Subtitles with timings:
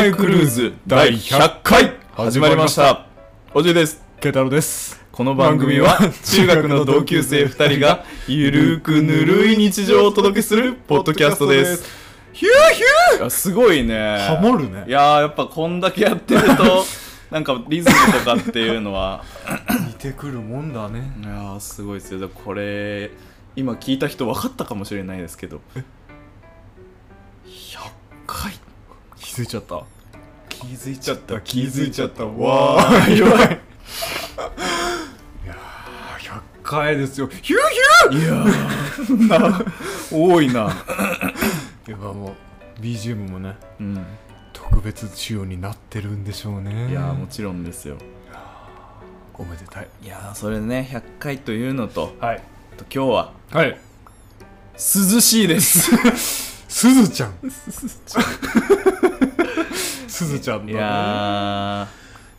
[0.00, 3.06] ぬるま湯クルーズ第100回始まりました。
[3.52, 4.02] おじゅです。
[4.18, 4.98] ケイタロウです。
[5.12, 11.84] この番組は中学の同級生2人がゆるーくぬるい日常をお届けするポッドキャストです。
[12.32, 13.94] ヒューヒいやすごいね。
[13.94, 14.84] ューハモるね。
[14.88, 16.86] いやーやっぱこんだけやってると
[17.30, 19.22] なんかリズムとかっていうのは
[19.86, 21.12] 似てくるもんだね。
[21.22, 22.26] いやーすごいですよ。
[22.30, 23.10] これ
[23.54, 25.60] 今聞いた人分かったかもしれないですけど。
[27.44, 27.80] 100
[28.26, 28.54] 回。
[29.20, 29.84] 気づいちゃった
[30.60, 32.26] 気づいちゃった気づいちゃった。
[32.26, 33.18] わわー。
[33.18, 33.46] やばい。
[33.46, 33.50] い
[35.46, 37.28] やー100回ですよ。
[37.28, 37.60] ヒュー
[38.10, 39.28] ヒいやー。
[39.28, 39.64] な
[40.12, 40.68] 多いな。
[40.68, 42.34] ューいやも
[42.78, 44.04] う BGM もねうん。
[44.52, 46.90] 特別仕様になってるんでしょうね。
[46.90, 47.96] いやーもちろんですよ。
[49.34, 49.88] おめでたい。
[50.02, 52.42] いやーそれでね100回というのとはい。
[52.76, 53.78] と今日ははい。
[54.74, 55.90] 涼しいです。
[56.68, 57.34] すずちゃん
[60.10, 61.88] すずちゃんのいねや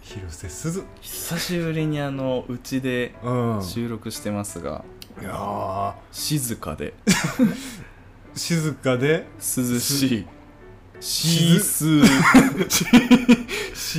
[0.02, 0.82] 広瀬すず。
[0.82, 3.64] ー久しぶりにあのうちでうん。
[3.64, 4.84] 収録してますが。
[5.22, 5.94] いやー。
[6.12, 6.94] 静かで。
[8.36, 9.26] 静かで？
[9.38, 10.26] 涼しい。
[11.00, 12.70] シースー。
[12.70, 12.86] シ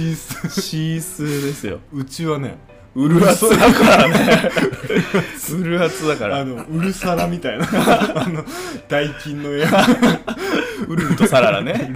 [0.00, 1.80] ースシースーですよ。
[1.92, 2.56] うちはね
[2.94, 4.50] うる熱だからね。
[5.50, 6.40] うる熱だから。
[6.40, 7.66] あのうるさらみたいな。
[8.22, 8.44] あの
[8.88, 9.64] 大金の絵。
[10.88, 11.94] うるるとサララね。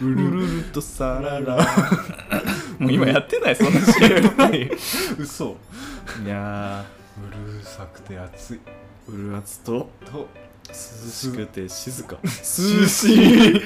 [0.00, 1.56] ううるるるとサララ
[2.78, 4.70] もう今やってないそんな CM ない。
[5.18, 5.56] 嘘。
[6.24, 6.84] いや
[7.18, 8.60] うるさくて熱い。
[9.08, 10.28] ーうる熱とと
[10.68, 12.16] 涼しくて静か。
[12.22, 12.30] 涼
[12.86, 13.62] しい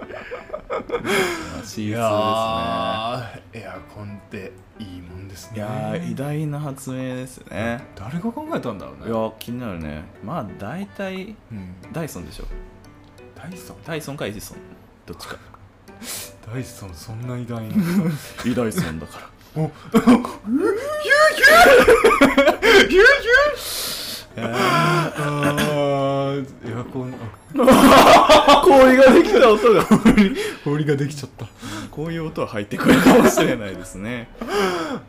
[0.00, 5.56] シースーですねいやーエアコンっていいもんですね。
[5.56, 7.84] いやー偉大な発明ですね。
[7.94, 9.06] 誰が考えたんだろうね。
[9.06, 10.04] いやー気になるね。
[10.24, 12.44] まあ大体うん、ダイソンでしょ。
[13.34, 13.76] ダイソン？
[13.84, 14.58] ダイソンかエジソン？
[15.06, 15.36] どっちか。
[16.52, 17.74] ダイソンそんな偉大な。
[18.44, 19.62] イダイソンだから。
[19.62, 20.40] お あー
[24.40, 24.52] エ
[26.74, 27.14] アコン
[27.58, 29.84] あ氷ができた音が。
[30.64, 31.46] 氷ができちゃった。
[31.90, 34.28] こういう音は入ってくるかもしれないですね。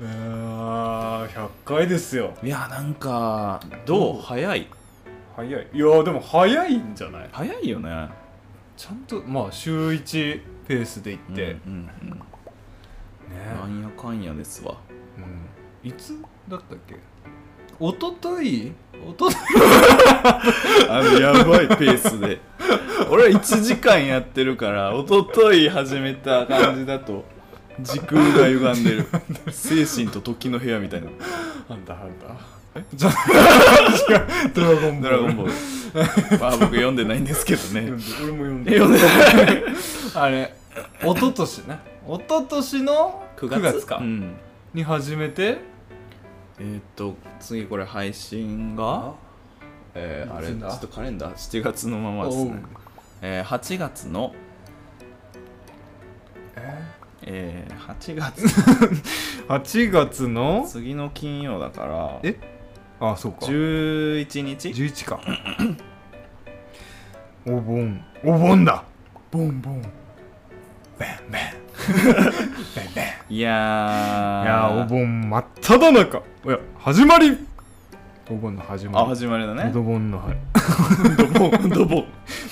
[0.02, 2.34] あー100回ですよ。
[2.44, 4.22] いやなんかどう？
[4.22, 4.68] 早い。
[5.36, 5.68] 早い。
[5.74, 7.30] いやーでも早いんじゃない？
[7.32, 8.10] 早いよね。
[8.76, 12.10] ちゃんとまあ週1ペースで行って、うんうんうん。
[12.10, 12.18] ね
[13.62, 14.78] なんやかんやですわ。
[15.84, 16.18] うん、いつ
[16.50, 16.96] だったっけ？
[17.84, 18.72] おととい
[19.08, 19.36] おととい
[20.88, 22.40] あのやばいペースで。
[23.10, 27.26] 俺は1時間やってるから一昨日始めた感じだと
[27.80, 29.06] 時空が歪んでる。
[29.52, 31.08] 精神と時の部屋みたいな。
[31.68, 32.86] ハンターハンターえ？
[32.94, 33.14] じゃあ
[34.46, 35.10] 違うドラゴンボール。
[35.10, 36.40] ドラゴンボール。
[36.40, 37.82] まあ僕読んでないんですけどね。
[37.88, 39.64] 俺も読んえで読んでない。
[40.14, 40.54] あれ
[41.02, 41.80] 一昨年ね。
[42.08, 44.36] 一昨年の9 9月か、うん。
[44.76, 45.71] に始めて
[46.64, 49.16] えーっと次これ配信が
[49.96, 52.64] えー、あれちょっとカレンダー7月のままですね、
[53.22, 54.34] えー、8月の
[56.56, 56.82] え？
[57.24, 58.44] えー、8月
[59.48, 60.66] 8 月の？
[60.68, 62.40] 次の金曜だからえ？
[63.00, 63.40] あそうか。
[63.48, 65.20] 11日？11か。
[67.48, 68.06] お盆。
[68.24, 68.84] お盆だ。
[69.32, 69.82] ボンボン。
[71.00, 71.61] ベンベン
[73.30, 74.44] いやー。
[74.44, 76.24] いやーお盆真っ只中。
[76.46, 77.38] いや始まり。
[78.30, 79.72] お盆の始まあり始まりだね。
[79.74, 80.34] ドボンのは
[81.18, 81.70] ドボン。
[81.70, 82.06] ドボン。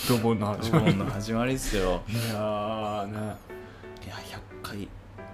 [0.10, 0.94] ドボンの始ドまり。
[0.94, 2.02] ボンの始まりっすよ。
[2.10, 3.18] いやーね。
[4.06, 4.88] いや100回。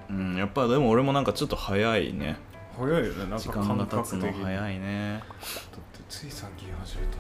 [0.10, 2.38] うんやっぱでも俺もなんかちょっと早いね。
[2.78, 3.30] 早いよね。
[3.30, 5.20] なん時か間が経つの早いね。
[5.20, 7.18] だってつい最近始めた。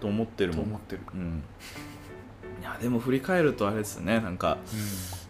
[0.00, 0.64] と思ってるもん。
[0.64, 1.02] と思ってる。
[1.14, 1.42] うん。
[2.60, 4.20] いやでも振り返るとあれですね。
[4.20, 4.76] なんかう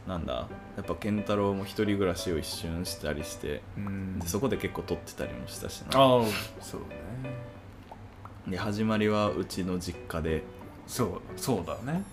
[0.06, 3.60] なんだやっぱ健太郎も一人暮らしを一瞬したりして
[4.20, 5.98] でそこで結構撮ってたりもしたしな。
[5.98, 6.24] ああ
[6.60, 6.86] そうね。
[8.48, 10.44] で始まりはうちの実家で
[10.86, 12.04] そうそうだね。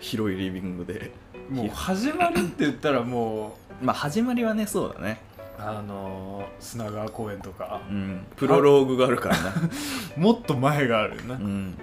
[0.00, 1.10] 広いリビングで。
[1.50, 5.18] もう始まりって言ったらもう まあ始まりはねそうだね。
[5.58, 7.80] あのー、砂川公園とか。
[7.88, 8.26] うん。
[8.36, 9.52] プロローグがあるからな。
[10.16, 11.78] もっと前があるよね、うん。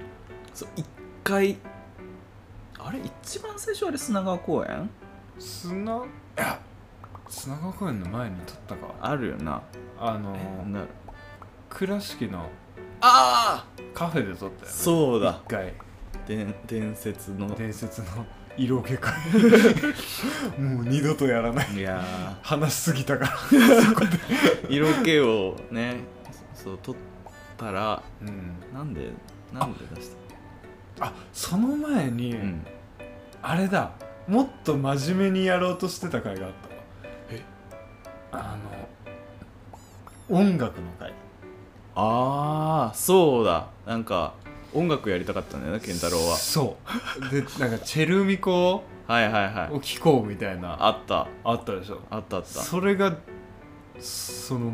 [0.54, 0.86] そう一
[1.24, 1.58] 回
[2.78, 3.00] あれ？
[3.04, 4.90] 一番最初あれ砂川公園？
[5.40, 5.98] 砂？
[5.98, 6.00] い
[6.38, 6.60] や
[7.28, 8.94] 砂川公園の前に撮ったか？
[9.02, 9.62] あるよな。
[10.00, 10.34] あの
[10.66, 10.86] な
[11.70, 12.50] 倉敷の
[13.02, 14.68] ああカフェで撮ったよね。
[14.68, 15.42] そうだ。
[15.46, 15.74] 一回。
[16.28, 17.54] 伝伝説の。
[17.56, 18.08] 伝説の
[18.58, 19.14] 色気会
[20.58, 21.74] もう二度とやらない。
[21.74, 22.02] いや
[22.42, 23.32] 話しすぎたから。
[23.32, 25.98] ー 色気をね
[26.54, 27.02] そう取っ
[27.58, 28.54] たらうん。
[28.74, 29.12] なんで
[29.54, 30.12] なんで出し
[31.02, 32.66] あその前に、たうん。
[33.42, 33.92] あれだ
[34.28, 36.74] もっと真面目にやろうとしてた回があったわ
[37.32, 37.42] え？
[38.32, 38.58] あ
[40.30, 41.14] の音楽の回。
[41.96, 43.68] ああそうだ。
[43.86, 44.34] なんか
[44.74, 46.36] 音楽やりたかったんだよな健太郎は。
[46.36, 46.78] そ
[47.20, 47.30] う。
[47.30, 49.76] でなんかチェルミコ はいはいはい。
[49.76, 50.84] を聴こうみたいな。
[50.84, 51.28] あった。
[51.44, 52.00] あったでしょ。
[52.10, 52.48] あったあった。
[52.48, 53.16] それが
[54.00, 54.72] その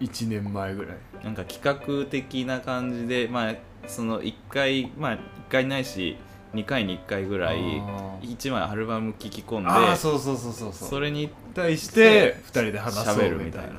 [0.00, 0.96] 1年前ぐらい。
[1.24, 3.54] なんか企画的な感じでまあ
[3.86, 5.18] その1回まあ1
[5.48, 6.18] 回ないし
[6.54, 8.36] 2回に1回ぐらいあー。
[8.36, 10.88] 1枚アルバム聴き込んでそうそうそうそうそう。
[10.88, 13.72] それに対して2人で話そるみたいな。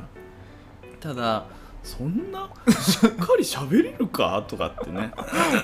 [0.83, 1.45] みただ
[1.83, 2.49] そんな
[2.81, 4.43] しっかり喋れるか？
[4.47, 5.11] とかってね。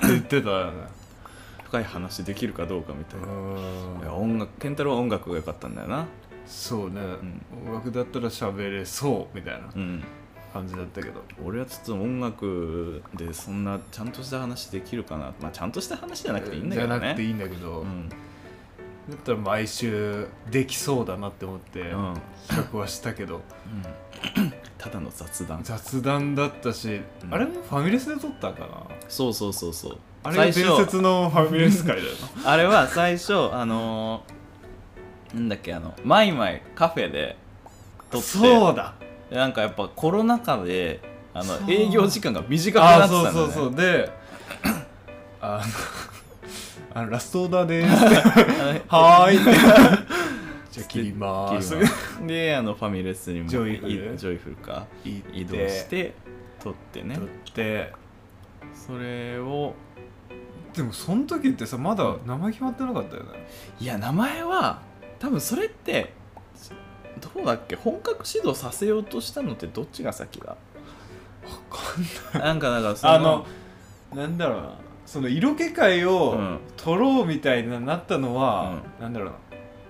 [0.04, 0.74] 言ってたよね。
[1.66, 3.22] 深い話できるかどうかみたい
[4.06, 6.06] な、音楽健太郎は音楽が良かったんだよな。
[6.46, 7.42] そうね、ん。
[7.66, 9.70] 音楽だったら喋れそうみたいな。
[9.74, 10.04] うん
[10.54, 11.22] 感じだったけど。
[11.44, 15.34] 俺はちょっと音楽でそんなちゃんとした話できるかな。
[15.42, 17.00] まあちゃんとした話じゃなくていいんだけどね。
[17.00, 18.10] じゃなくていいんだけど、うん
[19.10, 22.14] だったら毎週できそうだなって思ってうん。
[22.48, 25.62] 企画はしたけど、うんただの雑談。
[25.64, 27.34] 雑談だったし、うん。
[27.34, 28.68] あれもファミレスで撮ったんかな。
[29.10, 29.98] そうそうそうそう。
[30.24, 32.10] あれが伝説のファミレス会だよ
[32.44, 32.50] な。
[32.52, 37.38] あれは最初あのーなんだっけあのマイマイカフェで
[38.12, 38.94] 撮ってそうだ。
[39.00, 41.00] でなんかやっぱコロナ禍で
[41.34, 43.76] あの営業時間が短くなあってたんだよ、ね、そうそうそう。
[43.76, 44.12] で
[45.42, 45.62] あの
[46.94, 48.04] あのラストオーダーでーす。
[48.90, 49.38] はーい。
[50.72, 51.76] じゃあ切りまーす。
[52.28, 54.14] であのファミレスにもジョイフル。
[54.16, 54.86] いジョイフルか。
[55.06, 56.14] 移動して
[56.62, 57.16] 撮ってね。
[57.16, 57.94] 撮って。
[58.74, 59.74] それを。
[60.74, 63.48] でもその時ってさまだ名前決まってなかったよね。
[63.80, 64.82] いや名前は
[65.20, 66.14] 多分それって
[67.22, 67.76] どうだっけ？
[67.76, 70.48] 本格指導させようとしたのってどっちが先だ？
[70.50, 70.58] わ
[71.70, 71.78] か
[72.38, 72.48] んない。
[72.50, 73.46] なんかだからそのあの
[74.16, 74.74] なんだろうな。
[75.06, 76.60] その色気会をうん。
[76.78, 79.36] 撮ろうみたいになったのは、なんだろうな。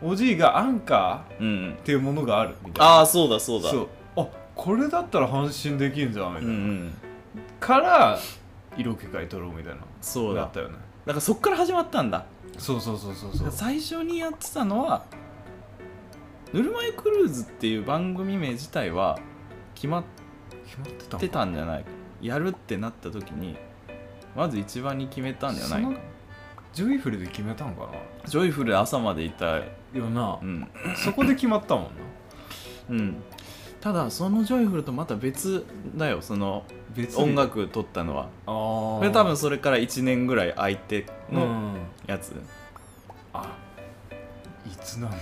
[0.10, 1.78] おじいがアンカーっうん。
[1.84, 2.94] ていうものがあるみたいな。
[2.94, 3.70] ああそうだそうだ。
[3.70, 3.88] そう。
[4.16, 6.94] あこれだったら安心できんじゃんみたいな、うんうん。
[7.60, 8.20] から
[8.78, 10.42] 色気会撮ろうみたいなそうだ。
[10.42, 10.76] なったよね。
[11.06, 12.26] だからそっから始まったんだ。
[12.58, 13.52] そうそうそうそうそう。
[13.52, 15.04] 最初にやってたのは
[16.54, 19.20] 「ぬるま湯クルーズ」っていう番組名自体は
[19.76, 20.04] 決まっ
[20.66, 21.90] 決まってたてたんじゃないか。
[22.22, 23.58] やるってなった時に
[24.36, 26.00] まず一番に決めたんじゃないか。
[26.74, 27.90] ジョイフルで決めたんか
[28.26, 29.58] ジョイフル朝までいたな
[29.94, 30.40] よな。
[30.42, 31.90] う、ん、そこで決まったもんな。
[32.90, 33.24] うん、
[33.82, 35.66] ただそのジョイフルとまた別
[35.96, 36.22] だよ。
[36.22, 36.64] その
[36.96, 38.30] 別音楽撮ったのは。
[38.46, 41.76] あれ多分それから1年ぐらい空いてのうん。
[42.08, 42.34] やつ、
[43.34, 43.71] あい
[44.78, 45.18] つなんだ？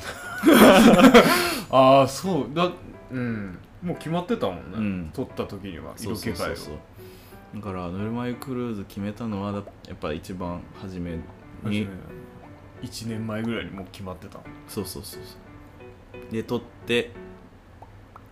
[1.72, 2.56] ああそう。
[2.56, 2.72] だ
[3.12, 3.57] うん。
[3.81, 5.10] もう決まってたもんね、うん。
[5.13, 6.36] 撮った時には色気会を。
[6.36, 6.75] そうそうそう
[7.56, 11.18] だからぬるま湯クルーズ決めたのはだやっぱ一番初め
[11.63, 11.88] に。
[12.81, 16.31] 1年前ぐらいにもう決まってたそうそうそうそう。
[16.31, 17.12] で撮って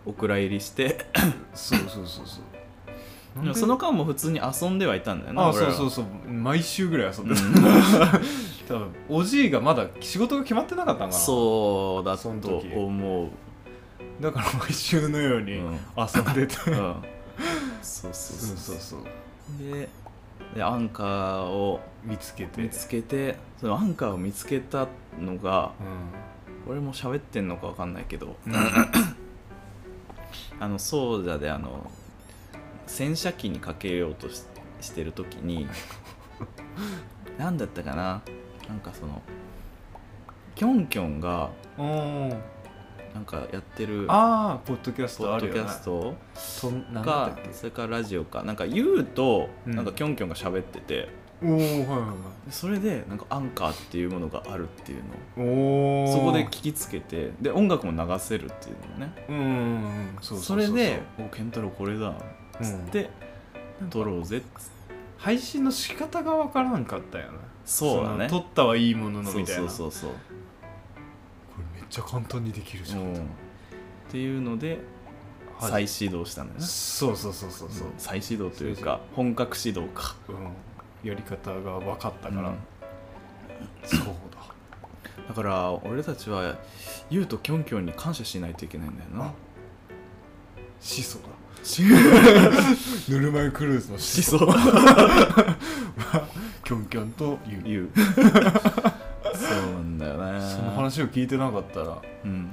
[0.05, 1.05] お蔵入りして。
[1.53, 3.43] そうそうそうそう。
[3.43, 3.49] で？
[3.49, 6.05] もその間も普通に遊んではいたんだよなあそうそうそう。
[6.31, 7.53] 毎週ぐらい遊んでた、うん
[8.67, 11.13] 多分おじいがまだ仕事が決まってなかったんかな。
[11.13, 13.29] そうだそのと時思う、
[14.21, 15.79] だから毎週のようにうん。
[15.97, 16.95] 遊んでて、うん、
[17.81, 18.55] そうそうそそう。
[18.55, 19.01] うそうそう。
[19.71, 19.89] で
[20.55, 22.61] でアンカーを見つけて。
[22.61, 24.87] 見つけてそのアンカーを見つけた
[25.19, 25.71] のが
[26.67, 28.35] う俺も喋ってんのか分かんないけどん、
[30.59, 31.89] あのソーダであの
[32.85, 34.43] 洗車機にかけようとし
[34.79, 35.67] してる時に
[37.39, 38.21] 何だったかな？
[38.67, 39.21] なんかその
[40.55, 42.29] キョンキョンがうん
[43.13, 45.69] なんかやってるああポッドキャスポッドキトあるよね。
[45.69, 46.15] ャスト？
[46.35, 48.43] そんなんだかそれからラジオか。
[48.43, 49.75] なんか言うとうん。
[49.75, 51.09] なんかキョンキョンが喋ってて、
[51.41, 52.13] おおはいはいは
[52.45, 55.03] でそれでなんかアンカーっていうものがあるっていう
[55.37, 56.03] の。
[56.03, 59.13] をそこで聞きつけてで音楽も流せるっていうのね。
[59.29, 62.13] うんそれで「おケンタロウこれだ」っ
[62.61, 63.09] つって
[63.81, 63.89] うん。
[63.89, 64.77] 撮ろうぜっつって。
[65.17, 68.23] 配信の仕方がわからんかったよねそうだね。
[68.23, 69.69] の撮ったはいいもののそうみたいな。
[69.69, 70.15] そうそうそうこ
[71.75, 73.15] れめっちゃ簡単にできるじゃん、うん。
[73.15, 73.17] っ
[74.09, 74.79] ていうので
[75.59, 75.71] はい。
[75.71, 80.15] 再始動したんだよね、そうそうそうそうそう、再始動というか本格始動か。
[80.29, 82.57] うん、やり方が分かったから、うん。
[83.83, 83.99] そう
[84.31, 84.37] だ。
[85.27, 86.55] だから俺たちは
[87.09, 89.25] ユウとキョンキョンに感謝しないといけないんだよな。
[89.25, 89.33] あ
[90.79, 91.25] 始祖だ。
[91.63, 91.81] し
[93.09, 94.37] ぬるま湯クルーズの始祖。
[94.37, 94.47] う
[96.67, 97.63] キョンキョンと言う。
[97.65, 102.49] ユウ そうなんだよねその話を聞いてなかったらうん。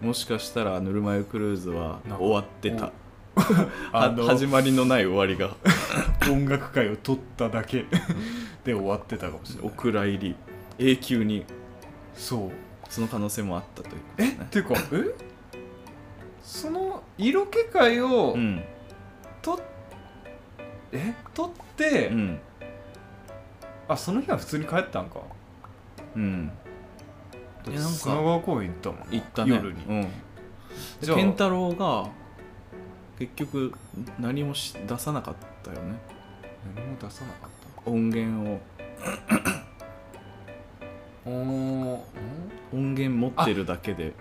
[0.00, 2.90] もしかしたらぬるま湯クルーズは終わってた。
[3.92, 5.54] あのは始まりのない終わりが。
[6.28, 7.84] 音楽会を撮っただけ
[8.64, 9.68] で終わってたかもしれない。
[9.68, 10.36] お蔵入り。
[10.80, 11.44] 永久に。
[12.14, 12.50] そう。
[12.88, 14.38] その可能性もあったということね。
[14.42, 15.58] っていうかえ？
[16.42, 18.64] その色気会をうん。
[19.40, 19.60] と、
[20.90, 21.14] え？
[21.32, 22.40] 取って、うん
[23.88, 25.20] あその日は普通に帰ったんか。
[26.14, 26.48] うん。
[26.48, 28.98] だっていやなんか砂川公園行ったもん。
[29.00, 29.54] な行ったね。
[29.54, 30.08] 夜に、うん、
[31.00, 31.16] じゃあ。
[31.16, 32.08] 健太郎が
[33.18, 33.72] 結局
[34.18, 35.96] 何もし出さなかったよね。
[36.76, 37.50] 何も出さなかっ
[37.86, 38.60] 音源を。
[41.24, 42.00] たおー。
[42.72, 44.12] 音源持ってるだけで。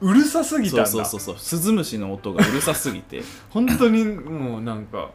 [0.00, 0.86] うるさすぎたんだ。
[0.86, 1.42] そうそうそうそう。
[1.42, 3.22] スズムシの音がうるさすぎて。
[3.50, 5.10] 本当にもうなんか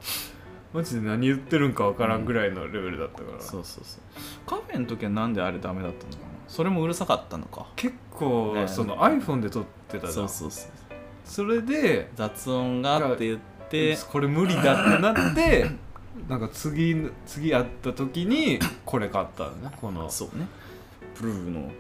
[0.73, 4.01] マジで何言ってるんかわからんぐらいのレベルだったから、そうそうそう。
[4.47, 6.29] カフェの時はなんであれダメだったのかな。
[6.47, 10.13] それもうるさかったのか結構、ねその iPhone で撮ってたじゃん。
[10.13, 10.71] そうそうそう
[11.25, 13.97] それで雑音がって言って。
[14.11, 15.69] これ無理だってなって
[16.27, 19.71] なんか次次会った時にこれ買ったのね。
[19.79, 20.47] このそうね。
[21.19, 21.71] ブルーの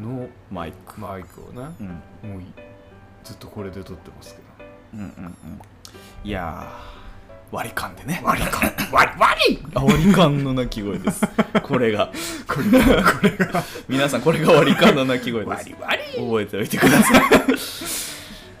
[0.00, 1.74] のマイク、マイクをね。
[2.22, 2.46] うん、もうい。
[3.22, 4.70] ずっとこれで撮ってますけど。
[4.94, 5.34] うんうんうん。
[6.24, 6.99] いやー
[7.52, 8.20] 割り勘でね。
[8.24, 8.72] 割り勘。
[8.92, 9.58] 割り割り。
[9.74, 11.26] あ割り勘の鳴き声です。
[11.62, 12.12] これが。
[12.46, 13.02] これが。
[13.12, 13.64] これが。
[13.88, 15.48] 皆さんこれが割り勘の鳴き声です。
[15.50, 16.24] 割り割り。
[16.24, 17.22] 覚えておいてください。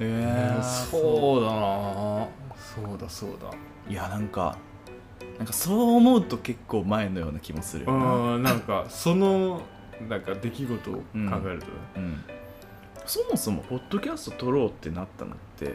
[0.02, 3.50] えーそうだなそうだそうだ。
[3.88, 4.56] いやなんか
[5.38, 8.04] なんかそう思うと結構前のような気もするよな。
[8.12, 9.62] うんなんかその
[10.08, 11.66] なんか出来事を考えると。
[11.66, 12.24] ね、うん。
[13.06, 15.74] そもそもポッドキャスト撮ろうってなったのって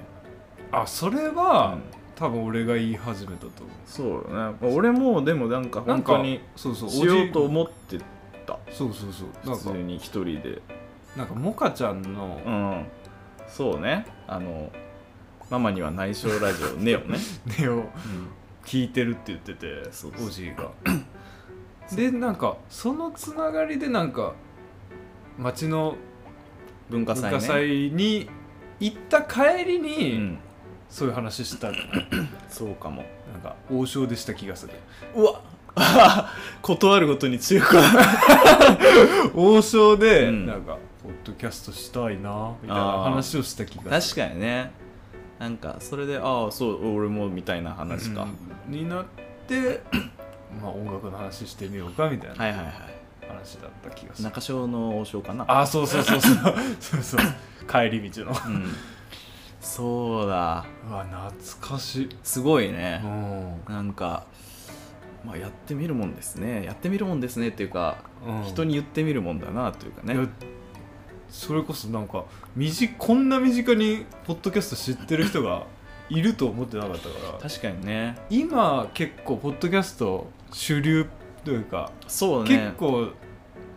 [0.71, 3.69] あそれは、うん多分俺が言い始めたと思う。
[3.85, 4.75] そうだね。
[4.75, 7.99] 俺もでもなんか本当にそうそうしようとう思って
[8.45, 8.57] た。
[8.71, 9.55] そうそうそう。
[9.55, 10.61] 普通に一人で。
[11.17, 12.85] なんかモカちゃんの、うん。
[13.47, 14.05] そうね。
[14.27, 14.71] あの
[15.49, 17.17] ママには内緒ラジオネオね、
[17.59, 17.83] ネオ。
[18.65, 20.11] 聞いてるって言っててそう。
[20.25, 20.71] おじいが。
[21.93, 24.33] でなんかそのつながりでなんか
[25.37, 25.95] 町の
[26.89, 27.29] 文化祭ね。
[27.31, 28.29] 文化祭に
[28.79, 30.39] 行った帰りに、うん、
[30.89, 31.69] そういう話した。
[31.69, 31.75] の
[32.49, 33.03] そうかも。
[33.33, 34.73] なんか王将でした気がする。
[35.15, 35.41] うわ。
[36.61, 37.77] 断るごとに中華
[39.35, 40.45] 王将でうん。
[40.45, 44.23] なんか、ポッドキャストしたいなみたいな話をした気がする。
[44.23, 44.71] 確かにね。
[45.37, 48.25] なんかそれでああそう俺もみたいな話か、
[48.67, 48.73] うん。
[48.73, 49.05] になっ
[49.47, 49.81] て
[50.61, 52.73] まあ音楽の話してみようかみたいなはいはいはい。
[53.27, 55.43] 話だった気がする、中小の王将かな。
[55.47, 56.35] あそうそうそうそう。
[56.79, 57.21] そうそう。
[57.67, 58.31] 帰り道の。
[58.31, 58.73] うん
[59.65, 60.65] そうだ。
[60.87, 62.09] うわ懐かしい。
[62.23, 63.01] すごいね。
[63.03, 63.73] う、ん。
[63.73, 64.25] なんか、
[65.25, 66.63] まあ、やってみるもんですね。
[66.63, 68.43] やってみるもんですねっていうか、うん。
[68.43, 70.13] 人に言ってみるもんだなというかね。
[70.13, 70.27] いや
[71.29, 72.23] それこそなんか
[72.55, 75.65] みじこんな身近にポッドキャスト知ってる人が
[76.09, 77.49] いると思ってなかったから。
[77.49, 78.15] 確かにね。
[78.29, 81.07] 今結構ポッドキャスト主流
[81.43, 82.49] というか、そうね。
[82.49, 83.09] 結構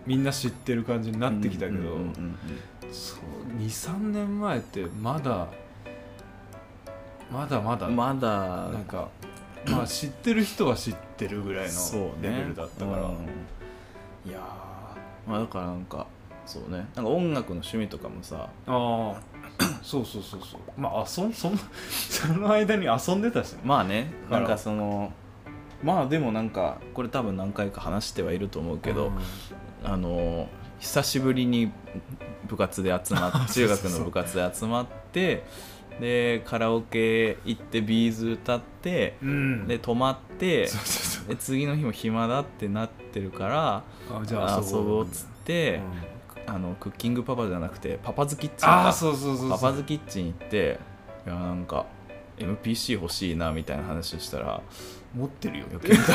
[0.07, 2.39] みんな知ってる感じになってきたけど、うんうんうんうん
[2.93, 3.19] そう
[3.61, 5.49] 23年前ってまだ
[7.31, 7.89] まだまだ。
[7.89, 8.29] まだ。
[8.73, 9.09] なんか
[9.67, 14.29] まあ知ってる人は知ってるぐらいのレベルだったから、うん。
[14.29, 15.31] いやー。
[15.31, 16.07] まあだからなんか
[16.47, 16.89] そうね。
[16.95, 18.49] なんか音楽の趣味とかもさ。
[18.67, 19.21] ああ
[19.83, 20.61] そうそうそうそう。
[20.77, 21.59] まあ遊んそん
[21.91, 23.53] その間に遊んでたし。
[23.53, 24.13] ねまあね。
[24.31, 25.13] なんかその
[25.83, 29.13] まあでもなんかこれ多分何回か話してはいると思うけど、
[29.85, 30.49] あの
[30.81, 31.71] 久しぶりに
[32.47, 35.45] 部活で集まって 中学の部活で集まって
[36.01, 39.67] でカラオケ行ってビーズ歌ってうん。
[39.67, 40.69] で泊まって
[41.29, 45.05] で次の日も暇だってなってるからあじゃあ遊ぼう。
[45.05, 45.81] っつって
[46.47, 46.55] うん。
[46.55, 50.81] あのクッキングパパじゃなくてパパズキッチンあそうそうそうパパズキッチン行って
[51.27, 51.85] いやなんか
[52.39, 54.63] MPC 欲しいなみたいな話をしたら
[55.15, 56.09] 持ってるよ余計にであ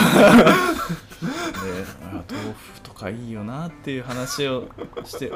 [2.30, 4.68] 豆腐とかいいよなっていう話を
[5.04, 5.32] して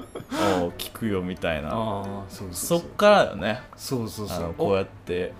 [0.77, 1.69] 聞くよみたいな。
[1.69, 2.79] ああそうそそう。
[2.79, 3.61] そうっからよね。
[3.75, 4.53] そうそうそう。
[4.53, 5.33] こうやって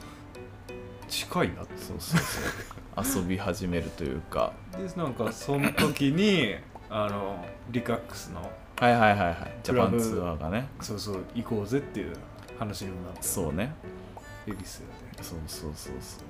[1.05, 2.21] お近いなってそうそう。
[3.03, 4.51] そう遊び始めるというか。
[4.71, 6.55] でなんかその時に
[6.89, 8.41] あのリカックスの
[8.79, 9.53] はいはいはいはい。
[9.63, 10.67] ジャパンツアーがね。
[10.81, 12.15] そうそう行こうぜっていう
[12.57, 13.75] 話にもなってそうね。
[14.47, 14.67] 恵比寿で。
[15.23, 16.23] そうそうそうそう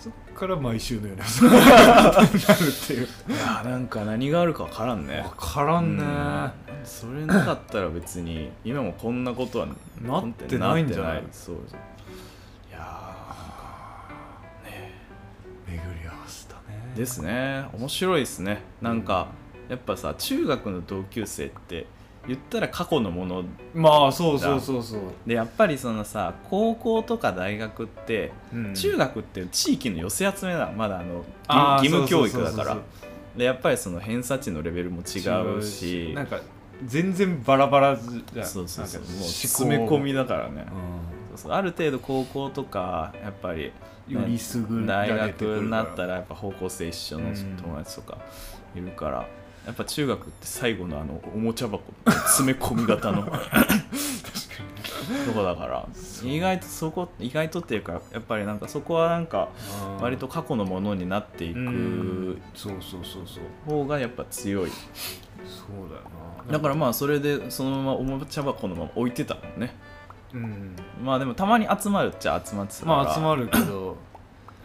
[0.00, 3.06] そっから毎週のように遊びになるっていう。
[3.28, 5.26] いやーなんか何があるか分からんね。
[5.38, 6.02] 分からんね。
[6.02, 6.86] うん。
[6.86, 9.66] それなかったら別に今もこんなことは
[10.00, 10.84] なってない。
[10.84, 11.22] んじゃない？
[11.30, 11.56] そう。
[11.56, 11.58] い
[12.72, 13.14] や
[15.68, 16.60] 巡り合わせたね。
[16.94, 17.66] ーですね。
[17.74, 18.62] 面白いですね。
[18.80, 19.28] なんか
[19.68, 21.86] やっぱさ中学の同級生って
[22.30, 23.44] 言ったら過去のもの
[23.74, 28.74] まあそうそうそうそう、でやっぱりそのさ高校とか大学ってうん。
[28.74, 31.24] 中学って地域の寄せ集めなのまだあの
[31.82, 32.78] 義義務教育だから。
[33.36, 35.18] でやっぱりその偏差値のレベルも違
[35.58, 36.12] うし。
[36.14, 36.40] なんか
[36.86, 38.46] 全然バラバラじゃん。
[38.46, 39.02] そうそうそう。
[39.02, 40.66] もう詰め込みだからね。
[40.68, 41.52] うそうそう。
[41.52, 43.72] ある程度高校とかやっぱり
[44.08, 47.56] んよりすぐら大学になったららやっぱ方向性一緒のうん。
[47.60, 48.18] 友達とか
[48.76, 49.26] いるから、
[49.70, 53.22] やっぱ中学って最後のあのおもちゃ箱詰め込み型の。
[53.22, 53.30] と
[55.32, 55.86] こだから。
[56.24, 59.48] 意外とそこ意外とっていうかやっぱりなんかそこはなんか
[60.00, 62.42] 割と過去のものになっていくうん。
[62.52, 64.70] そうそうそうそう方がやっぱ強い。
[64.70, 66.02] そうだよ
[66.48, 66.52] な。
[66.52, 69.76] だからまあそれでそのままおもちゃ箱のまま置いてたもんね。
[70.34, 70.74] うん。
[71.00, 73.04] まあでもたまに集まるっちゃ集まってたから。
[73.04, 73.96] まあ集まるけど。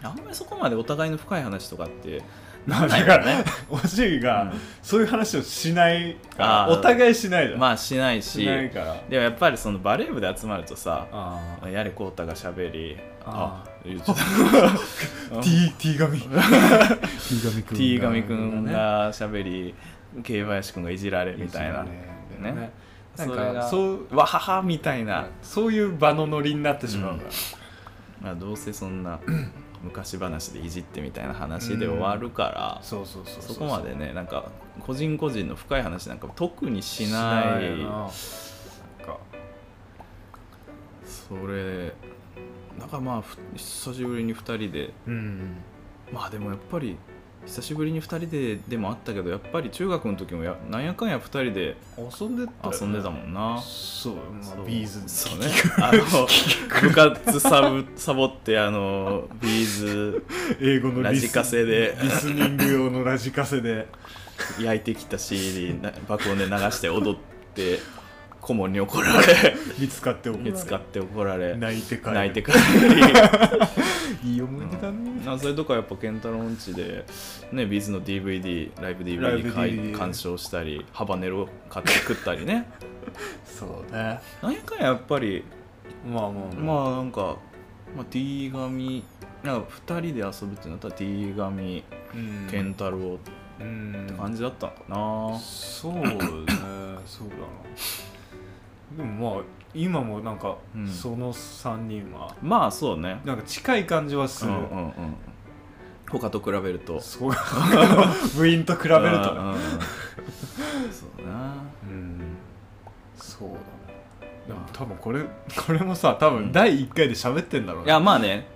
[0.01, 2.25] あんまりそこまでお互いの深い話とかってだ
[2.67, 3.45] なんないからよね。
[3.69, 4.51] おしいが、うん。
[4.81, 6.74] そういう話をしないあー。
[6.74, 8.41] お互いしないじゃん、まあしないし。
[8.41, 9.01] しないから。
[9.10, 16.19] でもやっぱりそのバレー部で集まるとさああやれこうたがしゃべりあ言っちゃった T, T 神。
[16.22, 19.75] T 神くん T 神くんがしゃべり
[20.24, 21.84] 慶林くんがいじられみたいな。
[21.84, 21.91] ね。
[22.39, 22.72] ね。
[23.17, 27.29] なんそれがかそうわははみたいな、そういう場のノリになってしまうから、
[28.22, 29.19] まあ、どうせそんな
[29.85, 33.05] 昔話でいじってみたいな話で終わるから、そ
[33.57, 37.65] こまでねなんか個人個人の深い話なんか特にししない。
[37.65, 37.83] よな。
[37.83, 38.11] なんか。
[41.05, 41.93] それ
[42.79, 44.91] だからまあふ久しぶりに2人で。
[45.07, 45.57] うん。
[46.11, 46.97] まあでもやっぱり
[47.45, 53.61] 久しぶりに2人ででもあったけどやっぱり中学の時もやなんやかんや2人で遊んでた遊んでたもんな。
[53.61, 54.21] そう、ま
[54.63, 55.47] あ、 B'z そうね。
[55.77, 56.03] あの
[56.81, 60.25] 部活サボ サボってあの B'z
[60.59, 61.97] 英語のラジカセで。
[62.01, 63.87] リスニング用のラジカセで。
[64.59, 67.20] 焼いてきた CD な爆音で流して踊っ
[67.53, 67.79] て
[68.46, 70.51] 顧問に怒られ 見つかって怒られ。
[70.51, 72.12] 見つかって怒られ泣いて帰る。
[72.14, 72.58] 泣いて帰り
[74.34, 77.05] いい思い出だね、なそれとかやっぱ健太郎んちで
[77.51, 82.70] ね B'z の DVD ライブ DVD ブ買い鑑賞したりハバネロ買って食ったりね。
[83.46, 84.20] そうね。
[84.42, 85.44] なんやかんややっぱり
[86.08, 86.92] まあまあまあ。
[86.98, 87.38] なんか、
[87.96, 89.03] まあ、T 紙
[89.44, 92.48] なんか2人で遊ぶってなったら T 紙うん。
[92.50, 93.20] 健太郎
[93.60, 94.05] うん。
[94.05, 96.01] って感じだったのかな、そうね。
[97.08, 98.14] そうだな
[98.96, 100.88] でもまあ今もなんか、うん。
[100.88, 103.20] その3人はまあそうね。
[103.25, 104.94] なんか近い感じはする、うんうんうん。
[106.10, 107.01] 他と比べると。
[107.01, 107.31] そう。
[108.38, 109.00] 部員と比べると。
[109.00, 109.60] ねうんうんうん。
[110.92, 111.53] そうな。
[111.90, 112.22] うん。
[113.18, 113.60] そうだな
[114.48, 115.24] でも多分これ
[115.66, 118.48] これもさ多分第1回で喋ってんだろういやまあね。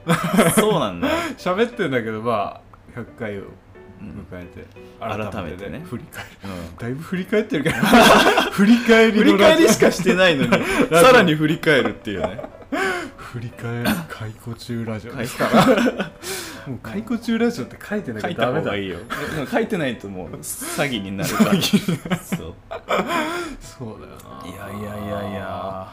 [0.55, 2.61] そうなんだよ、 喋ってんだけどま
[2.95, 3.41] あ100回を。
[3.41, 3.49] うん
[4.01, 4.65] 迎えて
[4.99, 5.81] 改めてね。
[5.89, 6.29] 振り返る。
[6.43, 6.77] うん。
[6.77, 7.75] だいぶ振り返ってるけど。
[8.51, 10.49] 振り返り振り返りしかしてないのに
[10.91, 12.41] さらに振り返るっていうね。
[13.17, 15.15] 振り返り解雇中ラジオ。
[15.15, 16.11] ですから
[16.67, 18.61] もう解雇中ラジオって書いてないたゃダメだ。
[18.61, 18.97] 方がいいよ。
[19.51, 21.51] 書いてないともう詐欺になるから。
[21.53, 22.53] そう。
[23.59, 24.73] そうだよな。
[24.73, 25.87] いやいやいやいや。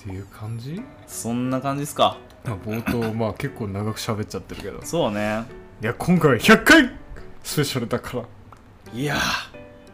[0.00, 0.80] っていう感じ？
[1.06, 2.16] そんな感じですか。
[2.44, 4.80] 冒頭まあ結構長く喋っちゃってるけど。
[4.82, 5.44] そうね。
[5.80, 6.90] いや今回は100回
[7.42, 8.24] スペシャルだから。
[8.94, 9.18] いやー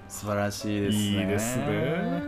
[0.08, 1.04] 素晴らしいですね。
[1.04, 2.22] いいですね。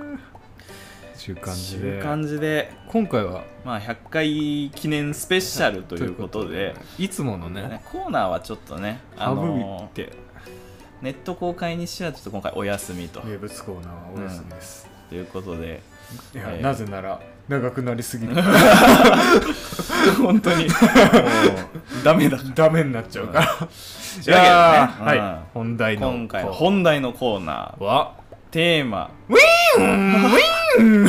[1.14, 2.72] っていう感じで感じで。
[2.88, 3.44] 今回は？
[3.64, 6.74] まあ100回記念スペシャルということで。
[6.98, 7.08] い。
[7.08, 7.62] つものね。
[7.62, 10.12] ねコーナーはちょっとね、あ省のいて。
[11.02, 13.22] ネット公開にしてはちょっと今回お休みと。
[13.24, 15.80] 名物コーナーはお休みです、ということで。
[16.34, 16.60] いや、えー。
[16.60, 18.34] なぜなら長くなりすぎて。
[20.22, 20.68] 本当に。
[20.68, 20.70] も
[22.00, 22.38] うダメだ。
[22.54, 23.68] ダメになっちゃうから、うわ
[24.24, 24.38] けでね。
[24.40, 25.36] はい、うん。
[25.52, 27.82] 本題の今回の本題のコーナー。
[27.82, 28.12] は
[28.52, 29.10] テーマ。
[29.28, 31.08] ウィーンウィー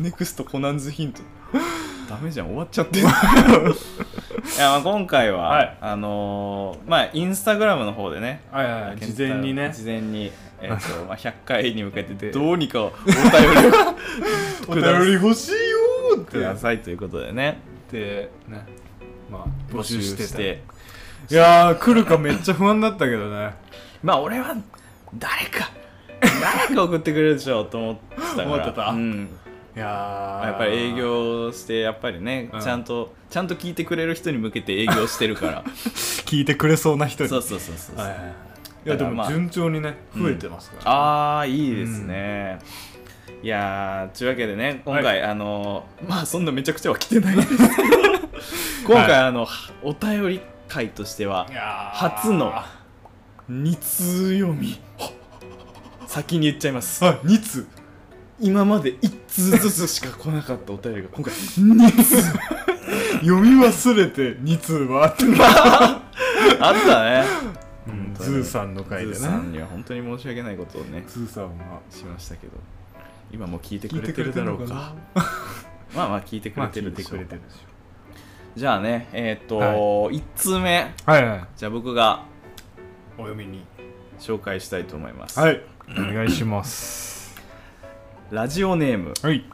[0.00, 1.22] ネクストコナンズヒント。
[2.10, 2.48] ダメじゃん。
[2.48, 3.06] 終わっちゃってる。
[4.56, 5.76] いやまあ今回は、はい。
[5.80, 8.42] あのーまあインスタグラムの方でね。
[8.50, 8.98] はいはいはい。
[8.98, 9.72] 事前にね。
[9.72, 12.30] 事前に、えっとまあ、100回に向けてで。
[12.30, 16.32] どうにかお便りを お便り欲しいよーって。
[16.32, 17.60] くださいということでね。
[17.90, 18.66] でね。
[19.30, 20.36] まあ募募集集してして。
[20.36, 20.62] て
[21.30, 23.54] いやー来るかめっちゃ不安だったけどね。
[24.02, 24.54] まあ俺は
[25.16, 25.70] 誰か
[26.20, 28.44] 誰か送ってくれるでしょうと思ってたから。
[28.44, 28.88] 思ってた？
[28.90, 29.28] うん、
[29.76, 30.46] いやー。
[30.46, 32.60] やっぱり営業してやっぱりね、うん。
[32.60, 35.64] ちゃんとちゃんと聞いてくれる人に向けて営業してるから。
[36.26, 37.30] 聞いてくれそうな人に。
[37.30, 38.34] そうそうそうそう、はいはいはい
[38.84, 42.58] いやでも順調にね増えてますから、ああいいですね、
[43.42, 47.64] いやーというわけでね今回、あのーまあそんなめちゃくちゃは来てないんですけど。
[48.86, 49.20] 今回、はい。
[49.20, 49.46] あの
[49.82, 51.46] お便り会としては
[51.92, 52.52] 初の
[53.50, 54.80] 2通読み。
[56.06, 57.04] 先に言っちゃいます。
[57.04, 57.66] あ2通。
[58.40, 62.22] 今まで1通ずつしか来なかったお便りが今回2通。
[63.24, 65.24] 読み忘れて2通はあって
[66.60, 67.24] あったね
[68.14, 69.14] ズーさんの回でね。
[69.14, 71.80] ズーさんには本当に申し訳ないことをねズーさんは。
[71.90, 72.52] しましたけど
[73.32, 74.94] 今も聞いてくれてるだろうか。
[75.94, 77.58] まあまあ聞いてくれてるでしょう、てくれてるでし
[78.56, 79.76] じゃあねえっ、と、はい。
[80.16, 80.92] 1通目。
[81.06, 81.46] ょはいはい。
[81.56, 82.24] じゃあ僕が
[83.16, 83.64] お読みに。
[84.18, 85.60] 紹介したいと思います、はい。
[85.90, 87.36] お願いします。
[88.30, 89.12] ラジオネーム。
[89.20, 89.44] はい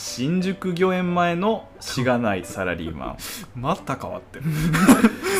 [0.00, 3.16] 新宿御苑前のしがないサラリーマン。
[3.56, 4.44] また変わってる。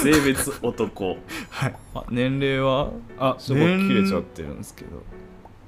[0.02, 1.16] 性別男。
[1.48, 1.74] はい。
[1.94, 2.90] あ年齢は？
[3.20, 5.04] あちょっと切れちゃってるんですけど。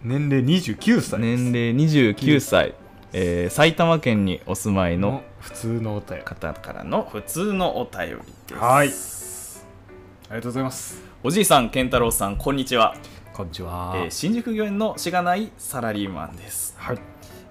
[0.03, 1.18] 年齢29歳です。
[1.18, 2.74] 年齢29歳、
[3.12, 6.24] えー埼玉県にお住まいのの普通のお便り。
[6.24, 8.14] 方からの普通のお便り
[8.48, 8.55] です。
[8.57, 8.88] はい。
[8.88, 8.90] あ
[10.31, 11.00] りがとうございます。
[11.22, 12.96] おじいさん健太郎さんこんにちは、
[13.33, 13.92] こんにちは。
[13.94, 16.74] えー新宿御苑のしがないサラリーマンです。
[16.76, 16.98] はい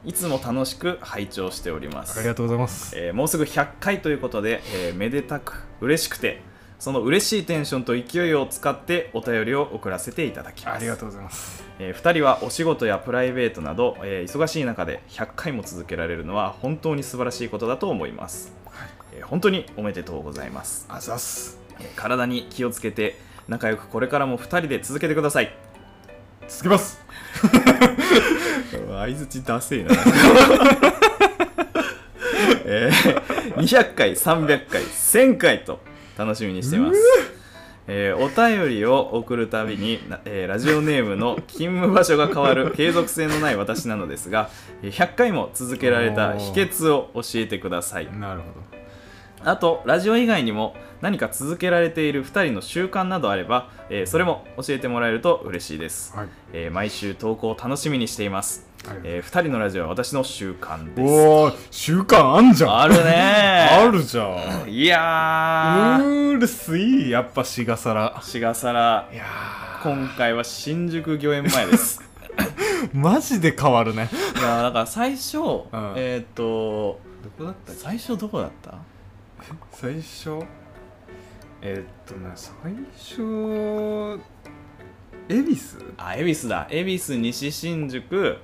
[0.05, 2.17] いつも楽しく拝聴しております。
[2.17, 2.95] ありがとうございます。
[2.97, 6.41] えーもうすぐ100回ということで、えーめでたく嬉しくて
[6.79, 10.75] その嬉しいテンションと勢いを使ってお便りを送らせていただきます。
[10.77, 11.63] ありがとうございます。
[11.79, 18.53] え2人はお仕事やプライベートなど、えー忙しい中で100回も続けられるのは本当に素晴らしいことだと思います、
[19.13, 21.59] えー本当におめでとうございます、あざっす。
[21.79, 25.53] えー体に気をつけて仲良くこれからも2人で続けてください。
[26.47, 26.99] 続けます
[28.99, 29.91] 相づちダセえな。
[32.65, 35.79] えー200回300回1000回と
[36.17, 36.99] 楽しみにしています、
[37.87, 44.49] えーお便りを送るたびに、なえーラジオネームの勤務場所が変わる継続性のない私なのですが
[44.83, 48.07] えー100回も続けられた秘訣を教えてください。
[48.19, 48.45] なるほ
[49.41, 56.29] あとラジオ以外にも何か続けられている2人の習慣などあれば、えーそれも教えてもらえると嬉しいです、どはい。
[56.53, 58.68] えー毎週投稿を楽しみにしています、
[59.03, 61.11] え2人のラジオは私の習慣です。
[61.13, 62.79] おお習慣あんじゃん。
[62.81, 63.67] あるね。
[63.71, 64.23] あるじゃ
[64.65, 64.69] ん。
[64.69, 66.29] いやー。
[66.35, 68.19] うるすいやっぱしがさら。
[68.23, 69.09] しがさら。
[69.11, 69.23] いや
[69.83, 72.01] 今回は新宿御苑前です。
[72.37, 74.09] ー マジで変わるね。
[74.37, 75.41] いやーだから最初、ん。
[75.95, 78.75] えーっとどこだった最初どこだった？
[79.71, 80.39] 最初？
[81.61, 82.53] えーっとね最
[82.97, 84.19] 初
[85.27, 85.93] 恵比寿？
[85.97, 86.67] あ恵比寿だ。
[86.71, 88.37] 恵比寿西新宿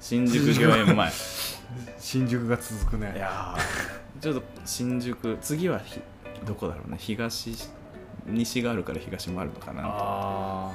[0.00, 1.08] 新宿御苑前。
[1.08, 1.12] い
[1.98, 3.14] 新宿が続くね。
[3.16, 6.00] やーちょっと新宿次はひ
[6.44, 6.96] どこだろうね。
[6.98, 7.58] 東
[8.26, 9.82] 西があるから東もあるのかな。
[9.84, 10.70] あ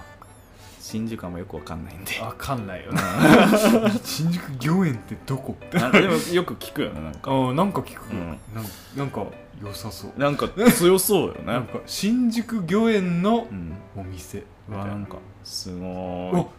[0.79, 2.11] 新宿はもよくわかんないんで。
[2.11, 3.01] ーわかんないよね。
[4.05, 5.57] 新宿御苑ってどこ？
[5.71, 5.87] でも
[6.31, 7.31] よく聞くよねなんか。
[7.31, 8.37] あなんか聞く、うん。
[8.53, 9.25] なんなんか
[9.61, 10.19] 良さそう。
[10.19, 11.45] なんか強そうよね。
[11.45, 13.73] なんか新宿御苑のうん。
[13.97, 14.43] お店。
[14.69, 16.51] うわなんかすごお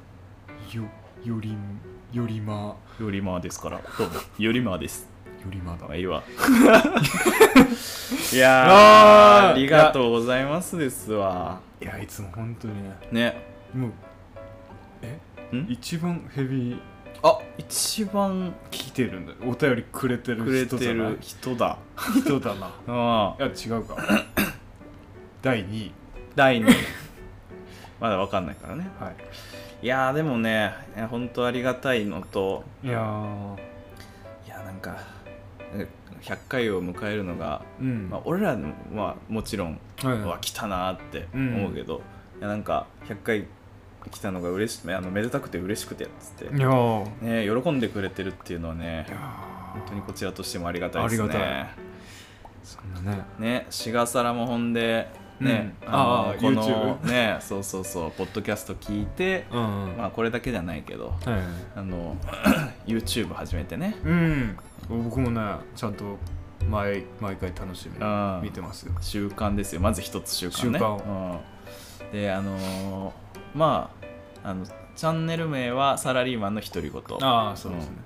[0.72, 0.76] い。
[0.76, 0.82] よ
[1.24, 1.56] より
[2.16, 2.74] よりま。
[2.98, 3.78] よりまーですから。
[3.98, 4.14] どうも。
[4.38, 5.02] よりまーです。
[5.44, 5.86] よりまだ。
[5.86, 6.22] まあいいわ。
[8.32, 11.60] いやーあーありがとうございますですわ。
[11.78, 12.96] いやいつも本当にね。
[13.12, 13.36] ね。
[13.74, 13.90] もう
[15.02, 15.18] え？
[15.54, 15.66] ん？
[15.68, 16.80] 一番ヘビー。
[17.22, 21.10] あ一番来てるんだお便りくれてるくれて人じゃない？
[21.10, 21.76] る人だ。
[22.24, 22.70] 人だな。
[22.88, 23.96] あ あいや違うか。
[25.42, 25.92] 第2位。
[26.34, 26.74] 第2位。
[28.00, 28.88] まだわかんないからね。
[28.98, 29.14] はい
[29.82, 30.72] いやーでもね
[31.10, 33.56] 本当ありがたいのといやー。
[34.46, 34.96] いやなんか
[35.74, 35.86] え
[36.22, 38.08] 100回を迎えるのが、うん。
[38.10, 38.56] まあ、俺ら
[38.94, 42.00] はもちろんはいうわ来たなーって思うけど、
[42.38, 43.46] いやなんか100回
[44.10, 49.06] 来たのが嬉しあのめでたくて嬉しくてっつって、ね、喜んでくれてるっていうのはね
[49.72, 51.24] 本当にこちらとしてもありがたいですね。
[51.24, 51.68] ありがたい。
[52.64, 53.24] そんなね。
[53.38, 55.08] ね志賀皿もほんで
[55.40, 55.88] ね、うん。
[55.88, 55.98] あの
[56.30, 61.34] あーこのねそうそうそうポッドキャスト聞いて、うんまあこれだけじゃないけどはい。
[61.34, 61.42] はい
[61.76, 62.16] あの
[62.86, 63.96] YouTube 始めてね。
[64.04, 64.56] うん。
[64.88, 65.40] 僕もね
[65.74, 66.04] ちゃんと
[66.68, 68.36] 毎毎回楽しみうん。
[68.42, 68.92] に見てますよ。
[69.00, 69.80] 習慣ですよ。
[69.80, 70.78] まず一つ習慣ね。
[70.78, 73.12] 習慣うん、であのー
[73.54, 73.90] ま
[74.42, 77.02] ああのチャンネル名はサラリーマンの独り言。
[77.20, 77.96] ああそうですね、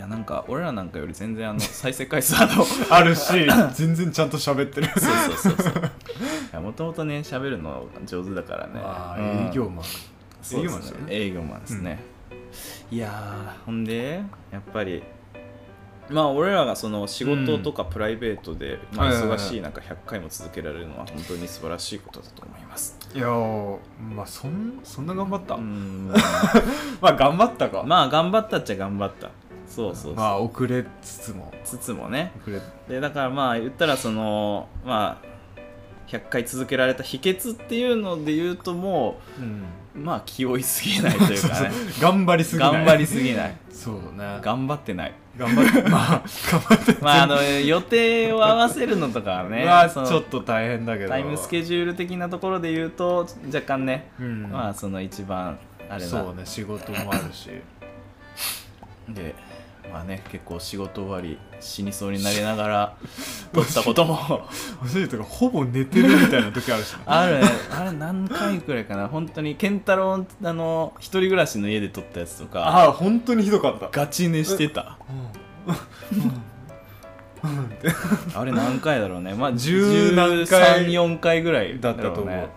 [0.00, 3.30] いやなんか俺らなんかより全然あの 再生回数あのそ あるし
[3.74, 4.88] 全然ちゃんと喋ってる。
[4.96, 5.72] うそうそうそう。
[5.74, 5.88] い
[6.54, 8.80] やもともとね喋るの上手だからね。
[8.82, 9.48] ああうん。
[9.48, 9.84] 営業マン。
[10.54, 11.04] 営業マンですよね。
[11.10, 12.02] 営業マンですね、
[12.90, 15.02] いやーほんでやっぱり
[16.08, 22.96] まあ俺らがその仕事とかプライベートで、まあ、忙しい中100回も続けられるのは本当に素晴らしいことだと思います。
[23.14, 23.78] いやー
[24.14, 26.08] まあそんそんな頑張った、うん。
[27.02, 27.82] まあ頑張ったか。
[27.82, 29.28] まあ頑張ったっちゃ頑張った
[29.80, 31.52] そうそうまあ遅れつつも。
[31.64, 32.32] つつもね。
[32.42, 32.60] 遅れ。
[32.88, 35.26] でだからまあ言ったらそのまあ
[36.08, 39.64] 100回続けられた秘訣っていうので言うともうん。
[39.94, 41.70] うまあ気負いすぎないというかね。
[42.00, 42.72] 頑張りすぎない。
[42.72, 43.56] 頑張りすぎない。
[43.70, 44.38] そうね。
[44.42, 45.12] 頑張ってない。
[45.36, 51.08] 頑張ってまあ頑張ってまああの予定を合わせるのとかはねまあちょっと大変だけど。
[51.08, 54.42] タイムスケジュール的なところで言うと若干ね、うん。
[54.50, 56.08] まあその一番あれな。
[56.08, 57.50] そうね仕事もあるし。
[59.08, 59.34] で
[59.92, 62.96] まあね結構仕事終わり死にそうになりながら
[63.52, 64.48] 撮ったことも。
[64.82, 67.48] おしいとかほぼ寝てるみたいな時あるしなあるね。
[67.70, 69.08] あれ何回くらいかな。
[69.08, 73.88] 本当に健太郎あの一人暮らしの家で撮ったやつとかああ本当にひどかった。
[73.90, 74.96] ガチ寝してた。
[78.34, 82.48] あれ何回だろうねまあ十何回134回ぐらいだったと思うろね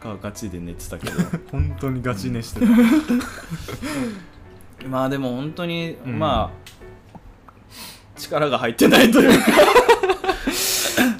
[0.00, 1.18] がガチで寝てたけど
[1.50, 2.66] 本当にガチ寝してた、
[4.86, 6.18] まあでも本当に、うん。
[6.18, 6.68] まあ
[8.16, 9.46] 力が入ってないというか。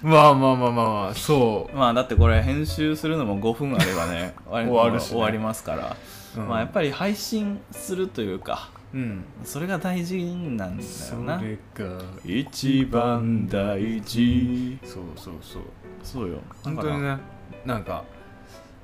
[0.03, 1.77] まあまあまあまあまあそう。
[1.77, 5.09] まあだってこれ編集するのも5分あればね 終終わるしね。
[5.11, 5.97] 終わりますから、
[6.37, 6.49] うん。
[6.49, 9.25] まあやっぱり配信するというかうん。
[9.44, 11.40] それが大事なんだそよな。
[11.40, 12.01] れが。
[12.25, 14.79] 一番大事。
[14.85, 15.62] そうそうそう。
[16.03, 16.38] そうよ。
[16.64, 17.18] 本当にね
[17.66, 18.05] なんか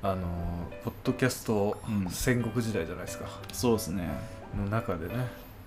[0.03, 2.07] あのーポッドキャストうん。
[2.09, 4.07] 戦国時代じゃないですか、そうですね
[4.55, 5.15] の中でね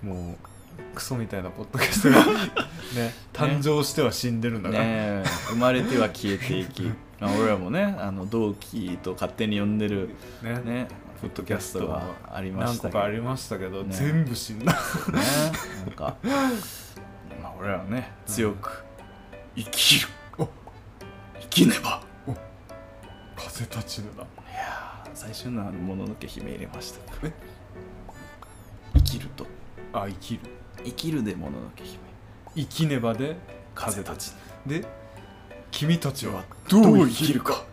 [0.01, 2.25] もうクソみたいなポッドキャストが
[2.95, 5.23] ね誕生しては死んでるんだから、ねえ。
[5.49, 6.83] 生まれては消えていき。
[7.19, 10.09] まあ俺らもねあの同期と勝手に呼んでる
[10.41, 10.53] ね。
[10.63, 10.87] ね
[11.21, 12.93] ポッドキャストがありま何したけど。
[12.93, 13.93] 個かありましたけど、ね。
[13.93, 14.71] 全部死んだ。
[14.71, 14.79] ね。
[15.85, 16.15] なんか、
[17.41, 18.85] まあ、俺らはね強く
[19.55, 20.07] 生きる。
[21.41, 22.01] 生きねば。
[23.35, 26.99] 風立ちぬだいやー最初のあのもののけ姫入れました。
[27.27, 27.33] え？
[30.03, 30.39] あ生きる。
[30.83, 31.97] 生きるでもののけ姫。
[32.55, 33.35] 生きねばで
[33.75, 34.33] 風立ち
[34.65, 34.85] で
[35.71, 37.63] 君たちはどどうう生きるか。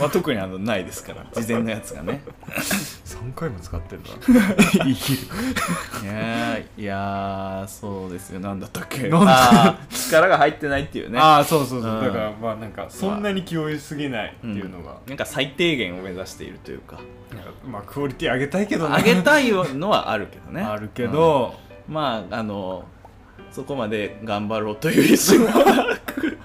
[0.00, 2.22] は特にあのないですから事前のやつがね。
[2.56, 4.08] 3回も使ってるな。
[4.72, 5.18] 生きる。
[6.02, 8.40] いやーいやーそうですよ。
[8.40, 9.08] なんだったっけ。
[9.08, 11.18] な力が入ってないっていうね。
[11.18, 12.04] ああそうそうそう、うん。
[12.04, 16.98] だからまあなんかそんなに気負いすぎないっていうのが、なんか最低限を目指しているというか。
[17.66, 18.96] まあクオリティ上げたいけどね。
[18.96, 20.62] 上げたいのはあるけどね。
[20.62, 22.84] あるけど、うんまああの
[23.50, 26.38] そこまで頑張ろうという意思もなく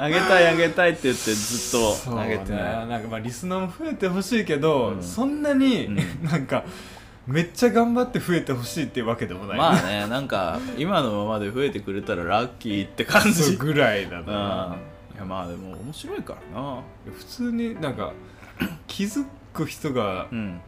[0.00, 2.86] 上げたい上げたいって言ってずっとそう上げてない、ね。
[2.86, 5.02] なんかまあリスナーも増えてほしいけど、うん。
[5.02, 6.64] そんなに、うんなんか
[7.24, 13.56] めっちゃ頑張って増えてほしいっていうわけでもない、まあねなんか今のままで増えてくれたらラッキーって感じ。
[13.56, 14.24] ぐらいだうん。
[14.24, 14.76] いな、
[15.18, 16.80] やまあでも面白いからな。
[17.16, 18.12] 普通になんか
[18.88, 20.60] 気づく人がうん。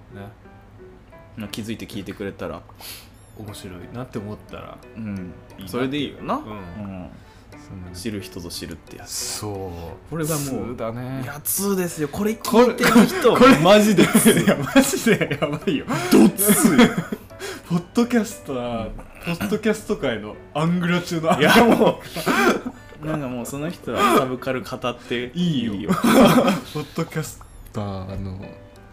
[1.50, 2.62] 気づいて聞いてくれたら
[3.38, 5.32] 面白いなって思ったらうん。
[5.58, 6.42] いいなそれでいいよな、うん。
[6.42, 7.10] うん。
[7.94, 9.10] 知る人ぞ知るってやつ。
[9.10, 10.10] そう。
[10.10, 12.08] これがもうだねいや通ですよ。
[12.08, 13.36] これ聞いてる人。
[13.36, 14.02] これマジで
[14.44, 15.86] いやマジでやばいよ。
[16.12, 16.76] どつ
[17.68, 18.88] ポッドキャストは
[19.24, 21.38] ポッドキャスト界のアングラ中の。
[21.38, 22.00] いやも
[23.02, 23.06] う。
[23.06, 25.90] なんかもうその人はサブカル語っていいよ。
[26.72, 27.42] ポッドキャス
[27.72, 28.40] ターの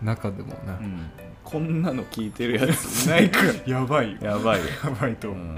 [0.01, 1.09] 中でもねう、ん、
[1.51, 4.17] こんなの聞いてるやついないから やばいよ。
[4.21, 5.49] やばいよ、やばいと思う、う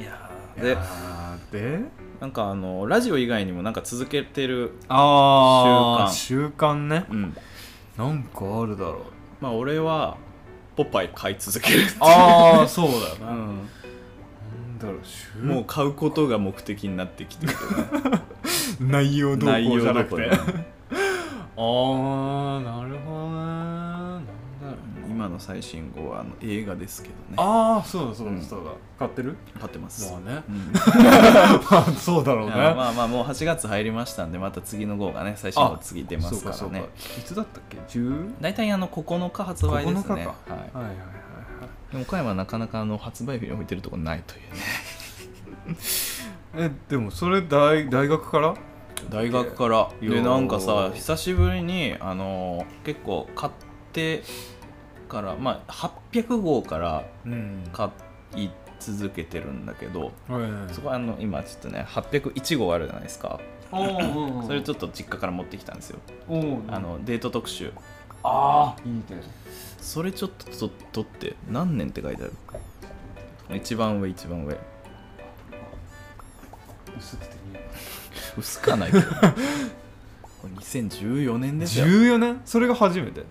[0.00, 0.62] ん、いやー。
[0.62, 0.78] で
[1.50, 1.80] でで？
[2.20, 6.74] なんかあのラジオ以外にもなんか続けてるああ習慣。
[6.74, 7.04] ね。
[7.10, 7.36] うん。
[7.98, 9.02] なんかあるだろう。
[9.40, 10.16] まあ俺は
[10.74, 13.68] ポパイ買い続けるああそうだような、なんん
[14.78, 17.52] だろう習もう買うことが目的になってきてる
[18.80, 20.30] 内容どうこうじゃなくて。
[21.58, 23.85] ああなるほどね
[25.26, 27.20] 今の最新号はあの映画ですけどね。
[27.36, 29.36] ああそうだそううんだそうだ、買ってる？
[29.58, 30.12] 買ってます。
[30.12, 30.42] まあね。
[30.48, 30.72] うん。
[30.72, 32.54] まあそうだろうね。
[32.54, 36.84] まあまあもう8月入りましたんでまた次の号がね最新号次出ますからね。
[37.18, 40.00] いつだったっけ？10大体あの9日発売ですね。
[40.00, 40.12] 9日か。
[40.14, 40.28] はいはい
[40.74, 40.96] はいはい
[42.02, 45.76] 岡山はなかなかあの発売日に置いてるとこないというね。
[46.56, 48.54] えでもそれ大大学から？
[49.10, 49.88] 大学から。
[50.00, 53.52] でなんかさ久しぶりにあのー結構買っ
[53.92, 54.22] て
[55.06, 57.64] からまあ800号からうん。
[57.72, 57.90] 買
[58.36, 63.40] い続けてるんだけどはいはいそこはあの今ちょっとね801号あるじゃないですか。
[64.46, 65.98] それちょっと実家から持ってきたんですよ。
[66.68, 67.72] あのデート特集。
[68.22, 69.02] ああいいね。
[69.80, 73.56] それちょっとと撮って何年って書いてある？
[73.56, 74.56] 一番上一番上。
[76.98, 77.40] 薄くていい
[78.38, 79.04] 薄かないけど。
[79.10, 81.86] これ2014年ですよ。
[81.86, 82.40] 14年？
[82.44, 83.24] それが初めて。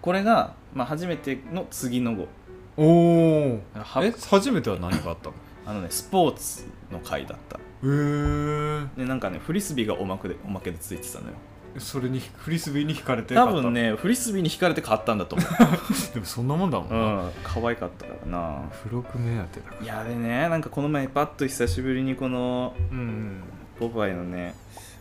[0.00, 2.28] これが、まあ、初めての次の号。
[2.76, 5.34] おおはえ初めては何があったの？
[5.66, 7.56] あのねスポーツの回だった。
[7.58, 11.34] へえんかねフリスビーがおまけでおまけでついてたのよ。
[11.78, 15.44] それにフリスビーに引かれて多分ねフリスビーに引かれて買ったんだと思
[16.12, 18.62] でもそんなもんだもんうな、うん可愛かったからな。
[18.82, 19.84] 付録目当てだから。
[19.84, 23.42] いやでねなんかこの前パッと久しぶりにこのうん
[23.78, 24.54] ポパイのね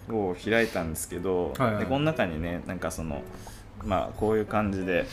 [0.09, 1.83] を開いたんですけど、はいはい。
[1.83, 3.21] でこの中にねなんかその
[3.85, 5.05] まあこういう感じで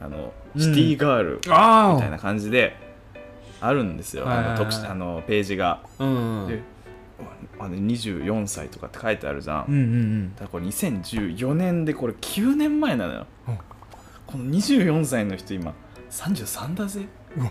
[0.00, 0.60] あのうん。
[0.60, 2.76] シティガールあみたいな感じで
[3.60, 6.62] あるんですよ、あの特殊あのページが、うんうんで
[7.58, 13.58] あの24歳とかって書いてあるじゃん、うんうんだからこれ2014年でこれ9年前なのよ、うん。
[14.26, 15.72] この24歳の人今
[16.10, 17.06] 33だぜ。
[17.36, 17.50] うんや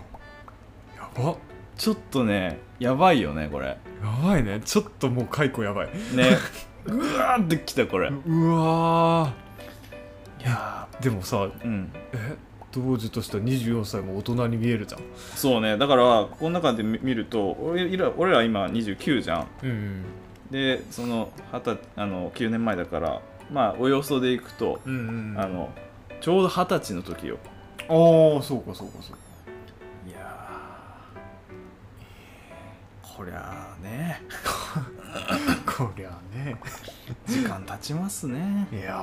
[1.16, 1.36] ば。
[1.76, 3.66] ちょっとねやばいよねこれ。
[3.66, 3.76] や
[4.24, 4.60] ばいね。
[4.64, 5.88] ちょっともう解雇やばい。
[6.14, 6.36] ね。
[6.86, 8.08] うわーってきたこれ。
[8.10, 9.45] うわい
[10.46, 11.92] やーでもさーうん。
[12.12, 12.36] え
[12.72, 15.00] 当時としては24歳も大人に見えるじゃん。
[15.34, 15.78] そうね。
[15.78, 19.46] だからこの中で見見ると俺ら俺ら今29じゃん。
[19.62, 20.04] うん
[20.50, 25.70] でそのあの9年前だからまあおよそでいくと、うんうんあの
[26.20, 27.38] ちょうど二十歳の時よ。
[27.88, 29.18] ああそうかそうかそうか。
[30.06, 30.96] いや
[33.02, 34.22] こりゃあね。
[35.66, 36.56] こりゃね
[37.26, 38.68] 時間経ちますね。
[38.72, 38.94] いや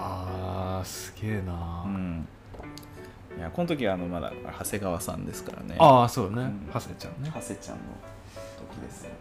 [0.81, 2.27] ーすげえな、うん。
[3.37, 5.75] いやこの時はあのまだ長谷川さんですからね。
[5.79, 6.69] ああそうね、うん。
[6.71, 7.31] ハセちゃんね。
[7.33, 7.83] 長谷ちゃんの
[8.69, 9.03] 時です。
[9.05, 9.11] よ、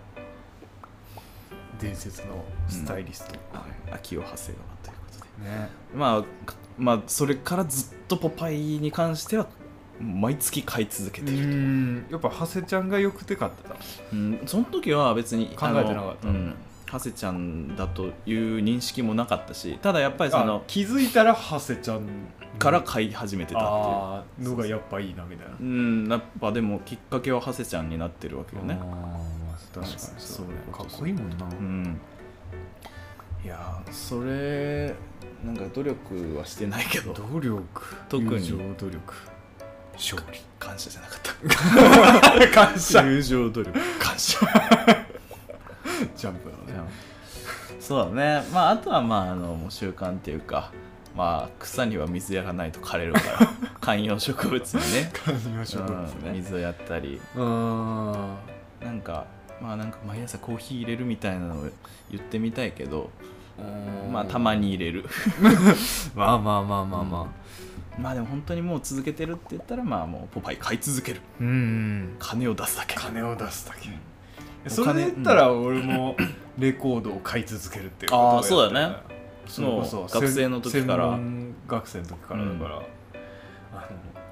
[1.81, 4.65] 伝説のスタイリスト、はい、秋尾長谷川というこ
[5.19, 5.51] とで。
[5.51, 5.69] ね。
[5.95, 9.47] まあかまあそれからずっとポパイに関しては
[10.01, 12.07] 毎月買い続けうている、ん。
[12.11, 13.77] やっぱハセちゃんがよくて買ってた。
[14.13, 16.29] うん、その時は別に考えてなかった
[16.93, 22.07] 長谷ちゃんだという認識もなかったしただやっぱりそあの気づいたらハセちゃん
[22.59, 23.63] から買い始めてたっ
[24.37, 24.51] ていう。
[24.51, 28.79] のがやっぱいいなみたいなうんやっぱでもきっかけは長谷ちゃんになってるわけよね。
[28.79, 29.17] あ
[29.75, 30.53] 確かにそうね。
[30.71, 32.01] かっこいいもんな、うん。
[33.43, 34.95] いやーそれ
[35.43, 37.15] なんか努力はしてないけど。
[37.15, 37.97] 努力。
[38.11, 38.31] 特に。
[38.31, 39.15] 友情努力。
[39.95, 40.39] 勝利。
[40.59, 42.49] 感謝じゃなかった。
[42.53, 43.03] 感謝。
[43.03, 43.73] 友情努力。
[43.99, 44.39] 感謝
[46.23, 46.89] ジャンプのね。
[47.81, 48.47] そうだね。
[48.53, 50.71] まああとはまああの習慣っていうか
[51.17, 53.49] まあ草には水やらないと枯れるから
[53.81, 55.11] 観葉植物にね。
[55.13, 57.21] 観葉植物うんね水をやったり。
[57.35, 58.13] うん。
[58.81, 59.27] なんか
[59.61, 61.69] まあなんか毎朝コーヒー入れるみたいなのを
[62.09, 63.11] 言ってみたいけど
[64.13, 65.05] まあたまに入れる。
[66.15, 67.27] まあまあまあまあま
[67.99, 71.21] まあでも本当にもう続けてるって言ったらまあもうポパイ買い続ける。
[71.21, 72.17] あうん。
[72.21, 72.95] 金を出すだけ。
[72.95, 73.89] 金を出すだけ。
[73.91, 74.12] お
[74.69, 76.17] それで言ったら俺も
[76.59, 78.97] レコードを買い続けるっていうことをやってそうだね。
[79.47, 81.19] それこそもう学生の時から。
[81.69, 82.83] 学生の時からだから、あの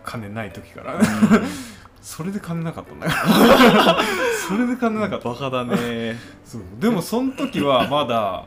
[0.05, 1.01] 金ない時から、
[2.01, 3.13] それで金なかったんだよ。
[4.49, 5.29] それで金なかった。
[5.29, 6.17] バカだね。
[6.45, 6.63] そう。
[6.79, 8.45] でもその時はまだ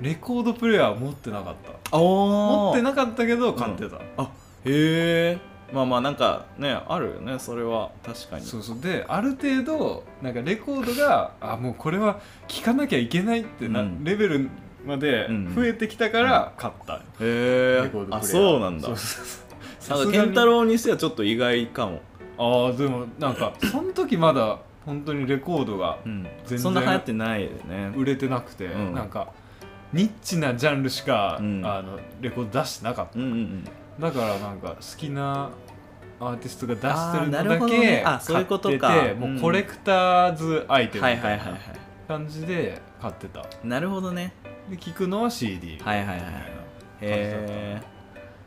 [0.00, 1.96] レコードプレーヤー持ってなかった。
[1.96, 4.30] あ持ってななかったけど買ってた、あ
[4.64, 7.90] へえまあまあなんかねあるよねそれは。
[8.04, 8.44] 確かに。
[8.44, 8.80] そうそう。
[8.80, 14.04] である程度なんかレコードがあもうこれは聴かなきゃいけないってな、うん。
[14.04, 14.50] レベル
[14.84, 18.86] までうん増えてきたから買った、へえレコードプレイヤーあそうなんだ。
[18.88, 19.98] そうそうそう。
[19.98, 22.00] なんか健太郎にしてはちょっと意外かも、
[22.38, 26.22] ああでもなんかその時まだ本当にレコードがうん。
[26.22, 27.92] 全然そんな流行ってないよね。
[27.96, 28.94] 売れてなくて、うん。
[28.94, 29.28] なんか
[29.92, 31.62] ニッチなジャンルしか、うん。
[31.64, 33.18] あのレコード出してなかった。
[33.18, 33.64] うんうんうん。
[34.00, 35.50] だからなんか好きな
[36.24, 41.60] アーティストが出してるのだけあそういうことか買っててうんもうコレクターズアイテムみたいなはいはいはいはい。
[42.06, 43.44] 感じで買ってた。
[43.64, 44.32] なるほどね。
[44.70, 46.42] で聞くのは CD みたいなはいはいはい。
[47.00, 47.82] へ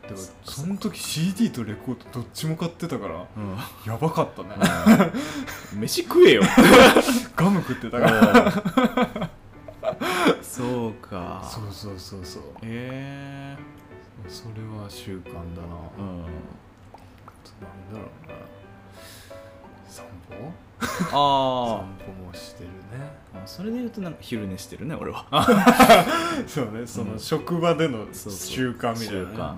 [0.08, 3.56] でもその時 CD とレコードどっちも買ってたからえ、うん。
[3.92, 5.12] やばかったね。
[5.74, 6.42] 飯食えよ。
[7.36, 9.30] ガム食ってたから。
[10.40, 11.42] そうか。
[11.44, 12.42] そうそうそうそう。
[12.62, 13.56] へえ
[14.28, 16.24] それは習慣だな、うん
[17.60, 18.34] なんだろうな。
[19.88, 20.52] 散歩？
[20.78, 22.74] 散あ歩もしてるね。
[23.34, 25.26] あそれで言うとなんか昼寝してるね俺は。
[26.46, 27.12] そうねそうん。
[27.14, 29.54] の職場での習慣みたいなね、習慣。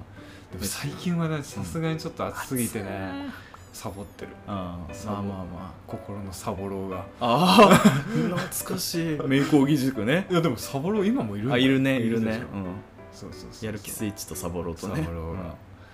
[0.53, 3.31] でも最近はねさすがにちょっと暑すぎてね、
[3.73, 4.31] サボってる。
[4.47, 4.55] うん。
[4.55, 6.99] まあまあま心のサボろうが。
[6.99, 9.19] あああ懐かしい。
[9.27, 10.27] 名工義塾ね。
[10.31, 12.43] いやでもサボろう今もいるあいるねいるね。
[12.53, 12.65] うん。
[13.13, 13.67] そうそうそう。
[13.67, 15.03] やる気スイッチとサボろうとね。
[15.03, 15.41] サボろうが。
[15.41, 15.47] うん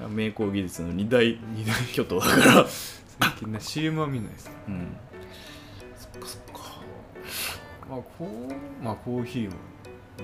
[0.08, 2.66] 名工技術の二大二大巨頭だから。
[2.66, 4.50] 最近ね CM は見ないです。
[4.68, 4.96] うん。
[5.96, 6.60] そっかそっか。
[7.88, 9.56] まあこうまあコーヒーも。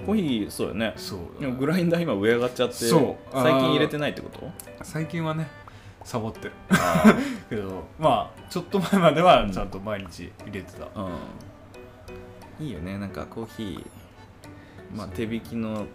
[0.07, 0.93] コーヒーそうよね。
[0.97, 1.41] そう。
[1.41, 4.51] でもグラインダー今上上がっちゃって最近入れてないってこと？
[4.83, 5.47] 最近はね
[6.05, 6.53] サボってる。
[6.71, 7.15] あ
[7.49, 11.11] けどまあちょっと前まではちゃんと毎日入れてた、あ
[12.61, 12.67] うん。
[12.67, 12.99] いいよね。
[12.99, 13.87] なんかコーヒー
[14.97, 15.87] まあ手引きの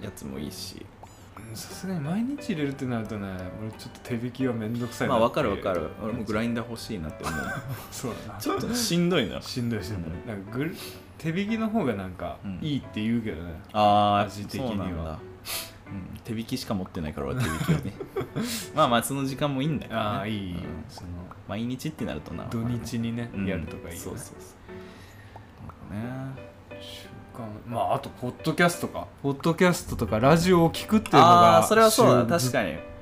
[0.00, 0.76] やつもいいし。
[0.76, 0.91] うん
[1.54, 3.28] さすがに毎日入れるってなるとね
[3.60, 5.88] 俺ちょっと手引きはめんどくさいなまあわかるわかる。
[6.02, 7.34] 俺もグラインダー欲しいなって思う。
[7.90, 9.40] そうだなちょっとしんどいな。
[9.40, 10.26] しんどいしんどい、うん。
[10.26, 10.76] なんかぐる
[11.18, 14.68] 手引きの方がなんかうんいいって言うけどね、ああ味的には。
[14.68, 15.18] そうなんだ。
[15.92, 17.92] うん、手引きしか持ってないから俺手引きをね。
[18.74, 20.62] まあまあその時間もいいんだけど、ね、ああいい、うん。
[20.88, 21.08] その
[21.48, 22.44] 毎日ってなるとな。
[22.46, 23.46] 土日にね、うん。
[23.46, 23.98] やるとかいいよね。
[23.98, 24.56] そうそうそ
[25.92, 25.94] う。
[25.94, 26.51] なんかね
[27.66, 29.06] まああとポッドキャストか。
[29.22, 32.38] ポッドキャストとかラジオを聞くっていうのがあそれはそうだ。
[32.38, 32.92] 習確かに。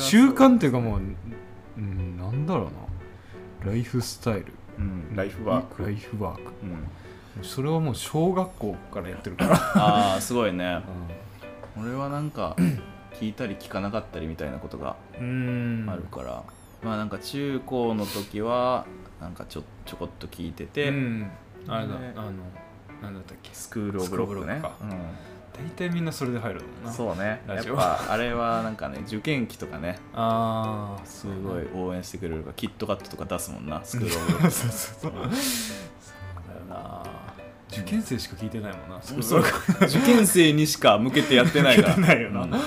[0.00, 1.00] 習慣っていうかもう
[1.76, 2.64] うんなんだろう
[3.66, 3.72] な。
[3.72, 4.46] ライフスタイル。
[4.78, 6.52] うん、ライフワーク、ライフワーク。
[7.36, 10.82] うん、それはもう小学校からやってるから、 ああすごいね。
[11.76, 12.56] う俺はなんか
[13.20, 15.88] 聞いたり聞かなかったりみたいなことがん。
[15.88, 16.42] あるから、
[16.82, 18.86] まあなんか中高の時は
[19.20, 21.30] なんかちょちょこっと聞いてて、うん。
[21.68, 22.32] あれだ、ねあの
[23.04, 23.50] なんだったっけ？
[23.52, 24.62] スクール・オブ・ロックね。
[25.56, 26.90] 大体みんなそれで入るもんう、な。
[26.90, 27.40] んそうね。
[27.46, 29.98] やっぱあれはなんかね受験期とかね。
[30.12, 34.50] ああすごい応援してくれるからキットカットとか出すもんな スクール・オブ・ロック。
[34.50, 35.12] そうそうそう。
[35.12, 35.28] だよ
[36.68, 37.02] な。
[37.70, 39.02] 受験生しか聞いてないもんな。
[39.02, 39.44] そうそう
[39.82, 41.96] 受験生にしか向けてやってないから。
[41.98, 42.42] ないよな。
[42.42, 42.50] うん。
[42.52, 42.60] そう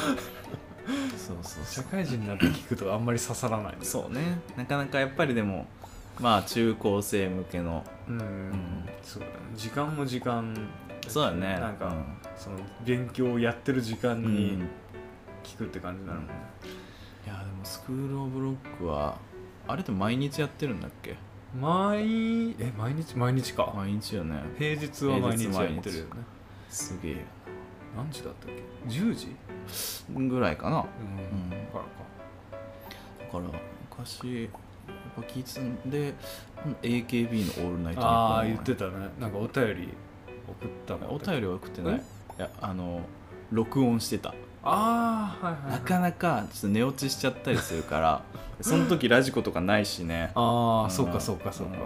[1.44, 4.40] そうそ社会人になって聞くとあんまり刺さらないそうね。
[4.56, 5.68] なかなかやっぱりでも
[6.20, 7.84] まあ中高生向けの。
[8.08, 9.34] うん、そうだね。
[9.56, 10.56] 時間も時間
[11.08, 11.60] そうだね。
[11.60, 12.06] なんか、うん。
[12.36, 14.34] その勉強をやってる時間うん。
[14.34, 14.64] に
[15.44, 16.24] 聞くって感じなの、い
[17.26, 19.18] やでもスクール・オブ・ロックは
[19.68, 21.16] あれって毎日やってるんだっけ？
[21.58, 23.16] 毎え毎日？
[23.16, 23.72] 毎日か。
[23.76, 24.44] 毎日よね。
[24.58, 26.10] 平日は毎日やってるよね。
[26.70, 27.26] すげえ。
[27.96, 29.36] 何時だったっけ？10時？
[30.30, 30.80] ぐらいかな。
[30.80, 31.50] うん、ん。
[31.72, 31.90] からか。
[33.20, 33.60] だから
[33.90, 34.50] 昔
[35.22, 36.14] ぱ聞いてたんで
[36.82, 38.92] AKB の「オールナイトニッポン」ああ言ってたね。
[39.20, 39.94] なんかお便り
[40.48, 41.94] 送ったもんお便りは送ってない。
[41.96, 41.98] え？
[42.40, 43.02] いやあの
[43.52, 44.34] 録音してた。
[44.64, 48.22] ああはいはい、はい、なかなかちょっと寝落ちしちゃったりするから
[48.62, 50.32] その時ラジコとかないしね。
[50.36, 50.92] ああ、ん。
[50.92, 51.78] そうかそうかそうか、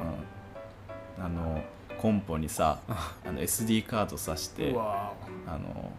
[1.19, 1.25] うん。
[1.25, 1.61] あの
[1.97, 5.13] コンポにさ あの SD カード挿してあ
[5.57, 5.91] の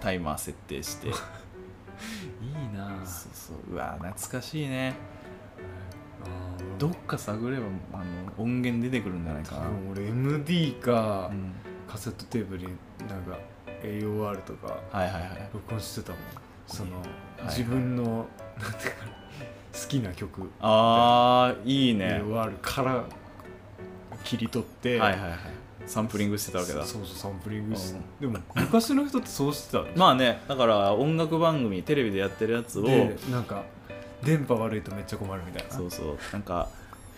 [0.00, 1.08] タイマー設定して。
[2.40, 3.74] いいなそうそう。
[3.74, 4.94] うわ懐かしいね
[6.78, 8.04] どっか探ればあの
[8.38, 11.52] 音源出てくるんじゃないかな、俺 MD か、うん。
[11.88, 12.64] カセットテープに
[13.08, 13.38] なんか
[13.82, 15.50] AOR とかはいはいはい。
[15.52, 16.20] 録音してたもん。
[16.66, 17.08] その、はい
[17.46, 18.96] 自分のなんていうか
[19.72, 20.50] 好きな曲。
[20.60, 22.20] あーいいね。
[22.24, 23.04] AOR から
[24.24, 25.38] 切り取って、はいはいはい。
[25.86, 26.84] サンプリングしてたわけだ。
[26.84, 28.32] そうそうサンプリングして、うん。
[28.32, 29.84] でも昔の人ってそうしてた。
[29.96, 33.62] まあねだから音楽番組テレビでやってるやつをでなんか
[34.22, 35.74] 電波悪いとめっちゃ困るみたいな。
[35.74, 36.18] そうそう。
[36.32, 36.68] なんか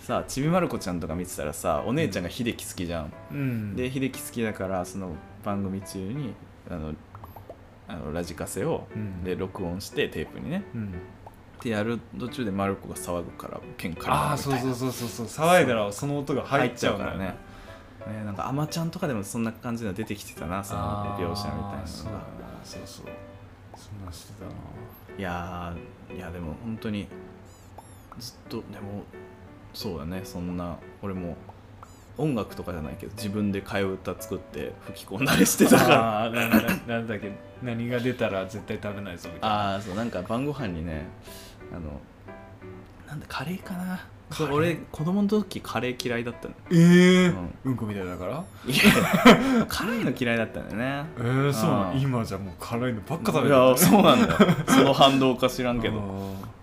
[0.03, 3.77] さちびまる子ちゃんとか見てたらさお姉ちゃんが秀樹好きじゃん、うん。
[3.77, 5.13] で秀樹好きだからその
[5.45, 6.35] 番組中に
[6.71, 6.95] あの
[7.89, 9.25] あのラジカセをうん。
[9.25, 10.65] で録音してテープにね。
[10.75, 10.95] うん。
[11.63, 15.27] でやる途中でまる子が騒ぐから喧嘩にああそうそうそうそうそう。
[15.27, 17.35] 騒いだらその音が入っちゃうからね。
[18.07, 18.25] ね。
[18.25, 21.85] なんかあまちゃんとかでもそんな感じの出てきてたなその描写みたいなのが。
[22.65, 23.07] そうそう。
[23.77, 24.53] そんなんしてたな。
[25.19, 27.07] いやーいやでも本当に
[28.19, 29.05] ずっとでも
[29.73, 31.37] そうだねそんな俺も
[32.19, 36.25] 音楽とかじゃないけど自分で替え歌作って吹き込んだりしてたから。
[36.25, 37.33] あーなんだなんだっけ
[37.63, 39.73] 何が出たら絶対食べないぞみたいな。
[39.73, 41.07] ああそうなんか晩ご飯にね
[41.73, 42.01] あの
[43.07, 46.55] なんだカレーかなそう俺子供の時カレー嫌いだったの。
[46.71, 47.55] ええうん。
[47.65, 48.45] うんこみたいだから？
[48.67, 48.71] い
[49.59, 51.11] や辛いの嫌いだったんだよね。
[51.19, 51.95] えー、そうなの？
[51.95, 54.39] 今じゃもう辛いのばっか食べていやそうなんだよ。
[54.69, 55.99] その反動か知らんけど。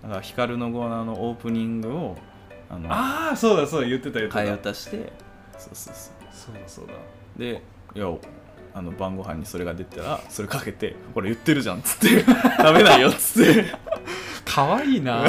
[0.03, 2.17] あだから光のゴーナーのオープニングを
[2.69, 4.39] あのあーそうだそうだ言ってた言ってた。
[4.41, 5.11] 替え歌して。
[5.57, 6.01] そうそうそ
[6.45, 6.93] そうだそうだ。
[6.93, 7.61] うで
[7.95, 8.07] いや
[8.73, 12.23] あの晩ご飯にそれが出たらそれかけて「これ言ってるじゃん」っつって
[12.61, 13.65] 「食べないよ」っつって。
[14.45, 15.23] 可愛いな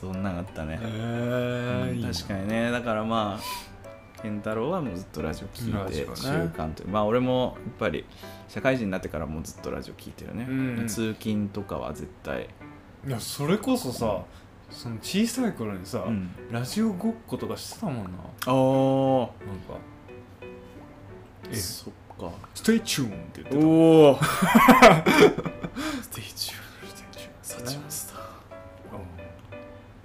[0.00, 2.70] そんなんあったね、えうん確かにね。
[2.70, 8.06] だからまあ健太郎はもうずっとラジオ聞いて習慣というまあ俺もやっぱり
[8.48, 10.52] 社会人になってからもうずっとラジオ聞いてるね、う
[10.84, 12.48] ん通勤とかは絶対、
[13.06, 14.22] いやそれこそさ
[14.70, 18.02] その小さい頃にさ、うん、ラジオごっことかしてたもんな。
[18.02, 18.20] なんか。
[18.46, 19.30] ああ
[21.50, 23.66] えそっか「stay tune」って言ってた。
[23.66, 24.18] おお
[26.02, 26.36] ステー。
[26.36, 26.52] ジ
[27.42, 28.09] サチモンスター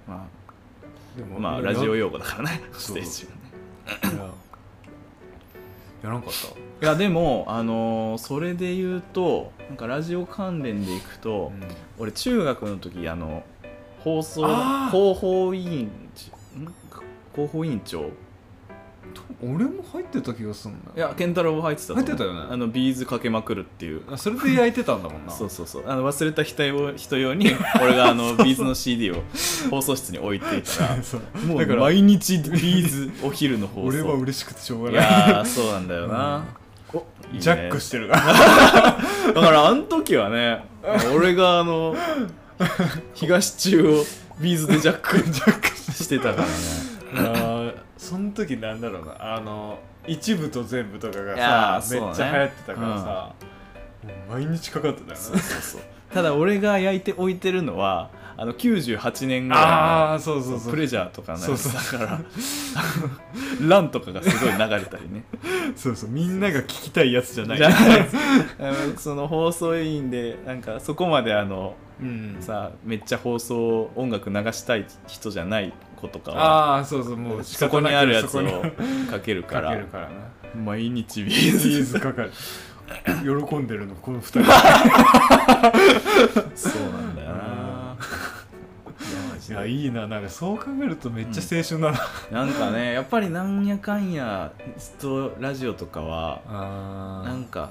[0.06, 0.28] ま
[1.16, 2.60] でもあまあラジオ用語だからね。
[2.72, 4.16] ステージはね。
[4.16, 4.30] いや。
[6.02, 11.52] やらんかったいやでもあのーそれで言うとなんかラジオ関連でいくと、
[11.98, 13.42] 俺中学の時あの
[14.04, 14.90] 放送あー。
[14.90, 15.90] 広報委員ん？
[17.34, 18.10] 広報委員長
[19.42, 22.46] 俺も入ってた気がするんだいや健太郎も入ってた入ってたよね。
[22.50, 24.00] あの B'z かけまくるっていう。
[24.10, 25.32] あそれで焼いてたんだもんな。
[25.32, 25.84] そうそうそう。
[25.86, 27.50] あの忘れた人用人用に
[27.82, 29.16] 俺があの B'z の CD を
[29.70, 31.46] 放送室に置いていたら そう。
[31.46, 33.86] もうだから毎日ビーズお昼の放送。
[33.88, 35.10] 俺は嬉しくてしょういがない。
[35.30, 36.44] やーそうなんだよな、
[36.94, 37.00] おい
[37.32, 37.40] いね。
[37.40, 38.08] ジャックしてる。
[38.08, 38.14] か
[39.26, 40.64] らだからあの時はね
[41.14, 41.94] 俺があの
[43.14, 44.04] 東中を
[44.40, 45.76] ビーズでジャックジャック。
[45.96, 46.52] してたからね
[47.96, 49.34] その時なんだろうな。
[49.36, 52.12] あの一部と全部とかがいやーさ、めそうね。
[52.12, 53.34] っちゃ流行ってたからさ、
[54.28, 55.16] もう毎日かかってたよね。
[55.16, 55.80] そうそうそう。
[56.12, 60.70] ただ俺が焼いて置いてるのはあの98年ぐらいのああそうそうそう。
[60.70, 62.20] プレジャーとかのやつそうそうだから。
[63.68, 65.24] ランとかがすごい流れたりね。
[65.74, 66.10] そうそう。
[66.10, 67.58] みんなが聞きたいやつじゃない。
[67.58, 67.72] じゃあ
[68.62, 72.36] のその放送委員でなんかそこまであのうん。
[72.40, 78.42] さめっちゃ放送音楽流したい人じゃない子とかはああそうそうもう仕そこにあるやつを
[79.10, 80.14] かけるかからけるからな。
[80.54, 82.32] 毎日ビビーズーズかかる。
[83.22, 84.44] 喜んでるのこの二人。
[86.54, 87.96] そうなんだよな。
[89.48, 90.06] いやいいな。
[90.06, 91.92] なんかそう考えるとめっちゃ青春だ
[92.30, 97.70] な、なんかねやっぱりなんやかんやずっとラジオとかはあなんか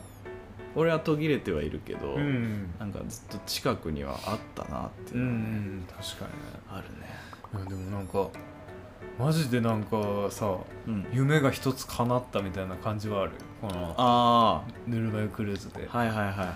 [0.76, 2.74] 俺は途切れてはいるけど、うん。
[2.80, 6.26] なんかずっと近くにはあったなってういうのはん確か
[6.70, 6.96] あるね。
[6.96, 7.15] にねい
[7.60, 8.28] やでもなんか
[9.18, 11.06] マジでなんかさうん。
[11.14, 13.32] 夢が一つ叶ったみたいな感じはある？
[13.62, 15.88] このあぬるま湯クルーズで。
[15.92, 16.48] あはいはいはいはい。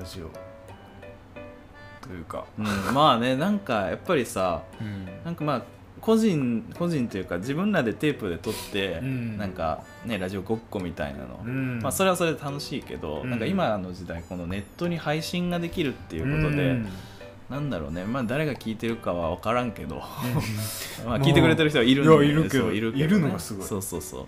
[0.00, 0.30] ラジオ。
[2.06, 4.62] というか、うん、まあねなんかやっぱりさ
[5.24, 5.62] なんかまあ
[6.00, 9.38] 個人個人というか自分らでテープで撮って、うん。
[9.38, 11.78] なんかねラジオごっこみたいなの、うん。
[11.80, 13.30] まあそれはそれで楽しいけど、うん。
[13.30, 16.88] なんか今の時代このネットに配信ができるっていうことで、うん
[17.50, 18.04] なんだろうね。
[18.04, 19.96] まあ誰が聞いてるかは分からんけど。
[19.96, 22.26] まあまあ聞いてくれてる人はいるんで。
[22.26, 23.66] いやいるけどいるけど、いるのがすごい。
[23.66, 24.26] そうそうそう。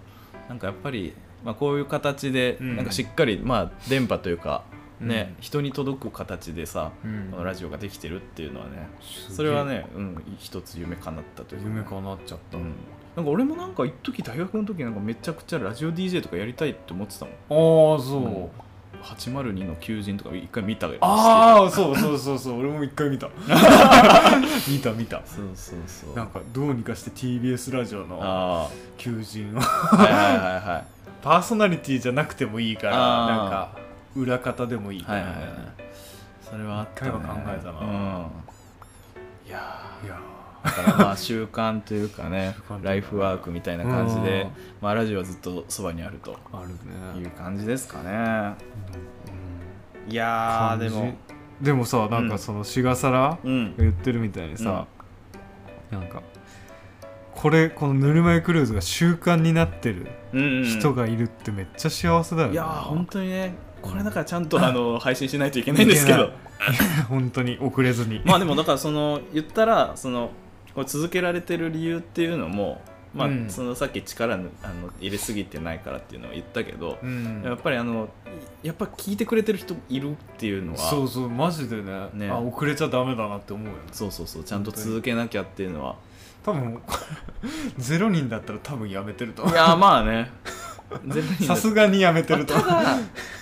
[0.48, 1.12] なんかやっぱり、
[1.44, 2.76] まあ、こういう形で、うん。
[2.76, 4.64] なんかしっかりまあ電波というか
[5.00, 5.42] ね、うん。
[5.42, 7.28] 人に届く形でさ、うん。
[7.30, 11.68] このラジオができてるっていうのはねそれはね、うん、一つ夢叶ったというか。
[11.68, 12.72] 夢かなっちゃった、うん、
[13.16, 17.34] なんか俺もなんか一時大学の時なんかめちゃくちゃラジオ DJ とかやりたいって思ってたもん。
[17.94, 18.48] ああそう、うん
[19.02, 22.60] 802の求人とか一回見たりああそうそうそうそう。
[22.60, 23.28] 俺も一回見た。
[24.68, 25.22] 見た見た。
[25.24, 26.16] そうそうそう。
[26.16, 29.60] なんかどうにかして TBS ラジオのあ求人を。
[29.60, 30.84] あはいはいはいはい。
[31.22, 33.70] パーソナリティじゃなくてもいいからなんか
[34.16, 35.18] 裏方でもいいから。
[35.20, 35.80] はいはいはい
[36.50, 37.10] それはあったね。
[37.10, 37.78] 一回は考えたな。
[37.78, 37.86] うん、
[39.46, 39.89] いや
[40.64, 44.50] だからまあ習慣というかねライフワークみたいな感じでうん。
[44.80, 46.32] まあラジオはずっとそばにあると。
[46.52, 46.68] ーある
[47.14, 47.20] ね。
[47.20, 48.54] いう感じですかね。
[50.06, 50.12] うん。
[50.12, 51.14] いやでも。
[51.60, 53.74] でもさなんかその志賀沙羅うん。
[53.76, 54.86] 言ってるみたいにさ、
[55.90, 56.22] なんか
[57.34, 62.54] これこのぬるま湯クルーズが習慣になってるうんうん人がいるってめっちゃ幸せだよね。
[62.54, 66.32] いやー本当にねこれだからちゃんとあの配信しないといけないんですけど。
[67.08, 68.20] 本当に遅れずに。
[68.24, 70.30] まあでもだからその言ったらその
[70.74, 72.80] これ続けられてる理由っていうのも
[73.14, 73.50] まあ、うん。
[73.50, 77.42] そのさっき力のあの入れすぎてないからっていうのを言ったけど、うん。
[77.44, 78.08] やっぱりあの
[78.62, 82.08] やっぱ聞いてくれてる人いるっていうのはそうそうマジでね。
[82.14, 82.28] ね。
[82.28, 83.78] あ遅れちゃダメだなって思うよね。
[83.92, 85.96] そうそうそうちゃんと続けなきゃっていうのは。
[86.44, 86.80] 多分
[87.76, 90.30] ゼロ人だったら多分やめてるといやーまあね。
[91.46, 92.98] さすがにやめてるとただ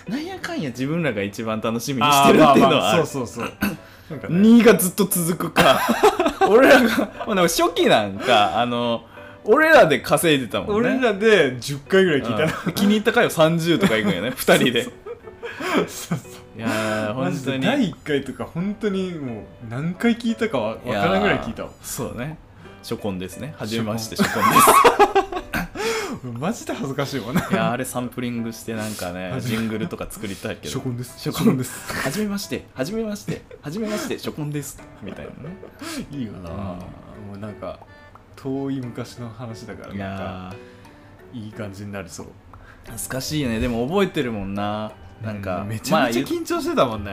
[0.06, 3.06] なんやかんや自分らが一番楽しみにしてるっていうのはある。
[3.06, 3.52] そうそうそう
[4.10, 4.40] なんかね。
[4.40, 5.80] 2がずっと続くか。
[6.48, 6.88] 俺らが、
[7.26, 9.04] まあ、でも初期なんかあの
[9.44, 10.90] 俺らで稼いでたもんね。
[10.90, 12.42] 俺らで10回ぐらい聞いた。
[12.42, 12.72] らうん。
[12.72, 14.30] 気に入った回を30とかいくんよね。
[14.36, 14.84] 2人で。
[14.84, 14.92] そう
[15.86, 16.18] そう
[16.56, 17.60] いやーマ本当に。
[17.60, 21.70] 第1回とか本当にもう何回聞いたかわわからんぐらい聞いたわ。
[21.82, 22.36] そうね。
[22.82, 23.54] 初婚ですね。
[23.58, 24.58] 初めまして初婚で
[25.22, 25.27] す
[26.24, 27.42] マジで恥ずかしいもんね。
[27.50, 30.74] いやーあれサンプリングしてなんかね初ジングルとか作りたいけど。
[30.74, 31.30] 初婚です。
[31.30, 31.56] 初婚。
[31.56, 31.92] です。
[31.92, 32.66] はじめまして。
[32.74, 33.42] はじめまして。
[33.62, 34.16] はじめまして。
[34.16, 34.82] 初婚です。
[35.02, 35.56] みたいなね。
[36.10, 36.50] いいよな。
[36.50, 37.80] もうなんか
[38.36, 40.54] 遠い昔の話だからいなんかや
[41.32, 42.26] いい感じになりそう。
[42.86, 43.60] ー懐かしいよね。
[43.60, 44.92] でも覚えてるもんな
[45.22, 47.12] なんか、めちゃめちゃまあ緊張してたもんね、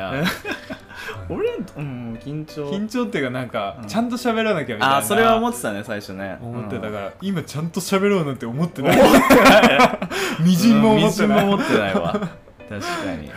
[1.30, 2.70] 俺うん 緊張。
[2.72, 3.88] 緊張っていうかなんかうん。
[3.88, 4.98] ちゃんと喋らなきゃみたいな。
[4.98, 6.38] あーそれは思ってたね最初ね。
[6.42, 9.00] 思ってたからら今ちゃんと喋ろうなんて思ってない。
[9.00, 10.00] 思ってない
[10.42, 11.46] みじんも思ってない。
[11.46, 12.12] みじんも思ってないわ。
[12.14, 12.30] 確
[12.70, 13.32] かに。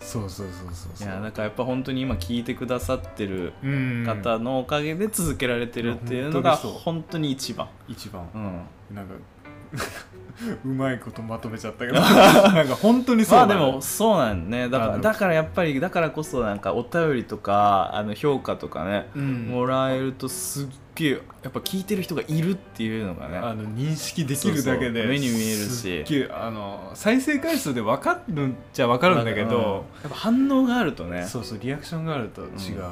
[0.00, 1.08] そうそうそうそういそう。
[1.08, 4.04] やだからやっぱ本当に今聞いてくださってるうん。
[4.06, 7.68] 方のおかげで続けられてるっていうのが本当に一番。
[7.88, 8.26] 一番。
[8.34, 8.96] うん。
[8.96, 9.14] なんか
[10.64, 12.00] うまいことまとめちゃったけど。
[12.00, 14.68] なんか本当にそうだねまあでもそうなんね。
[14.68, 19.48] だからだからやっぱりだからこそなんかお便りとかあの評価とかね、うん。
[19.48, 21.10] もらえるとすっげえ
[21.42, 25.68] やっぱ聞いてる人がいるっていうのがねあの認識できるだけで目に見えるし。
[25.68, 29.62] すっげえあの再生回数で分かるんじゃ分かるんだけど、うん。
[29.62, 31.24] やっぱ反応があるとね。
[31.24, 32.86] そうそうリアクションがあると違うよな、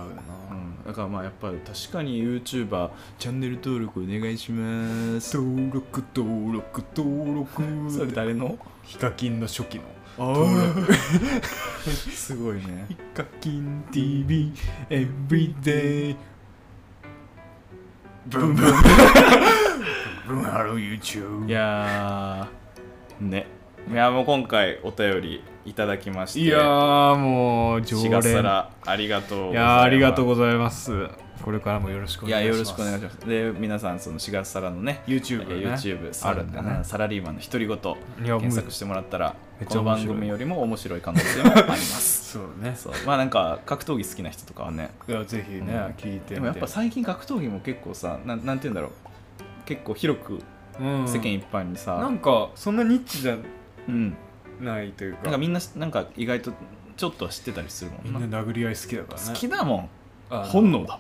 [0.53, 5.36] うん、だからまあやっぱり確かに YouTuber チャンネル登録お願いします。
[5.36, 7.62] 登録登録登録。
[7.90, 8.58] それ誰の？
[8.82, 9.84] ヒカキンの初期の。
[12.12, 12.86] すごいね。
[12.88, 14.52] ヒカキン TV
[14.90, 16.16] Everyday
[18.26, 18.66] ブンブン。
[20.26, 23.46] ブンハロー YouTube いやーね
[23.90, 28.12] いやもう今回お便りいただきましていやーもう常し連。
[28.12, 31.08] がさらありがとういやーありがとうございます。
[31.42, 32.56] これからもよろしくおい願いします。
[32.56, 33.28] やよろしくお願いします。
[33.28, 35.66] で皆さんそのしがさらのね YouTube ね。
[35.66, 36.80] YouTube あるんだね。
[36.84, 37.78] サラリーマンの独り言
[38.38, 39.34] 検索してもらったら
[39.68, 42.32] この番組よりも面白い可能性もあります。
[42.38, 42.74] そうね。
[42.76, 42.92] そう。
[43.06, 44.90] まあなんか格闘技好きな人とかはね。
[45.08, 45.84] いやぜひね、うん。
[45.92, 48.90] 聞いてでもやっぱ最近格闘技も結構さなんなんて言うんだろう。
[49.64, 50.38] 結構広く
[50.80, 51.08] うん。
[51.08, 53.36] 世間一般にさ、なんかそんなニッチじゃ
[53.88, 54.16] うん、
[54.61, 55.22] ないというか。
[55.24, 56.53] なんかみんななんか意外と
[56.96, 58.18] ちょっと知ってたりするもんな。
[58.20, 59.28] みんな殴り合い好きだからね。
[59.28, 59.88] 好きだもん。
[60.44, 60.98] 本能だ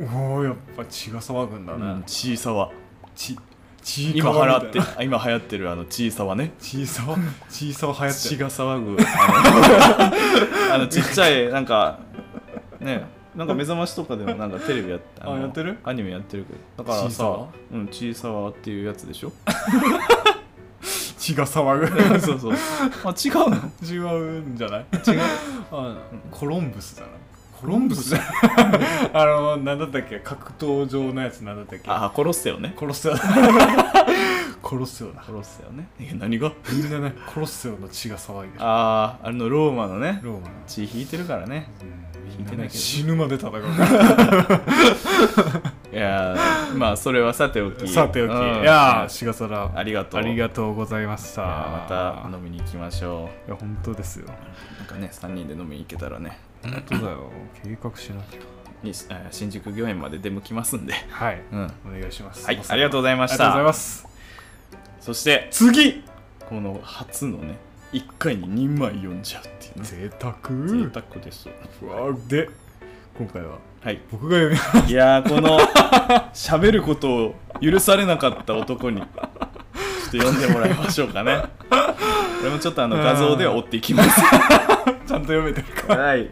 [0.00, 2.72] おおやっぱ血が騒ぐんだもん、うんね、ちいさわ
[3.14, 3.38] 血
[3.80, 6.52] 血今川払って今流行ってるあのちいさわね。
[6.58, 7.16] 血さわ
[7.48, 8.40] 血さわ流行って血る。
[8.40, 8.96] が騒ぐ。
[9.06, 12.00] あのあのちっちゃいなんか
[12.80, 15.78] ねなんか目覚ましとかでもなんかテレビやっあやってる？
[15.84, 16.84] アニメやってるけど。
[16.84, 19.32] だからさうんちいさわっていうやつでしょ？
[21.24, 22.20] 血が騒ぐ。
[22.20, 22.52] そうそう
[23.04, 23.56] あ違うの？
[23.82, 24.84] 違うんじゃない？
[25.10, 25.20] 違う。
[25.72, 25.96] あ
[26.30, 27.08] コロンブスだな。
[27.60, 28.14] コロンブス？
[29.14, 30.20] あのなんだったっけ？
[30.20, 31.84] 格闘場のやつなんだったっけ？
[31.90, 32.74] あ殺せよね。
[32.78, 35.88] 殺せよ殺せよな殺せよね。
[36.00, 36.52] え何が？
[36.72, 38.62] みんなね殺せよの血が騒いでる。
[38.62, 40.20] あああれのローマのね。
[40.22, 40.46] ローマの。
[40.66, 41.70] 血引いてるからね。
[41.82, 42.44] うん。
[42.44, 42.78] 聞いてないけど。
[42.78, 43.62] 死ぬまで戦う
[45.94, 47.86] いやーまあそれはさておき。
[47.86, 48.62] さておき、うん。
[48.62, 50.20] いやーしがさらありがとう。
[50.20, 51.42] ありがとうございました。
[51.42, 54.26] また飲みに行きましょいや本当ですよ。
[54.26, 56.38] うなんかね3人で飲みに行けたらね。
[56.62, 57.30] 本当だよ。
[57.62, 58.40] 計画しなきゃ。
[59.30, 60.94] 新宿御苑まで出向きますんで。
[61.10, 61.40] はい。
[61.52, 61.72] うん。
[61.86, 62.44] お願いします。
[62.44, 63.44] はいありがとうございました。
[63.44, 64.08] ありがとうございます。
[65.00, 66.02] そして次！
[66.48, 67.56] この初のね
[67.92, 69.84] 1回に2枚読んじゃうっていうね。
[69.84, 70.34] 贅沢。
[70.66, 71.48] 贅沢です。
[71.82, 72.48] うわで
[73.16, 73.58] 今回は？
[73.84, 74.00] はい。
[74.10, 74.90] 僕が読みます。
[74.90, 75.58] いやーこの
[76.32, 79.10] 喋ることを許されなかった男にちょっ
[80.10, 81.42] と読んでもらいましょうかね。
[81.68, 81.76] こ
[82.44, 84.22] れもちょっとあの画像では追っていきます。
[84.24, 86.30] ちゃんと読めてるかはい。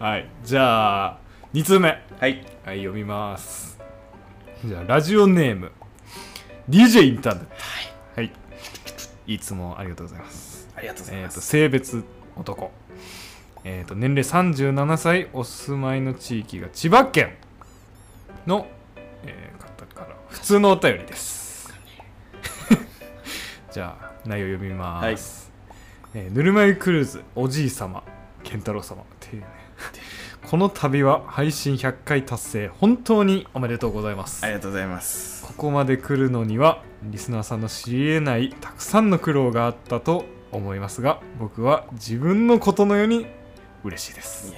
[0.00, 0.28] はい。
[0.42, 1.18] じゃあ
[1.54, 1.90] 2通目。
[2.18, 2.44] はい。
[2.64, 3.78] はい読みます。
[4.64, 5.70] じゃあラジオネーム。
[6.68, 7.50] DJ インターネット。
[8.16, 8.32] はい、
[9.28, 10.68] い、つもありがとうございます。
[10.74, 12.04] ありがとうございえー、とます、性別
[12.36, 12.72] 男、
[13.64, 17.34] えー、と年齢37歳お住まいの地域が千葉県
[18.46, 18.66] の、
[19.24, 21.74] えー方から普通のお便りです。
[23.72, 25.50] じゃあ内容読みます、
[26.14, 28.02] えーぬるま湯クルーズおじい様
[28.42, 29.02] 健太郎様。
[29.02, 29.48] っていうね。
[30.48, 34.44] この度は配信100回達成本当におめでとうございます。
[34.44, 35.44] ありがとうございます。
[35.46, 43.26] ここまで来るのにはリスナーさんの知り得ないたくさんの苦労があったと思いますが僕は自分のことのように
[43.84, 44.54] 嬉しいです。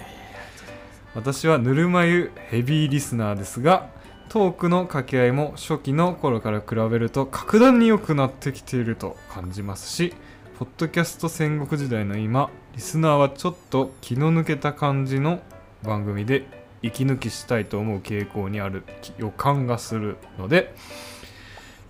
[1.14, 3.90] 私はぬるま湯ヘビーリスナーですが
[4.30, 10.14] トークの掛け合いも初期の頃から比べると格段に良くなってきていると感じますし
[10.58, 15.40] ポッドキャスト戦国時代の今リスナーはちょっと気の抜けた感じの
[15.82, 16.46] 番組で
[16.80, 18.84] 息抜きしたいと思う傾向にある
[19.18, 20.74] 予感がするので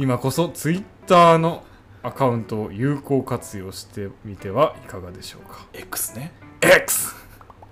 [0.00, 1.62] 今こそ Twitter の
[2.02, 6.32] アカウントを有効活用してみてはいかがでしょうか？X ね。
[6.60, 7.21] X!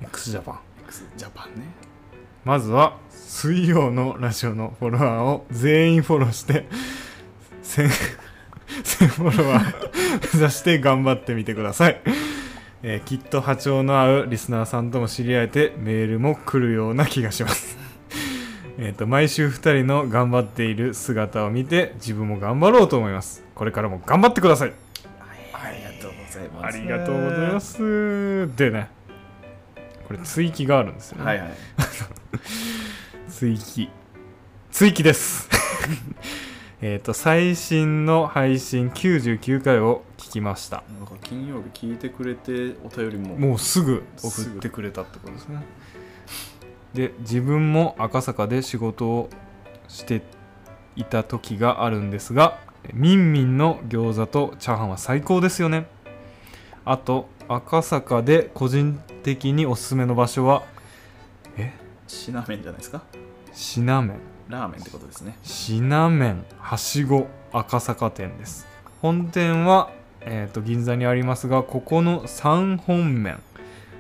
[0.03, 1.67] X ジャパン X ジャパンね。
[2.45, 6.67] まずは水曜のラジオのフォロワーを全員フォローして
[7.63, 7.89] 1000
[8.83, 12.01] 1000 フォロワー目指して頑張ってみてください、
[12.83, 17.77] えーきっと波長の合うリスナーさんとも知り合えてメールも来るような気がします。
[18.79, 23.45] えーと毎週2人の頑張っている姿を見て自分も頑張ろうと思います。
[23.55, 24.73] これからも頑張ってください
[25.53, 26.77] ありがとうございます。
[26.79, 28.57] ありがとうございます。
[28.57, 28.89] でね
[30.11, 31.51] これ追記があるんですよね、はいはい。
[33.31, 33.89] 追記。
[34.73, 35.49] 追記です。
[36.83, 40.83] えっと最新の配信99回を聞きました。
[40.99, 43.37] なんか金曜日聞いてくれてお便りも。
[43.37, 45.63] もうすぐ送ってくれたってことですね。
[46.93, 49.31] で自分も赤坂で仕事を
[49.87, 50.23] して
[50.97, 52.59] いた時があるんですが
[52.93, 55.87] みんみんの餃子とチャーハンは最高ですよね。
[56.85, 60.63] あと赤坂で個人的におすすめの場所は？
[61.57, 61.73] え？
[62.09, 63.03] シナメンじゃないですか？
[63.53, 64.19] シナメン。
[64.49, 65.37] ラーメンってことですね。
[65.43, 66.45] シナメン。
[66.59, 67.29] はしご。
[67.53, 68.67] 赤坂店です。
[69.03, 69.91] 本店は、
[70.21, 73.41] えー、と銀座にありますがここの3本麺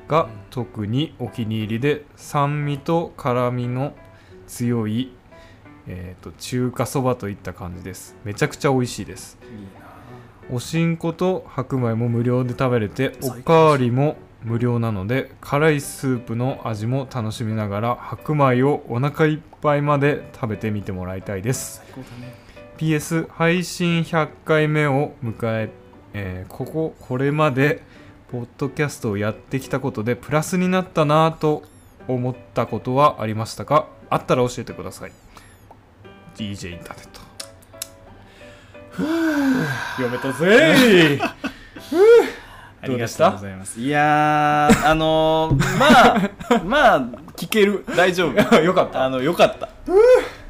[0.08, 3.94] が特にお気に入りで酸味と辛みの
[4.46, 5.12] 強い、
[5.86, 8.16] えー、と中華そばといった感じです。
[8.24, 9.38] めちゃくちゃ美味しいです。
[10.52, 21.82] おしんこと白米も無料で食べれておかわりも無料なので辛いスープの味も楽しみながら白米をお腹いっぱいまで食べてみてもらいたいです。
[22.20, 22.34] ね。
[22.78, 25.34] PS 配信100回目を迎
[25.66, 25.70] え
[26.14, 27.82] えーこここれまで
[28.32, 31.62] ポッドキャストをやってきたことでプラスになったなぁと
[32.08, 33.88] 思ったことはありましたか？
[34.08, 35.12] あったら教えてください。
[36.36, 37.20] DJ インターネット
[39.96, 41.20] 読めたぜ
[42.82, 43.80] あどうでしたりがとうございます。
[43.80, 47.00] いやーあのー、 まあまあ
[47.36, 47.84] 聞ける。
[47.94, 48.32] 大丈夫。
[48.32, 49.04] ー よかった。
[49.04, 49.68] あのよかった。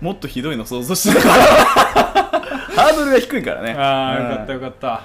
[0.00, 1.22] もっとひどいの想像してた。
[1.22, 1.44] か ら
[2.84, 3.74] ハードルが低いからね。
[3.76, 5.02] あーうんよかったよかった。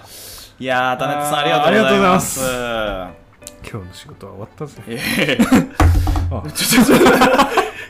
[0.59, 2.41] いやー田中さんあーありがとうございます。
[2.45, 3.09] あ
[3.67, 4.81] 今日の仕事は終わったぜ。
[4.87, 5.45] いやいや
[6.31, 6.51] あ。
[6.51, 7.07] ちょちょちょ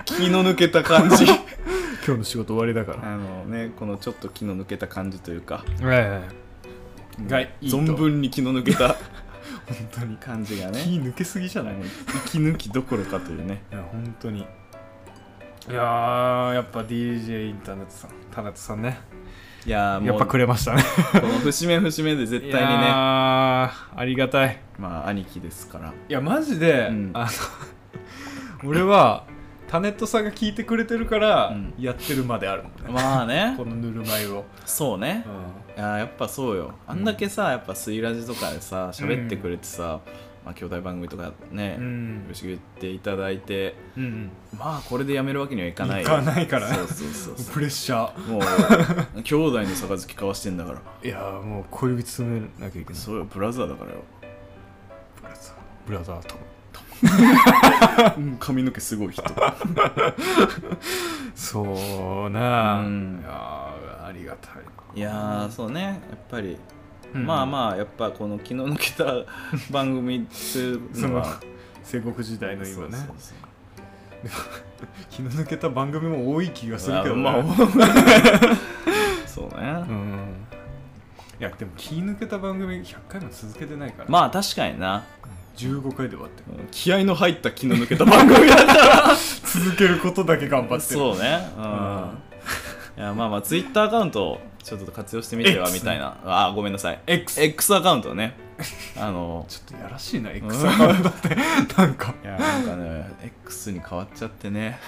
[0.05, 1.25] 気の抜けた感じ。
[1.25, 3.09] 今日の仕事終わりだから。
[3.09, 5.65] あのねこのちょっと気の抜けた感じというか。
[5.81, 6.45] ええ
[7.27, 7.69] がいい。
[7.69, 8.95] と存分に気の抜けた
[9.67, 10.17] 本当に。
[10.17, 10.81] 感じがね。
[10.83, 11.73] 気抜けすぎじゃない？
[11.75, 11.77] い。
[12.27, 13.63] 息抜きどころかというね。
[13.71, 14.39] や本当に。
[14.41, 18.99] いやーやっぱ DJ インターネットさんタナットさんね。
[19.65, 20.07] いやーもう。
[20.09, 20.83] やっぱくれましたね。
[21.13, 22.85] この節目節目で絶対にね。
[22.87, 23.71] あ
[24.05, 24.59] りがたい。
[24.77, 25.89] まあ兄貴ですから。
[25.89, 27.11] いやマジで、うん。
[27.13, 27.25] あ
[28.63, 29.25] の 俺は
[29.67, 31.73] タネットさんが聞いてくれてるからうん。
[31.79, 33.55] やってるまであるもんね、まあね。
[33.57, 35.25] このぬるま湯を、そうね。
[35.25, 35.29] う
[35.75, 36.73] いやーやっぱそうよ。
[36.87, 39.99] あんだけさやっぱスイラジとかでさ喋ってくれてさ、
[40.45, 42.27] まあ兄弟番組とかね、ん。
[42.29, 44.31] よ言っていただいてうんうん。
[44.57, 46.03] まあこれでやめるわけにはいかない。
[46.03, 46.69] よいかないから。
[46.69, 48.27] ねそうそうそうそプレッシャー。
[48.27, 53.97] うもう兄弟の杯交わしてんだからいやーもう小指詰めなきゃいけないそうよブラザーだからよ、
[55.21, 55.55] ブラザー
[55.87, 56.35] ブラザーと
[58.17, 59.23] うん、髪の毛すごい人
[61.35, 64.53] そうなあ、うんいやーありがたい
[64.95, 66.57] いやーそうねやっぱり、
[67.13, 67.25] うん。
[67.25, 69.25] まあまあやっぱこの気の抜けた
[69.71, 71.39] 番組っていうのは。
[71.83, 72.97] 戦国時代の今ね。
[75.11, 77.43] 気の抜けた番組も多い気がするけどね、まあ
[79.27, 80.35] そうね、うん。
[81.39, 85.03] いやでも気抜けた番組100回も続けてないから、まあ確かにな。
[85.57, 86.67] 15回で終わってる。
[86.71, 89.15] 気合の入った気の抜けた番組だから。
[89.15, 90.81] 続けることだけ頑張ってる。
[90.81, 91.47] そうね。
[91.57, 92.17] うん、
[92.97, 96.17] いやまあまあツイッターアカウントをちょっと活用してみては X みたいな。
[96.25, 96.99] あごめんなさい。
[97.05, 98.35] X X アカウントね。
[98.97, 101.35] あの ちょっとやらしいな X アカウントって。
[101.77, 102.13] なんか。
[102.23, 103.11] いやなんかね
[103.43, 104.79] X に変わっちゃってね。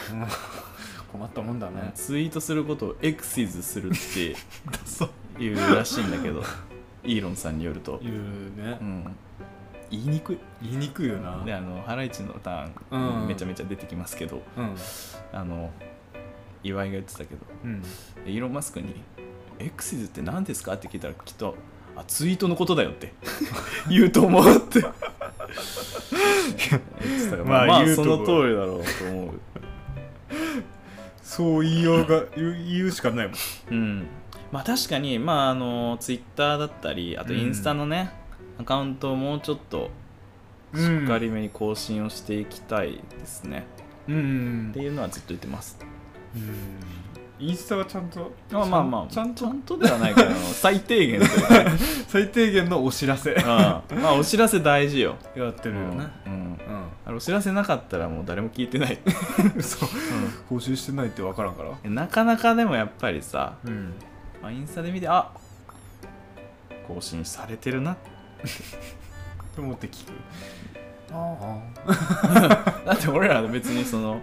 [1.12, 1.92] 困ったもんだね。
[1.96, 3.94] ツイートすることを X's するっ
[5.38, 6.44] ていうらしいんだけど。
[7.04, 8.16] イーロンさんによると、言う
[8.62, 8.78] ね。
[8.82, 9.16] うん、
[9.90, 10.38] 言いにくい。
[10.62, 11.44] 言いにくいよな。
[11.46, 13.28] であのハライチのターン、うん。
[13.28, 14.42] めちゃめちゃ出てきますけど。
[14.58, 14.76] うん。
[15.32, 15.72] あの
[16.64, 17.42] 岩井が言ってたけど。
[17.64, 17.84] うん。
[18.26, 18.94] イーロン・マスクに
[19.60, 21.56] 「X's って何ですか?」って聞いたらきっと
[21.96, 23.14] 「あツイートのことだよ」って。
[23.90, 24.82] 言うと思うって。
[27.46, 29.40] まあ、まあその通りだろうと思う。
[31.22, 33.38] そう言いようが言うしかないもん。
[33.72, 34.08] うん。
[34.52, 38.12] まあ確かにまああのツイッターだったりあとインスタのね、
[38.60, 39.90] アカウントをもうちょっと
[40.74, 43.66] しっかりめに更新をしていきたいですね、
[44.08, 44.68] うん。
[44.72, 45.78] っていうのはずっと言ってます
[47.40, 48.32] インスタはちゃんと？
[48.52, 49.42] まあまあまあちゃんと？
[49.42, 51.64] ちゃんとではないけど 最低限というか。
[51.64, 51.72] ね
[52.08, 53.32] 最低限のお知らせ。
[53.34, 53.42] うん。
[53.46, 55.16] まあお知らせ大事よ。
[55.36, 56.08] やってるよね。
[56.26, 56.34] うん。
[56.34, 56.54] うん。
[56.54, 56.58] う
[57.06, 59.00] あれお知らせなかったらもう誰も聞いてない、 う
[60.50, 61.70] 更新してないって分からんから。
[61.84, 63.94] うんなかなかでもやっぱりさ、うん。
[64.42, 65.30] まあ、インスタで見てあ
[66.88, 67.96] 更新されてるな。
[69.56, 70.12] と思って聞く。
[71.12, 71.60] あ
[72.86, 74.22] だって俺ら別にその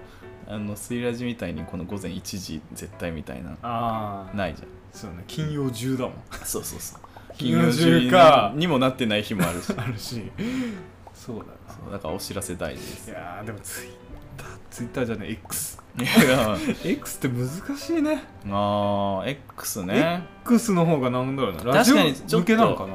[0.49, 4.69] あのスイラジみたいにこの午前1時絶対みたいなああないじゃん。
[4.93, 6.15] そうね金曜10だもん。
[6.45, 7.01] そうそうそう。
[7.37, 8.53] 金曜10か。
[8.55, 9.73] にもなってない日もあるし。
[9.77, 10.31] あるし。
[11.15, 13.11] そうだそうだからお知らせ大事です。
[13.11, 13.91] いやーでもツイッ
[14.37, 18.23] ターツイッターじゃね X いや X って難しいね。
[18.47, 20.27] あー X ね。
[20.43, 21.65] X の方がなんだろうな。
[21.65, 22.95] ラジオ向けなのかな。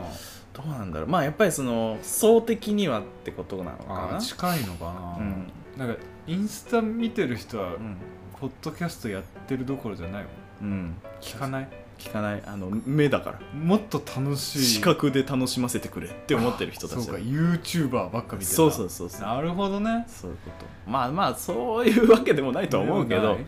[0.54, 1.10] どうなんだろう。
[1.10, 4.20] まあやっぱりその層的にはってことなのかな。
[4.20, 5.52] 近いのかな、うん。
[5.78, 6.00] なんか
[6.30, 7.98] インスタ見てる人は、うん。
[8.40, 10.24] ポッドキャストやってるどころじゃない
[10.62, 10.72] もん。
[10.72, 10.96] うん。
[11.22, 11.68] 聞かない？
[11.98, 12.44] 聞かない。
[12.46, 13.40] あの目だから。
[13.58, 14.60] もっと楽しい。
[14.60, 17.20] 視覚で楽しませてくれって思ってる人たちだそうか。
[17.20, 19.22] YouTuber ばっか見てたそうそうそうそう。
[19.22, 20.06] なるほどね。
[20.08, 20.66] そういうこと。
[20.92, 23.22] まあまあそういうわけでもないとは思うけど。
[23.22, 23.46] でもない。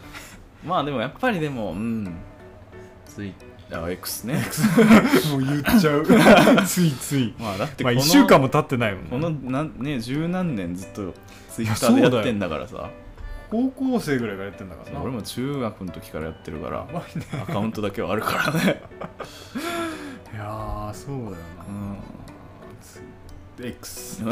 [0.66, 2.12] まあでもやっぱりでもうん。
[3.06, 3.34] ツイ
[3.72, 4.44] あ X ね
[5.32, 6.06] もう言っちゃう。
[6.66, 7.34] ついつい。
[7.40, 9.10] まあだってまあこの1週間も経ってないもんね。
[9.12, 11.14] このなんね十何年ずっと
[11.52, 12.89] ツイッターでやってんだからさ。
[13.49, 15.02] 高校生ぐらいからやってんだからな。
[15.02, 16.86] 俺も中学の時からやってるから。
[16.86, 17.02] ね
[17.43, 18.82] アカウントだけはあるからね。
[20.34, 21.32] い いやーそうだよな、
[21.68, 21.97] うん。
[22.82, 23.02] つ
[23.62, 24.24] X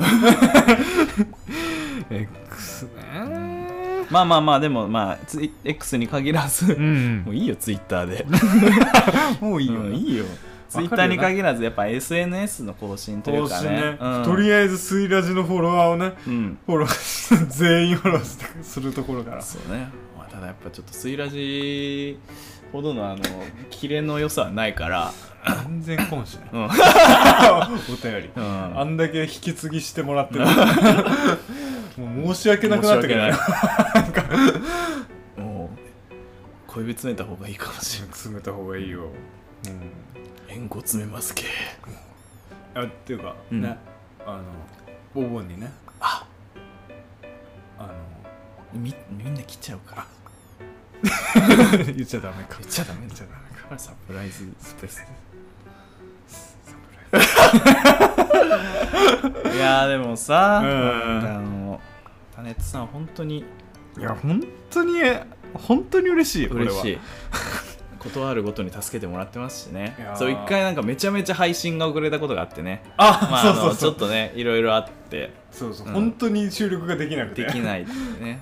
[2.09, 3.59] X ね。
[4.09, 8.25] まあまあまあでもまあツイ X に限らず、うんもういいよツイッターで。
[9.45, 10.23] もういいよ、うんいいよ
[10.69, 13.69] ツイッターに限らずやっぱ SNS の更新というかね。
[13.69, 14.23] ね、うん。
[14.23, 16.59] とりあえずスイラジのフォロワーをねうん。
[16.65, 19.41] フォローし全員フォローするところから。
[19.41, 22.19] そうね、まあ、ただやっぱちょっとスイラジ
[22.71, 23.23] ほどのあの
[23.71, 25.11] キレの良さはないから。
[25.63, 26.49] 全然今週ね。
[26.53, 28.29] うん、 お便り。
[28.35, 28.79] うん。
[28.79, 30.45] あんだけ引き継ぎしてもらってる。
[31.99, 33.21] もう申し訳なくなってくる
[35.37, 35.77] もう
[36.67, 38.13] 小指詰めた方がいいかもしれない。
[38.13, 39.09] 詰めた方がいいよ、
[40.49, 41.45] 円弧詰めますけ。
[42.75, 43.61] うん、あっていうか、うん。
[43.61, 43.77] ね
[44.25, 44.41] あ
[45.15, 45.71] のお盆にね。
[45.99, 46.25] あ。
[47.77, 47.93] あの
[48.73, 50.07] みみんな来ちゃうから。
[51.85, 52.57] 言っちゃダメか。
[52.59, 53.77] 言っちゃダメ言っちゃダメか。
[53.79, 55.03] サプライズスペース。
[59.55, 60.69] いやーでもさ、うん。
[60.69, 61.81] なんかあの
[62.35, 63.45] タネットさん本当に
[63.97, 64.99] いや本当に
[65.53, 66.71] 本当に嬉しいよこれは。
[66.71, 66.99] 嬉しい
[67.99, 69.95] 断るごとに助けてもらってますしね。
[70.15, 72.83] そう一回なんかめちゃめちゃ配信が遅れたことがあってね。
[72.97, 73.91] あ、まあ、そうあそうそう。
[73.91, 75.33] ょっとねいろいろあって。
[75.51, 75.93] そうそう、うん。
[75.93, 77.43] 本当に収録ができなくて。
[77.43, 77.91] できないって
[78.23, 78.41] ね。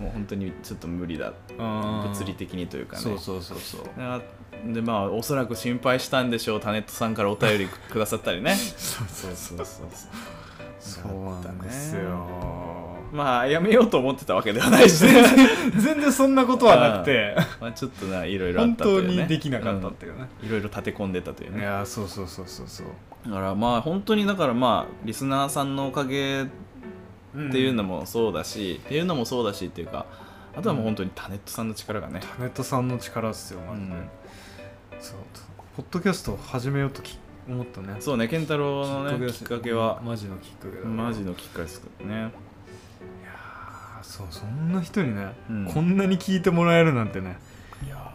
[0.00, 1.32] もう本当にちょっと無理だ。
[1.56, 3.02] 物物理的にというかね。
[3.02, 3.82] そうそうそうそう。
[3.98, 4.20] あ
[4.66, 6.60] でまあおそらく心配したんでしょう。
[6.60, 8.54] タネットさんからお便りくださったりね。
[8.56, 9.86] そうそうそうそう。
[10.80, 15.04] そうなんですよまあやめようと思ってたわけではないし。
[15.04, 15.24] ね
[15.76, 17.36] 全然そんなことはなくて。
[17.60, 19.22] まあちょっとないろいろあっ本当たというね。
[19.22, 22.86] にできなかったっていうね、いろいろ立て込んでたといういねやそうそうそうそうそう。
[23.26, 26.46] だからまあ本当にだからまあリスナーさんのおかげっ
[27.50, 30.06] ていうのもそうだし、っていうのもそうだしっていうか
[30.56, 34.08] あとはもう本当にタネットさんの力がね、タネットさんの力っすよマジで、うん。
[35.00, 35.18] そう。
[35.76, 37.96] ポッドキャストを始めようとき思ったね。
[38.00, 40.00] そうね健太郎のねだきっかけは。
[40.04, 42.32] マジのきっかけだマジのきっかけですからね
[44.18, 45.64] そうそんな人にね、うん。
[45.66, 47.38] こんなに聞いてもらえるなんてね。
[47.86, 48.12] いや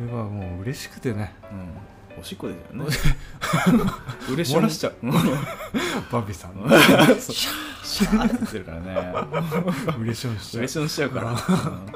[0.00, 1.34] 俺はもう嬉しくてね。
[1.50, 2.20] うん。
[2.20, 2.84] おしっこですよね。
[4.32, 4.94] 嬉し漏らしちゃう。
[5.02, 5.12] う ん
[6.10, 6.56] バビさん。
[6.56, 8.96] のシャーって言ってるからね。
[10.00, 10.60] 嬉しょんしちゃう。
[10.60, 11.36] 嬉しょんしちゃうから、うん。
[11.36, 11.92] 本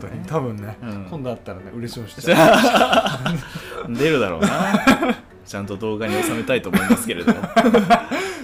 [0.00, 1.06] そう多分ね、うん。
[1.10, 3.20] 今度会ったらね嬉しょんしちゃ
[3.88, 3.90] う。
[3.92, 4.48] 出るだろうな。
[5.44, 7.40] ちゃんと動画に収めたいと思いますけれども、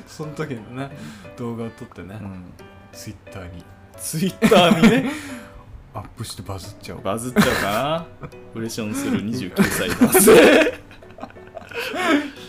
[0.08, 0.90] その時のね
[1.38, 2.44] 動画を撮ってね、うん、
[2.92, 3.64] ツイッターに
[4.00, 5.10] ツイッターにね
[5.94, 7.02] アップしてバズっちゃおう。
[7.02, 8.06] バズっちゃうかな。
[8.54, 10.78] ウレションする29歳男性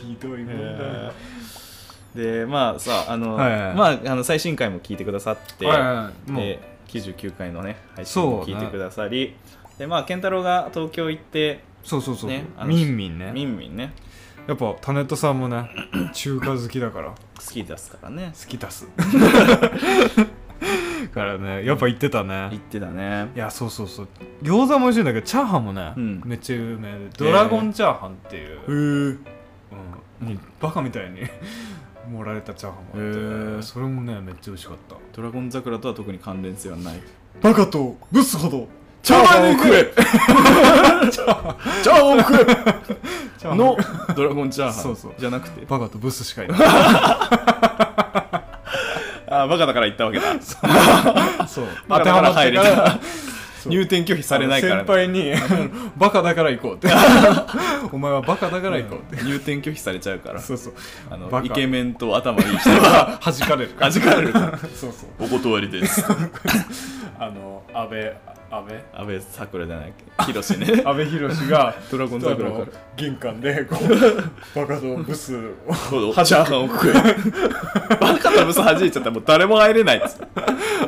[0.03, 1.05] ひどいもんだ。
[1.05, 1.13] よ
[2.15, 3.75] でまあさあの、はいはい。
[3.75, 6.31] まああの最新回も聞いてくださって、はいはいはい。
[6.31, 6.41] もう。
[6.41, 9.35] で99回のね配信も聞いてくださり、
[9.77, 13.31] でまあ健太郎が東京行ってそうそうそう、ねあのみんみんね。
[13.33, 13.93] みんみんね。
[14.47, 15.69] やっぱタネットさんもね
[16.13, 17.07] 中華好きだから。
[17.07, 17.15] 好
[17.49, 18.33] きですからね。
[18.39, 18.87] 好き出す
[21.13, 22.49] からねやっぱ言ってたね。
[22.51, 23.29] 行ってたね。
[23.35, 24.07] いやそうそうそう。
[24.43, 26.21] 餃子も美味しいんだけどチャーハンもね、うん。
[26.25, 29.31] めっちゃ有名でドラゴンチャーハンっていう、へえ
[29.71, 31.21] うん、もうバカみたいに
[32.11, 33.61] 盛られたチャーハンもあって、へー。
[33.61, 34.95] それもねめっちゃ美味しかった。
[35.13, 37.01] ドラゴン桜とは特に関連性はない。
[37.41, 38.67] バカとブスほど
[39.01, 39.91] チャーハンを食え。
[41.11, 42.45] チャーハンを食
[43.39, 43.57] チャーハンえ。
[43.57, 43.77] の
[44.15, 45.13] ドラゴンチャーハンそうそう。
[45.17, 45.65] じゃなくて。
[45.65, 46.59] バカとブスしかいない
[49.31, 50.35] あバカだから言ったわけだ。
[51.47, 51.65] そう。
[51.87, 52.65] バカだから入れた。
[52.65, 52.99] そう
[53.69, 55.33] 入店拒否されないから先輩に
[55.97, 56.87] バカだから行こうって。
[57.91, 59.23] お前はバカだから行こうって。
[59.23, 60.39] 入店拒否されちゃうから。
[60.39, 60.73] そうそう。
[61.09, 64.33] あのイケメンと頭いい人は 弾かれる弾かれる
[64.73, 65.25] そうそう。
[65.25, 66.03] お断りです。
[67.19, 68.13] あの安倍
[68.51, 68.83] 安倍？
[68.93, 69.93] 安倍桜じゃない
[70.25, 70.83] ヒロシね。
[70.85, 76.93] 安倍博がドラゴンあ桜かの玄関でこうバカとブスをらチャーハンを食え。
[77.95, 80.27] バカとブス弾いちゃったらもう誰も入れないっつって。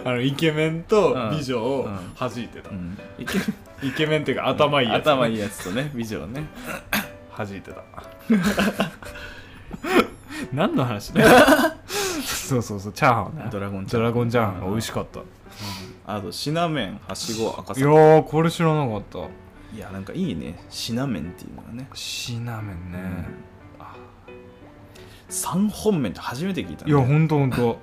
[0.05, 2.13] あのイケメンとうん美女をうん。
[2.19, 2.97] 弾いてた、うん。
[3.17, 3.39] イケ
[3.87, 6.45] イケメンっていうか頭いいやつ、頭いいやつとね美女をね。
[7.37, 7.83] 弾いてた。
[10.53, 11.23] 何の話ね
[12.23, 13.47] そうそうそうチャーハンね。
[13.51, 14.59] ドラゴンチャーハン。
[14.59, 15.21] が美味しかった、
[16.05, 19.19] あとシナメンはしご赤さいやーこれ知らなかった。
[19.75, 20.63] いやなんかいいね。
[20.69, 21.87] シナメンっていうのがね。
[21.93, 22.99] シナメンね、
[25.29, 26.91] 3本麺って初めて聞いたね。
[26.91, 27.79] いやほんとほんと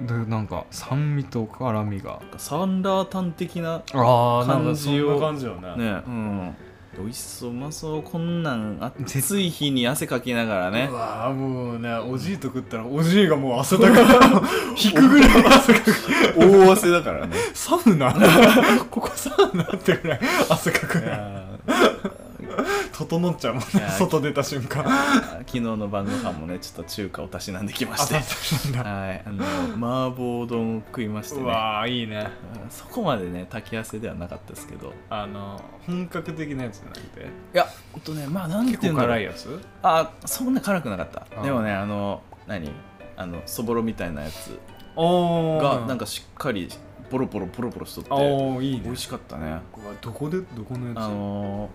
[0.00, 2.20] でなんか酸味と辛みが。
[2.36, 5.74] サンラータン的なあーなんかそんな感じよね。
[5.76, 6.02] ね。
[6.06, 6.56] うん。
[6.98, 7.50] 美味しそう。
[7.50, 10.88] うまそうこんなん暑い日に汗かきながらね。
[10.90, 13.96] うわーもうねおじいと食ったらおじいがもう汗だ く
[14.82, 15.92] 引くぐらい汗かく。
[16.38, 17.36] 大汗だからね。
[17.54, 18.12] サウナ？
[18.90, 20.20] ここサウナってぐらい
[20.50, 21.46] 汗かくね
[22.92, 23.66] 整っちゃうもんね
[23.98, 24.84] 外出た瞬間。
[25.46, 28.14] 昨日の晩ご飯もねちょっと中華をたしなんできまあして
[28.78, 29.44] はいあの
[29.74, 32.30] 麻婆丼を食いましてうねわーいいね。
[32.62, 34.92] うんそこまでね炊き汗ではなかったですけど。
[35.08, 37.20] あの本格的なやつじゃなくて。
[37.20, 39.62] いやほんとねまあなんていうんだ辛いやつ？
[39.82, 41.26] あそんな辛くなかった。
[41.38, 42.70] あでもねあの何？
[43.16, 44.58] あのそぼろみたいなやつ。
[44.96, 46.68] おがなんかしっかり
[47.10, 48.64] ポロポロポロポロしとって。
[48.64, 48.80] いいね。
[48.84, 49.46] 美味しかったね。
[49.46, 49.60] うわ
[50.00, 50.98] どこでどこのやつ？
[50.98, 51.70] あの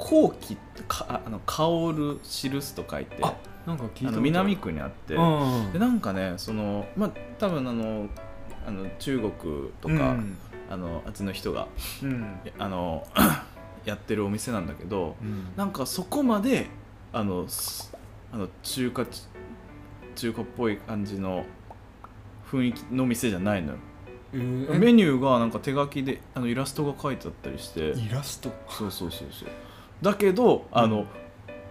[0.00, 0.56] 後期
[0.88, 3.34] かあの香る印と書いてあ
[3.66, 8.08] なんか聞いた南区にあってうんでなんかねそのまあ多分あの
[8.66, 9.32] あの中国
[9.80, 10.36] とか、うん。
[10.70, 11.66] あのあっちの人が
[12.02, 12.38] うん。
[12.58, 13.06] あの
[13.84, 15.48] やってるお店なんだけどうん。
[15.56, 16.68] なんかそこまで
[17.12, 17.92] あのす
[18.32, 19.06] あの中華
[20.14, 21.44] 中華っぽい感じの
[22.50, 23.78] 雰囲気の店じゃないのよ。
[24.32, 27.90] えーメニューがなんか手書きであのイラストが書いてあったりして。
[27.90, 28.52] イラスト。
[28.68, 29.48] そうそうそうそう
[30.02, 31.06] だけどあの,、うん。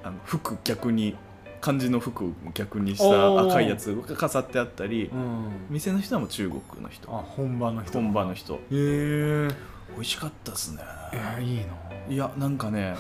[0.03, 1.15] あの服逆に
[1.61, 3.49] 漢字の服を逆にしおたー。
[3.49, 5.49] 赤いやつが飾ってあったりうん。
[5.69, 7.09] 店の人はもう中国の人。
[7.09, 7.91] あ本場の人。
[7.93, 8.53] 本場の人。
[8.55, 9.47] へえ
[9.95, 10.81] 美味しかったっすね。
[11.13, 11.63] いやいいな。
[12.09, 12.95] いやなんかね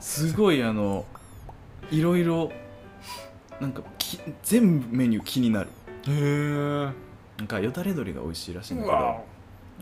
[0.00, 1.04] すごいあの
[1.90, 2.52] いろいろ
[3.60, 5.68] なんかき全部メニュー気になる。
[6.06, 6.92] へえ
[7.38, 9.24] なんかよだれ鶏が美味しいらしいんだけど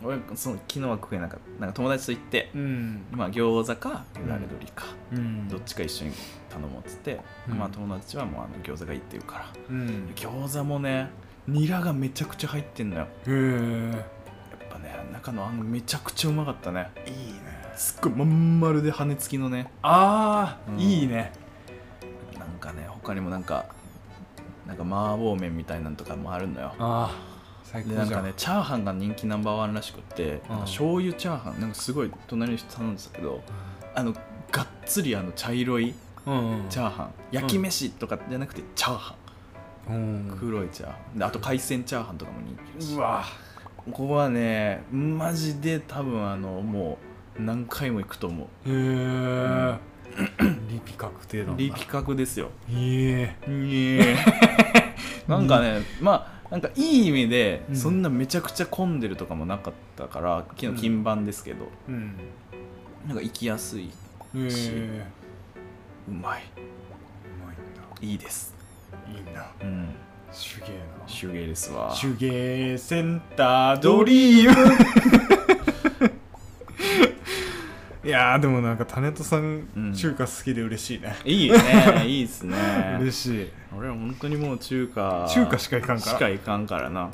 [0.01, 1.61] 俺その昨日は食えなかった。
[1.61, 3.05] なんか友達と行ってうん。
[3.11, 3.95] まあ餃子かよ
[4.27, 5.47] だれ鶏か、うん。
[5.47, 6.11] どっちか一緒に
[6.49, 7.57] 頼もうっつって、うん。
[7.57, 9.53] まあ友達はもうあの餃子がいいって言うから。
[9.69, 10.11] うん。
[10.15, 11.09] 餃子もね
[11.47, 13.01] ニラがめちゃくちゃ入ってんのよ。
[13.03, 13.91] へえ。
[13.91, 16.89] やっぱね中のあんめちゃくちゃうまかったね。
[17.05, 17.41] いいね。
[17.75, 19.71] すっごいまん丸で羽根付きのね。
[19.81, 20.79] ああ、うん。
[20.79, 21.31] いいね。
[22.37, 23.65] なんかね他にもなんか
[24.65, 26.73] なんか麻婆麺みたいなんとかもあるのよ。
[26.79, 27.32] ああ
[27.73, 30.59] 最高なんかねチャーハンが人気ナンバーワンらしくって、うん。
[30.59, 33.43] 醤油チャーハンなんかすごい隣の人頼んでたけど
[33.95, 34.13] あの
[34.51, 35.95] がっつりあの茶色い
[36.27, 36.69] うんうん。
[36.69, 39.15] チャーハン焼き飯とかじゃなくてチャーハ
[39.89, 39.97] ン、う
[40.33, 40.37] ん。
[40.39, 41.17] 黒いチャーハン。
[41.17, 43.23] であと海鮮チャーハンとかも人気だしうわ。
[43.75, 46.99] ここはねマジで多分あのも
[47.37, 48.69] う何回も行くと思う。
[48.69, 49.79] へえ
[50.69, 52.51] リピ確定だなリピ格ですよ。
[52.69, 53.35] いいえ。
[55.27, 57.75] なんかねまあなんかいい意味でうん。
[57.75, 62.15] そんなめちゃくちゃ混んでるとかもなかったから昨日金番ですけど、うん。
[63.07, 63.89] なんか行きやすいへ
[64.35, 65.07] え。
[66.07, 66.43] うまい。
[66.55, 66.59] う
[67.43, 67.51] ま
[68.01, 68.53] いいいです
[69.09, 69.47] いいな。
[69.61, 69.95] うん。
[70.31, 70.83] 手芸な。
[71.07, 71.91] 手芸ですわ。
[71.99, 75.42] 手芸センタードリーム
[78.03, 79.93] いやーでもなんかタネットさん、うん。
[79.93, 81.15] 中華好きで嬉しいね。
[81.23, 82.57] いいねいいっすね。
[82.99, 83.49] 嬉しい。
[83.77, 86.11] 俺は本当にもう中華中華しか行かんから。
[86.11, 87.09] しか行かんからな。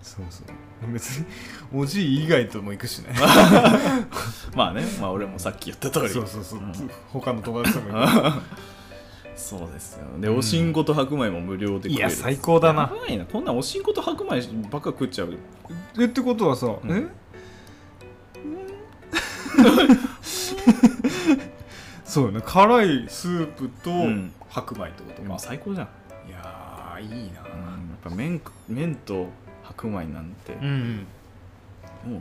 [0.00, 0.92] そうそう。
[0.92, 1.26] 別に
[1.74, 3.08] おじい以外とも行くしね。
[4.56, 6.08] まあねまあ俺もさっき言った通り。
[6.08, 6.72] そうそうそう、ん。
[7.12, 8.38] 他の友達とも行く。
[9.36, 10.06] そうですよ。
[10.18, 12.90] で、うんおしんこと白米も無料で食えるいや最高だな。
[13.30, 15.32] こんなんおしんこと白米ばっか食っちゃう。
[15.32, 15.38] よ
[16.00, 16.80] えってことはさ、ん。
[16.88, 17.06] え？
[22.04, 24.32] そうよね辛いスープとうん。
[24.48, 25.88] 白米ってことでもか、最高じゃん、
[26.28, 27.16] いやーいいな。
[27.18, 27.32] うん、やっ
[28.02, 29.26] ぱ麺麺と
[29.64, 31.06] 白米なんて、うん
[32.06, 32.20] もう。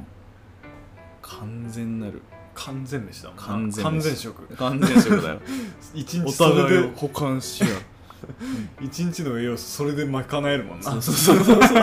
[1.21, 2.21] 完全なる。
[2.55, 3.43] 完全飯だもんな。
[3.43, 3.83] 完全飯。
[3.83, 4.55] 完全食。
[4.55, 5.41] 完全食だよ。
[5.93, 6.81] 一お日それ互いを。
[6.81, 7.69] で補完し合う。
[8.81, 10.91] 一日の栄養素それで賄えるもんな。
[10.91, 11.79] そうそうそうそう。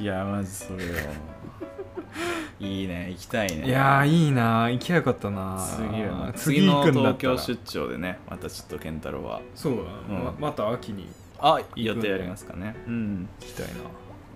[0.00, 0.92] いやマジそれよ
[2.58, 3.66] いいね行きたいね。
[3.66, 9.40] いやーいいな行きゃよかったな次よな次次の東京出張でねまたちょっと健太郎は。
[9.54, 9.82] そうだ
[10.14, 10.24] な、うん。
[10.24, 11.06] ままた秋に
[11.38, 12.74] あ予定ありますかね。
[12.86, 13.28] うん。
[13.40, 13.72] 行きたいな。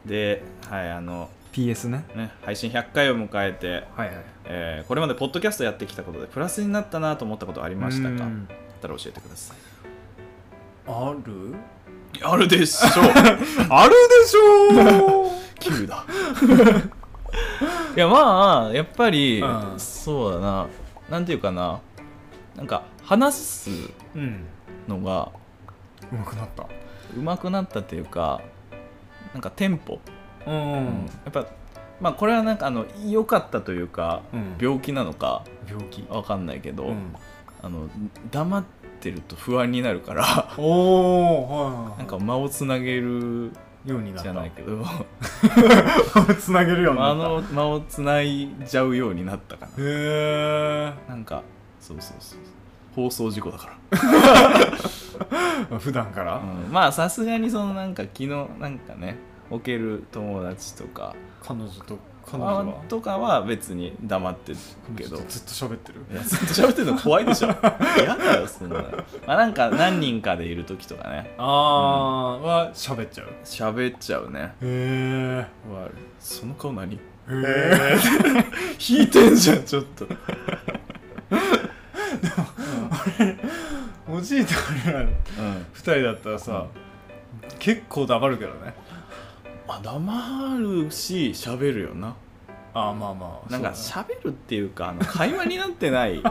[0.04, 2.04] ではいあの PS ね。
[2.14, 4.24] ね配信100回を迎えて、はいはい。
[4.44, 8.28] えーこれまでポッドキャストやってきたことでプラスになったなと思ったことありましたか？
[8.82, 9.56] たら教えてください。
[10.86, 11.54] ある？
[12.22, 13.04] あるでしょう。
[13.70, 15.30] あるでしょう。
[15.60, 16.04] 急だ
[17.96, 19.74] いやまあやっぱり、うん。
[19.78, 20.66] そうだな。
[21.08, 21.80] なんていうかな。
[22.56, 23.70] なんか話す
[24.14, 24.44] うん。
[24.88, 25.30] のが
[26.10, 26.66] うまくなった。
[27.16, 28.40] 上手くなったっていうか
[29.32, 29.98] なんかテンポ、
[30.46, 30.82] うん、や
[31.28, 31.46] っぱ
[32.00, 34.56] まあこれはなんかあの良かったというか、うん。
[34.60, 36.06] 病気なのか病気。
[36.08, 37.14] わかんないけど、うん。
[37.62, 37.88] あの
[38.30, 38.64] 黙っ
[39.00, 40.54] てると不安になるから。
[40.56, 41.98] おおはいはいはい。
[41.98, 43.52] なんか間をつなげる
[43.84, 44.84] ようになったじゃないけど。
[46.40, 47.54] つなげるようになあった。
[47.54, 51.42] の間をつないじゃうようになったかへえななんか
[51.80, 52.38] そうそうそう
[52.94, 53.68] 放送事故だか
[55.68, 56.36] ら、 普段から？
[56.36, 56.72] うん。
[56.72, 58.28] まあさすがにそのなんか昨日
[58.58, 59.16] なんかね
[59.48, 61.14] 置ける友達とか。
[61.42, 61.98] 彼女と
[62.30, 62.82] 彼女は。
[62.88, 64.58] とかは別に黙ってる
[64.96, 65.16] けど。
[65.16, 66.04] ずっと喋ってる。
[66.12, 67.48] いやずっと喋ってるの怖いでしょ。
[67.98, 68.80] 嫌だよそんな。
[68.80, 68.82] の
[69.26, 71.34] まあなんか何人かでいる時とかね。
[71.38, 73.26] ああは喋っちゃう。
[73.26, 74.54] へ喋っちゃうね。
[74.62, 75.88] えわ
[76.20, 76.94] その顔何？
[76.94, 77.98] へえ
[78.88, 80.06] 引いてんじゃんちょっと。
[84.08, 84.54] おじいと
[84.84, 85.10] 俺らうん。
[85.72, 86.66] 二人だったらさ、
[87.58, 88.74] 結構黙るけどね
[89.76, 92.16] あ黙るし喋るよな。
[92.72, 93.50] ああまあまあ。
[93.50, 96.22] なんかそう喋るっていうかあの会話になってない、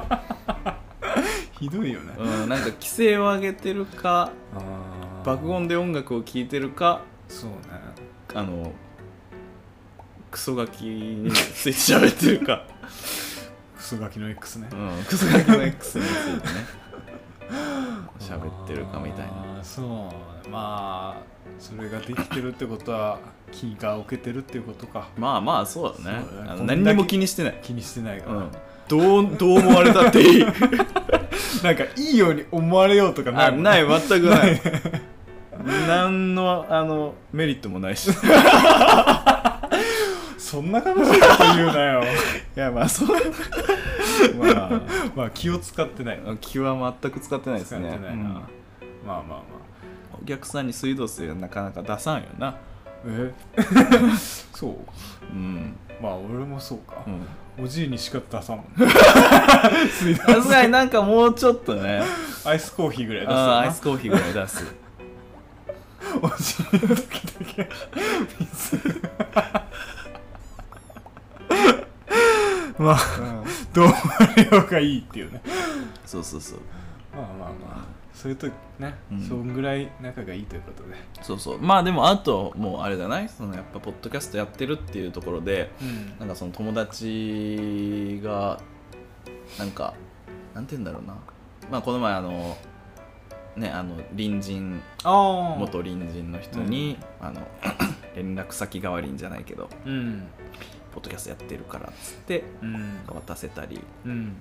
[1.59, 4.57] ひどいよね、うん、なんか規制を上げてるかあ
[5.21, 7.57] あ爆音で音楽を聴いてるかそうね。
[8.33, 8.71] あの
[10.31, 12.65] クソガキについて喋ってるか、
[13.75, 14.69] クソガキの X ね。
[14.71, 16.78] うん、クソガキの X についてね
[18.19, 19.63] 喋ってるかみたいな。
[19.63, 20.49] そう。
[20.49, 21.21] まあ
[21.59, 23.19] それができてるってことは
[23.51, 25.09] 気が置けてるっていうことか。
[25.17, 26.23] まあまあそうだね。
[26.27, 26.65] そうだね。
[26.65, 28.51] 何にも気にしてない、気にしてないから、うん、
[28.87, 30.45] どうどう思われたっていい。
[31.63, 34.61] なんかいいように思われようとかないない全くない。
[35.87, 38.09] 何のあのメリットもないし。
[38.09, 38.13] い
[40.37, 42.03] そんな悲しいこと言うなよ。
[42.55, 43.17] やまあそう
[44.37, 44.81] まあ
[45.15, 46.19] まあ気を使ってない。
[46.41, 47.89] 気は全く使ってないですね。
[47.89, 48.33] 使ってないな、うん。
[48.33, 48.43] まあ
[49.05, 49.41] まあまあ。
[50.21, 52.55] お客さんに水道水はなかなか出さんよな。
[53.05, 53.33] え？
[54.53, 54.73] そう？
[55.31, 56.97] うん、まあ俺もそうか。
[57.57, 58.67] う、ん、おじいにしか出さんもん。
[58.89, 62.03] さすがになんかもうちょっとね。
[62.45, 64.63] アイスコーヒーぐらい出すアイよスコーヒーぐらい出す。
[64.63, 64.69] な
[66.21, 67.69] おじいの時だけ。
[68.39, 69.01] 水
[72.77, 72.97] まあ
[73.73, 73.99] どう思わ
[74.35, 75.41] れようがいいっていうね。
[76.05, 76.59] そうそうそう。
[77.15, 77.99] まあまあまあ。
[78.13, 78.47] そういうと
[78.79, 79.21] ね、うん。
[79.21, 80.95] そんぐらい仲がいいということで。
[81.21, 81.59] そうそう。
[81.59, 83.21] まあでもあともうあれじゃな。
[83.21, 86.19] いそのやっぱポッドキャストやってるっていうところでうん。
[86.19, 88.59] なんかその友達が
[89.57, 89.93] なんか
[90.53, 91.15] なんて言うんだろうな。
[91.71, 92.57] まあこの前あの
[93.55, 97.41] ねあの隣人元隣人の人に、あの
[98.15, 99.69] 連絡先代わりんじゃないけど。
[99.85, 100.27] うん
[100.91, 102.99] ポッドキャストやってるからっつってうん。
[103.07, 103.79] 渡せたり。
[104.05, 104.35] うん。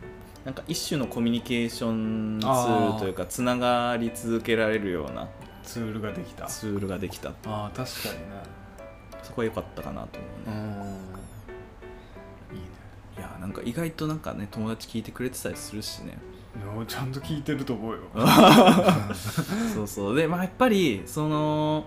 [0.45, 5.29] なんか一種のコミュニケーションツールというかつながり続けられるような
[5.63, 6.47] ツールができた。
[6.47, 8.59] あツールができたあ確かにね。
[9.23, 10.87] そこは良かったかなと思うね、
[12.53, 12.57] うん。
[12.57, 12.69] いいね。
[13.19, 16.19] いやなんか意外となんかね友達聞いてくれてたりするしね。
[16.87, 18.01] ちゃんと聞いてると思うよ。
[19.75, 20.17] そうそう。
[20.17, 21.85] でまあやっぱりその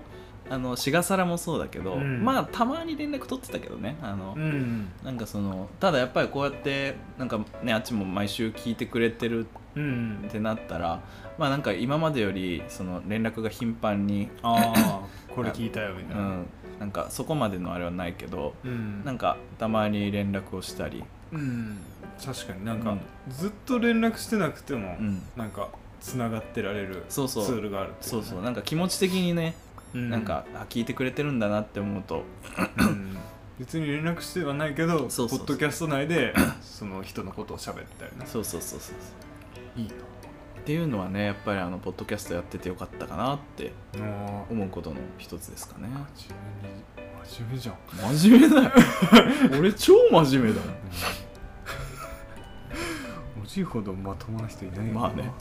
[0.51, 2.25] あの志賀皿もそうだけど、うん。
[2.25, 4.89] まあたまに連絡取ってたけどねあの、うん。
[5.01, 9.47] なんかそのただやっぱりこうやってなんかねあっちも毎週聞いてくれてる
[9.77, 10.25] うん。
[10.27, 11.01] ってなったら
[11.37, 15.01] まあなんか今までよりその連絡が頻繁にああ
[15.33, 16.21] これ聞いたよみたいな。
[16.21, 16.45] うん。
[16.81, 19.05] なんかそこまでのあれはないけどうん。
[19.05, 21.77] なんかたまに連絡をしたり、うん。
[22.21, 22.65] 確かに。
[22.65, 23.01] なんかうん。
[23.29, 25.69] ずっと連絡してなくてもうん、なんか
[26.01, 28.41] つながってられるツールがあるっていそうそう。
[28.41, 29.55] なんか気持ち的にね、
[29.93, 30.09] うん。
[30.09, 32.23] なんかあ聞いてくれてるんだなって思うと。
[32.77, 33.17] うん。
[33.59, 36.33] 別に連絡してはないけどそうポッドキャスト内で
[36.63, 38.25] その人のことを喋ったりね。
[38.25, 38.95] そうそうそうそう
[39.79, 39.91] いいっ
[40.63, 43.73] ていうのはねやっぱりあのポッドキャストやっててよかったかなって
[44.49, 45.87] 思うことの一つですかね。
[46.15, 46.83] 真面目に
[47.23, 47.75] 真面目じゃん。
[48.17, 48.71] 真面目だよ。
[49.59, 50.65] 俺超真面目だよ
[53.43, 54.99] おじいほどまともな人いないよな。
[55.01, 55.31] まあね。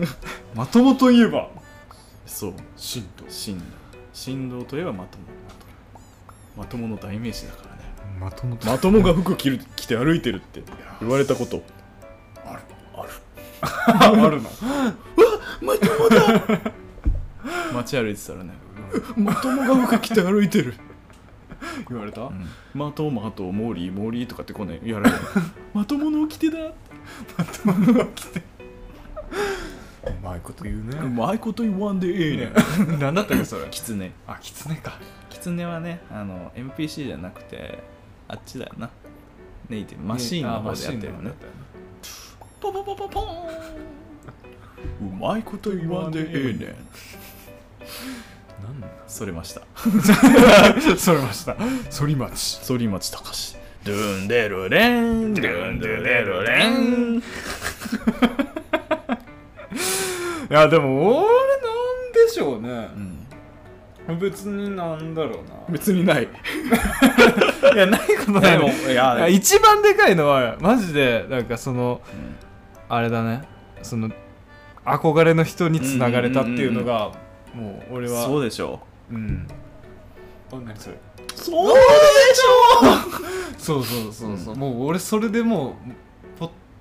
[0.54, 1.50] まともといえば。
[2.24, 2.52] そう。
[2.76, 3.64] 神道振動
[4.16, 5.24] 振動といえばまとも
[6.56, 7.82] まともの代名詞だからね。
[8.18, 8.66] まともと。
[8.66, 10.62] まともが服着る着て歩いてるって
[11.00, 11.62] 言われたこと。
[12.46, 12.60] ある。
[12.94, 13.10] ある。
[14.26, 14.48] あるの？
[15.60, 16.72] まともだ。
[17.74, 18.54] 街歩いてたらね。
[19.16, 20.72] まともが服着て歩いてる、
[21.90, 25.16] 言われた、うん、まとまとモーリーモーリーとかってこんなんやられる
[25.74, 26.58] まとものを着てだ
[30.06, 30.98] うまいこと言うね。
[30.98, 32.52] うまいこと言わんでええねん。
[33.00, 33.66] 何だったっけそれ？
[33.70, 34.98] キツネあキツネか。
[35.30, 37.82] キツネはねあの NPC じゃなくて
[38.28, 38.88] あっちだよな。
[39.68, 40.04] ネイティブ。
[40.04, 41.32] マシーンの方でやってるよね。
[42.60, 43.24] ポポポポポー
[45.04, 45.08] ン。
[45.08, 46.58] うまいこと言わんでええねん。
[48.64, 48.88] なんだ。
[49.08, 49.62] それました。
[50.98, 51.54] それました。
[51.56, 52.60] 反町。
[52.66, 53.56] 反町隆史。
[53.84, 55.34] ドゥンデルレン。
[55.34, 57.22] ドゥンデルレン
[60.50, 62.68] いやでも俺なんでしょうね。
[64.08, 64.18] うん。
[64.20, 65.54] 別になんだろうな。
[65.68, 66.24] 別にない。
[67.74, 68.58] いやないことない。
[68.58, 72.00] でもいいやや一番でかいのはマジでなんかその
[72.88, 73.42] あれだね。
[73.82, 74.10] その
[74.84, 77.10] 憧れの人につながれたっていうのが
[77.52, 79.14] もう俺はそうでしょう。
[79.14, 79.48] ん。
[80.52, 80.96] あ何それ
[81.34, 81.84] そうでし
[83.58, 85.92] そうそうそうそう、もう俺それでもう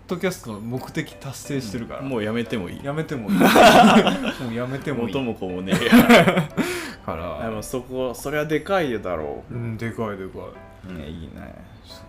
[0.08, 2.84] ドキャストの目的達成してるから、ょもうやめてもいい。
[2.84, 3.38] やめてもいい。
[4.44, 5.14] もうやめてもいい。
[5.14, 5.74] 元も子もね
[7.06, 7.40] から。
[7.50, 9.54] でもそこそれはでかいだろう。
[9.54, 10.40] んでかいでか
[10.88, 11.54] い、う、ね、いいね。
[11.86, 12.06] そう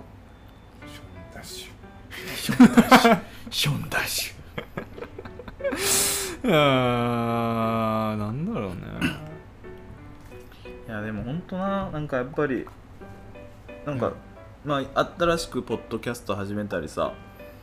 [0.89, 1.71] ションダッシ
[2.35, 3.19] ションダッシュ。
[3.51, 6.53] ションダッシュュ。
[6.53, 8.77] あーなんだろうね。
[10.89, 12.67] いやでも本当ななんかやっぱり
[13.85, 14.15] なんか、うん。
[14.65, 17.13] まあ新しくポッドキャスト始めたりさ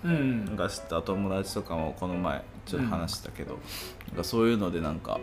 [0.04, 0.46] うん。
[0.46, 3.60] なんか知った友達とかもこの前ちょっと話したけど、
[4.10, 5.20] なんかそういうのでなんか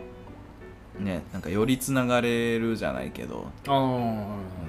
[0.99, 3.47] ねなんかよりつながれるじゃないけど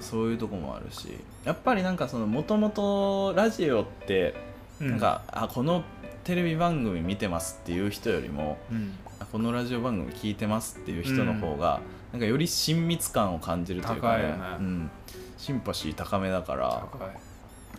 [0.00, 4.34] そういうとこもあるしやっぱりなんかそのもともとラジオって
[4.80, 5.84] なんか、あこの
[6.24, 8.94] テレビ番組見てますっていう人よりもうん。
[9.22, 11.80] あこのラジオ番組聞いてますっていう人の方が、
[12.12, 14.24] なんかより親密感を感じるというかね。
[14.24, 14.32] ね。
[14.58, 14.90] うん、
[15.38, 16.88] シンパシー高めだから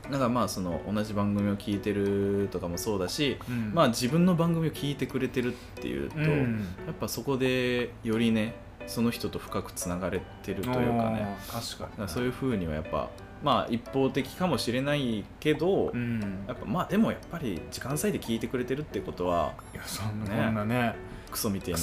[0.03, 3.71] 高いなんかまあその同じ番組を聞いてるとかもそうだし、うん。
[3.73, 6.65] まあ自分の番組を聞いてくれてるっていうと、うん。
[6.85, 8.55] やっぱそこでよりね
[8.85, 11.37] その人と深くつながれてるというかね。
[11.51, 13.09] 確かにそういうふうにはやっぱ
[13.43, 16.45] まあ一方的かもしれないけど、うん。
[16.47, 20.65] やっぱまあでもやっぱり時間割いて聞いてくれてるってことはいやそんなね。
[20.65, 21.79] ねクソみたいな。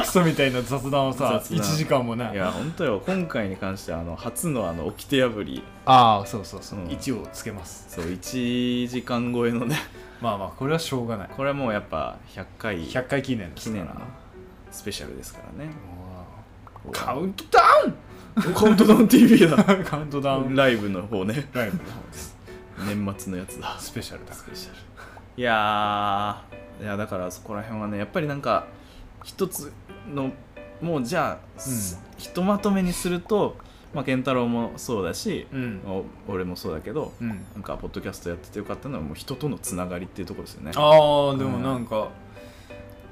[0.00, 0.22] クソ。
[0.24, 1.58] みたいな雑談をさ雑談。
[1.58, 2.30] 1時間もね。
[2.32, 3.02] いや本当よ。
[3.04, 5.64] 今回に関してはあの初のあの掟破り。
[5.84, 6.78] ああそうそうそう。
[6.78, 6.86] うん。
[6.86, 7.86] 1をつけます。
[7.88, 9.76] そう1時間超えのね。
[10.22, 11.28] まあまあこれはしょうがない。
[11.36, 13.88] これはもうやっぱ100回100回記念記念
[14.70, 15.70] スペシャルですからね。
[16.92, 17.60] カウントダ
[18.54, 20.54] カウントダウン TV だウンカウントダウン。
[20.54, 21.48] ライブの方ね。
[21.52, 22.36] ライブの方です。
[22.86, 23.76] 年末のやつだ。
[23.80, 24.76] スペシャルだスペシャル。
[25.36, 28.66] いやーいやだからそこら辺はねやっぱりなんか
[29.22, 29.72] 一つ
[30.12, 30.32] の
[30.80, 33.56] もうじゃあ、すひとまとめにすると
[33.94, 35.80] まあ健太郎もそうだし、うん。
[35.86, 37.28] お俺もそうだけどうん。
[37.28, 40.72] なんかポッドキャストやっててよかったのはもう人とのつながりっていうところですよね。
[40.74, 42.08] ああでもなんか、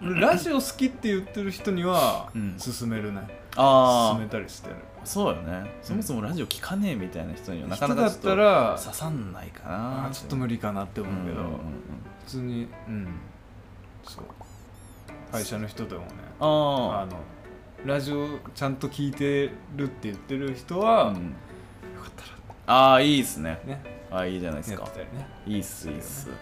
[0.03, 2.57] ラジオ好きって言ってる人にはうん。
[2.59, 3.21] 勧めるね、
[3.57, 4.75] あ勧めたりしてる。
[5.05, 5.71] そうよね。
[5.83, 11.59] そもそもラジオ聞かねえみたいな人にはなかなかちょっと刺さんないかなちょっと無理かなって思うけど、うんうんうん。
[12.25, 13.09] 普通にうん
[14.17, 14.25] そう
[15.31, 16.07] 会社の人でもね
[16.41, 16.45] あ
[17.03, 17.19] あの
[17.85, 21.17] ラジオちゃんと聞いてるって言ってる人あ、は、うん。
[21.17, 21.21] よ
[22.01, 22.11] かっ
[22.67, 23.61] たああいいっすね。
[23.67, 23.83] らね。
[24.11, 24.85] ああいいじゃないですか。
[24.85, 24.91] ね。
[25.47, 26.35] いいっすいいっす、うん。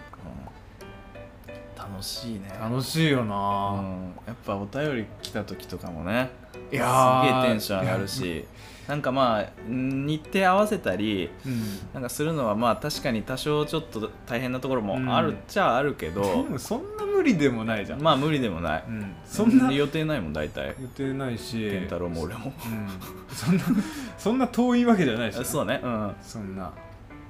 [1.75, 2.51] 楽しいね。
[2.61, 3.35] 楽しいような、
[3.81, 6.29] ん、やっぱお便り来た時とかもね
[6.71, 7.27] いやー。
[7.27, 8.45] すげえテンション上がるし
[8.91, 11.63] なんかまあん日程合わせたりうん。
[11.93, 20.75] なんかするのはまあ確かに多少ちょっと大変なところもあるっちゃあるけど、でもそんな無理でもないじゃん、まあ無理でもない、うん、そんな予予定ないもん大体。
[20.95, 21.69] 定ないし。
[21.71, 22.51] 健太郎も俺も。
[22.65, 23.63] うん、そんな
[24.17, 25.79] そんな遠いわけじゃないしね、そうね。
[25.81, 26.15] うん。
[26.21, 26.73] そんな、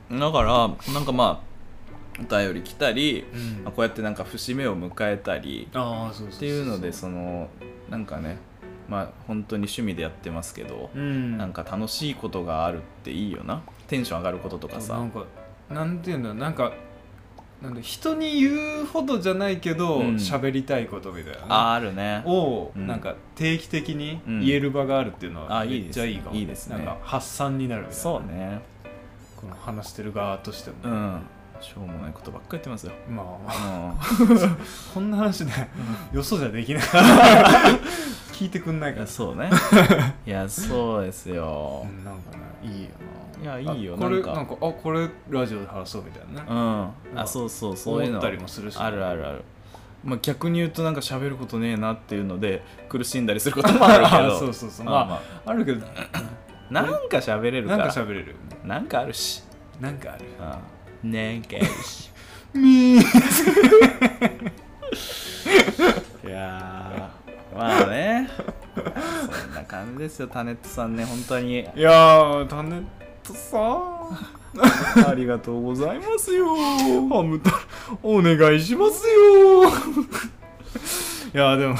[0.10, 1.44] だからなんかま
[2.20, 3.64] あお便り来たり、うん。
[3.64, 7.50] まあこうやってなんか節目を迎えたりっていうのでその
[7.92, 8.38] なんかね
[8.92, 11.38] まあ本当に趣味でやってますけど、うん。
[11.38, 13.62] なんか楽しいことがあるっていいよな。
[13.88, 14.96] テンション上がることとかさ。
[14.96, 15.24] なんか
[15.70, 16.74] なんていうんだなんか
[17.62, 20.16] なんで人に言うほどじゃないけどうん。
[20.16, 21.40] 喋、りたいことみたいな。
[21.40, 22.22] ねああるね。
[22.26, 22.86] を、うん。
[22.86, 24.40] なんか定期的にうん。
[24.42, 26.76] 言える場があるっていうのはめっちゃいいかも、いいですね。
[26.76, 28.02] なんか発散になるみたいな。
[28.04, 28.60] そうね。
[29.38, 31.22] この話してる側としても、うん。
[31.62, 34.26] しょうもないことばっかり言ってますよ、まあう
[34.94, 35.70] こんな話ね
[36.12, 36.84] よそじゃできない
[38.42, 39.02] 聞いてくんないから。
[39.04, 39.52] やそうね。
[40.26, 41.86] いやそうですよ。
[41.88, 42.90] うんなんかねいいよ
[43.40, 44.34] いやないいよこれなんか。
[44.34, 46.48] なんかあこれラジオで話そうみたいなね。
[46.50, 47.20] うん。
[47.20, 48.18] あそうそうそういうの。
[48.18, 48.78] 思ったりもするし。
[48.80, 49.44] あるあるある。
[50.04, 54.34] まあ逆に言うとなんか喋ることねえなっていうので苦しんだりすることもあるけど。
[54.40, 54.88] そうそうそう。
[54.88, 55.50] まあまあ。
[55.52, 55.86] あるけど。
[56.72, 57.78] なんか喋れるか。
[57.78, 58.36] なんらか喋れる。
[58.66, 59.44] なんかあるし。
[59.80, 60.26] なんかある。
[61.04, 61.12] うん。
[61.12, 62.10] なんかあるし。
[62.56, 63.02] みー。
[66.28, 67.11] いやー
[67.56, 68.30] まあね。
[68.76, 68.82] そ
[69.50, 71.60] んな感じですよタネットさんね本当に。
[71.60, 72.84] いやータネッ
[73.24, 76.56] トさんありがとうございますよ。
[76.56, 77.52] ハム太
[78.04, 79.66] お願いしますよ。
[79.66, 79.72] い
[81.34, 81.76] やーでも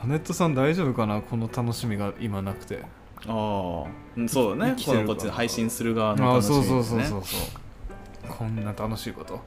[0.00, 1.20] タネットさん大丈夫かな？
[1.20, 2.82] この楽しみが今なくて。
[3.26, 3.84] ああ
[4.16, 4.76] うんそうだね。
[4.84, 6.66] このこっちで配信する側の楽しみね。
[6.66, 9.40] そうそうそうそうこんな楽しいこと。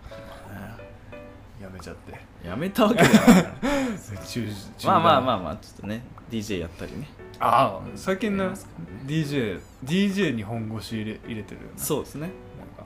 [1.62, 3.44] やめちゃってやめたわけじゃない。
[3.44, 7.08] から中まあまああまあまあちょっとね DJ やったりね。
[7.40, 9.60] ああ最近ねやりますからね。
[9.84, 12.22] DJ に本腰入れ入れてるよねそうですね。
[12.22, 12.30] なん
[12.78, 12.86] か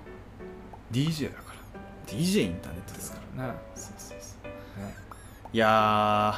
[0.91, 1.53] DJ だか
[2.07, 3.47] DJ インターネットですから。
[3.47, 3.59] らね。
[3.75, 4.47] そうそうそう。
[4.47, 4.93] ね
[5.51, 6.35] いや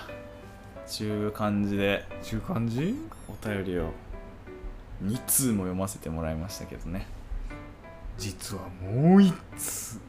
[0.86, 2.06] ーちゅう感じで。
[2.24, 2.96] ちゅう感じ？
[3.28, 3.92] お便りを
[5.04, 7.08] 2通も読ませてもらいましたけどね。
[8.18, 10.00] 実はもう一つ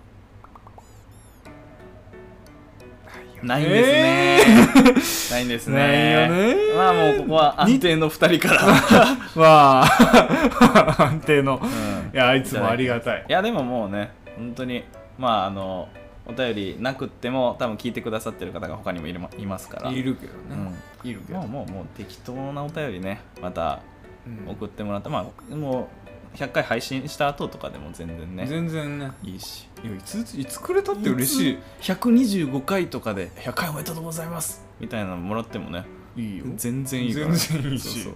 [3.43, 5.77] ないんですね、ないんですね。
[5.77, 8.63] ねまあもうここは安定の2人から、
[9.37, 11.61] まあ安定の。
[11.63, 12.11] うん。
[12.13, 13.25] いやいつもありがたい。
[13.29, 14.85] いやでももうね本当に
[15.19, 15.89] まああの
[16.27, 19.91] お便りなくっても多分聞いてくださってる方が他にもいるまいますから。
[19.91, 20.67] いるけどうん。
[20.67, 20.73] ね、
[21.05, 23.81] いるけどもうもうもう適当なお便りねまた
[24.27, 24.51] うん。
[24.51, 28.47] 送ってもらって、まあもう100回配信した後とかでも全然ね。
[28.47, 29.11] 全然ね。
[29.23, 29.69] いいし。
[29.83, 31.59] いやいついつくれたって嬉しい。
[31.83, 34.65] 125回とかで100回おめでとうございます。
[34.81, 35.85] みたいなのもらってもね。
[36.17, 36.45] いいよ。
[36.57, 37.27] 全然いいから。
[37.29, 37.89] 全然いいし。
[37.89, 38.15] そうそう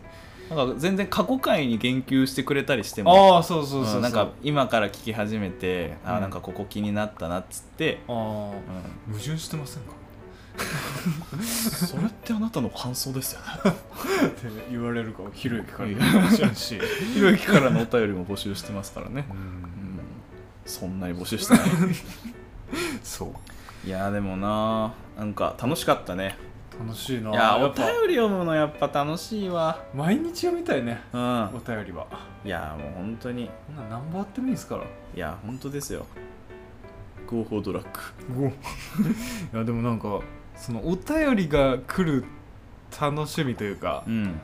[0.56, 3.36] なんか全然過去回に言及してくれたりしても。
[3.36, 8.18] ああそうそうそうそう、うんなんか今から聞き始めて、あうんーなんかここ気になったなっつって、ああう
[9.10, 9.12] ん。
[9.14, 10.01] 矛盾してませんか？
[11.86, 13.46] それってあなたの感想ですよね。
[14.28, 16.78] って言われるかひろゆきから言われちゃうし。
[17.14, 19.40] ひろゆきからのお便りも募集してますからね、ううん。
[19.40, 20.00] ん、
[20.66, 21.62] そんなに募集してない。
[23.02, 23.86] そう。
[23.86, 26.36] いやーでもなーなんか楽しかったね。
[26.78, 27.30] 楽しいな。
[27.30, 29.82] いやお便り読むのやっぱ楽しいわ。
[29.94, 31.00] 毎日読みたいね。
[31.12, 31.44] うん。
[31.46, 32.06] お便りは。
[32.44, 33.50] いやーもう本当に。
[33.66, 34.82] こんなん何本あってもいいですから。
[34.82, 34.86] い
[35.18, 36.06] や本当ですよ。
[37.26, 37.82] Go for drug
[38.36, 38.52] ごい
[39.54, 40.20] やでもなんか
[40.62, 42.24] そのお便りが来る
[43.00, 44.40] 楽しみというかうん。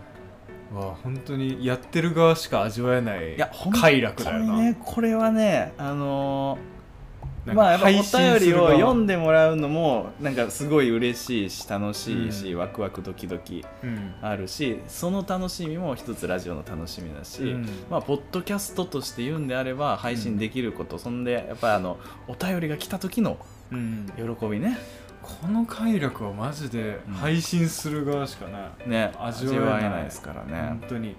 [0.75, 3.37] は本当にやってる側しか味わえない
[3.73, 12.59] 快楽だよな、ねこれはねあのーまあやっぱお便りを読んでもらうのもなんかすごい嬉しいし楽しいし、うん。
[12.59, 14.15] ワクワクドキドキうん。
[14.21, 17.69] あるしその楽しみも一つラジオの楽しみだし、うん。
[17.91, 23.39] まあ、ポッドキャストとして言うんであれば配信できること、そんでやっぱりあのお便りが来た時の
[23.71, 24.13] うん。
[24.17, 24.77] 喜びね
[25.23, 27.15] この快楽はマジでうん。
[27.15, 30.69] 配信する側しかね、ね味味わえないですからね。
[30.69, 31.17] 本、当に。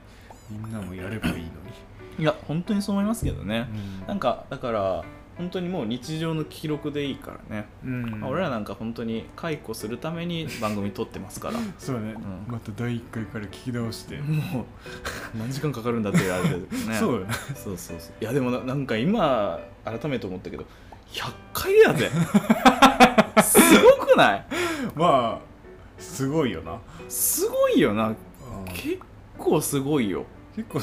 [0.50, 1.48] みんなもやればいいのに、
[2.18, 3.68] いや本当にそう思いますけどね、
[4.02, 4.08] うん。
[4.08, 5.06] なんかだから
[5.38, 8.20] 本当にもう日常の記録でいいからね、うん。
[8.20, 11.60] まあ俺らなんか本当に解雇するために番組撮ってますから。
[11.78, 12.52] そうね、うん。
[12.52, 14.66] また第1回から聞き直して、もう
[15.38, 16.96] 何時間かかるんだっていうあれでね。
[17.00, 17.28] そう。
[17.56, 18.14] そうそうそう。
[18.20, 20.66] いやでもななんか今改めて思ったけど
[21.14, 22.10] 100回やで
[23.44, 24.46] すごくない？
[24.96, 28.16] まあすごいよな、すごいよな。
[28.74, 29.00] 結
[29.40, 30.26] 結構すごいよ。
[30.70, 30.82] 構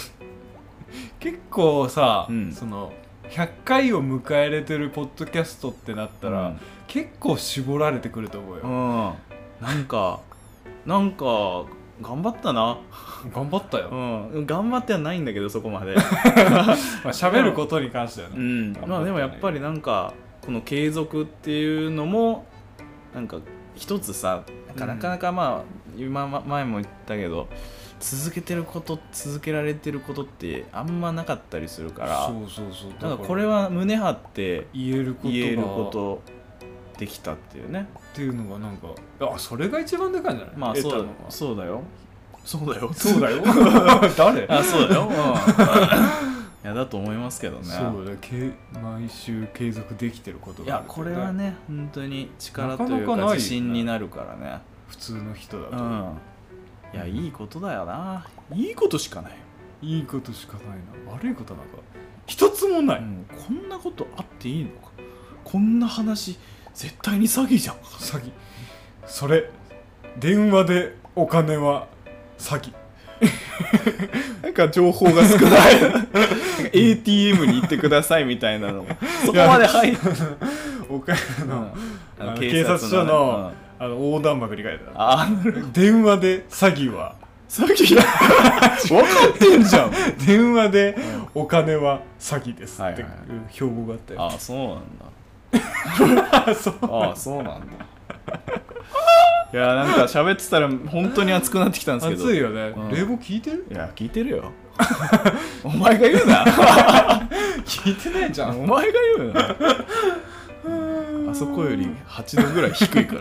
[1.20, 2.52] 結構さ、うん。
[2.52, 2.90] その
[3.28, 6.56] 100回を迎えれてるポッドキャストってなったら、
[6.86, 10.20] 結構絞られてくると思うよ、うん、なんか
[10.86, 11.66] なんか
[12.00, 12.78] 頑張ったな。
[13.34, 14.46] 頑張ったよ、うん。
[14.46, 15.94] 頑張ってはないんだけどそこまで。
[15.94, 16.04] まあ
[17.08, 18.72] 喋ることに関してはね、うん。
[18.86, 20.14] まあでもやっぱりなんか
[20.46, 22.46] この継続っていうのも
[23.14, 23.38] なんか
[23.74, 24.76] 一つさなん。
[24.76, 27.48] かうんなかまあ今ま前も言ったけど
[27.98, 32.90] 続けてること続けられてることってあんまなかったりするからそうそうそう。
[32.92, 36.22] だからこれは胸張って言えることが言えること
[36.98, 37.88] できたっていうね。
[38.12, 38.88] っていうのがなんか
[39.20, 40.56] あそれが一番でかいんじゃない？
[40.56, 41.82] まあそうだそうだよ。
[42.44, 42.92] そうだよ。
[42.94, 43.42] そうだよ。
[44.16, 46.35] 誰あ そうだよ、うん、
[46.66, 47.64] いやだと思いますけどね。
[47.64, 54.58] そうだけ毎週継続できてることいがあるやこれはね本当に力というなか自信になるからね。
[54.88, 56.18] 普通の人だと、うん。
[56.92, 58.26] いやいいことだよな。
[58.52, 59.38] いいことしかないよ、
[59.80, 60.66] いいことしかない
[61.06, 61.12] な。
[61.12, 61.76] 悪いことなんか
[62.26, 64.90] 一つもない、うん、こんなことあっていいのか。
[65.44, 66.36] こんな話
[66.74, 67.76] 絶対に詐欺じゃん。
[67.76, 68.32] 詐欺。
[69.06, 69.52] それ
[70.18, 71.86] 電話でお金は
[72.38, 72.72] 詐欺
[74.42, 76.06] なんか情報が少ない。
[76.72, 78.86] ATM に行ってくださいみたいなの。
[79.24, 79.96] そこまで入っ
[80.88, 82.26] お金うん。
[82.26, 83.84] の,、警察署ねの,、うん。
[83.84, 85.52] あの横断幕に書いてある。
[85.56, 87.14] あ電話で詐欺は。
[87.48, 87.94] 詐欺？
[87.94, 89.90] 分かってんじゃん。
[90.26, 90.96] 電話で
[91.34, 93.06] お金は詐欺ですってはいう
[93.52, 95.06] 標語があったよ、あそうなんだ。
[95.52, 96.54] ああ
[97.16, 97.85] そうなんだ
[99.52, 102.24] いやなんか喋ってたら本当に熱くなってきたんですけど。
[102.24, 102.88] 暑いよね、うん。
[102.90, 103.66] 冷房聞いてる？
[103.70, 104.52] いや聞いてるよ。
[105.64, 106.44] お前が言うな。
[107.64, 108.62] 聞いてないじゃん。
[108.62, 109.56] お前が言うな。
[111.30, 113.20] あそこより8度ぐらい低いから。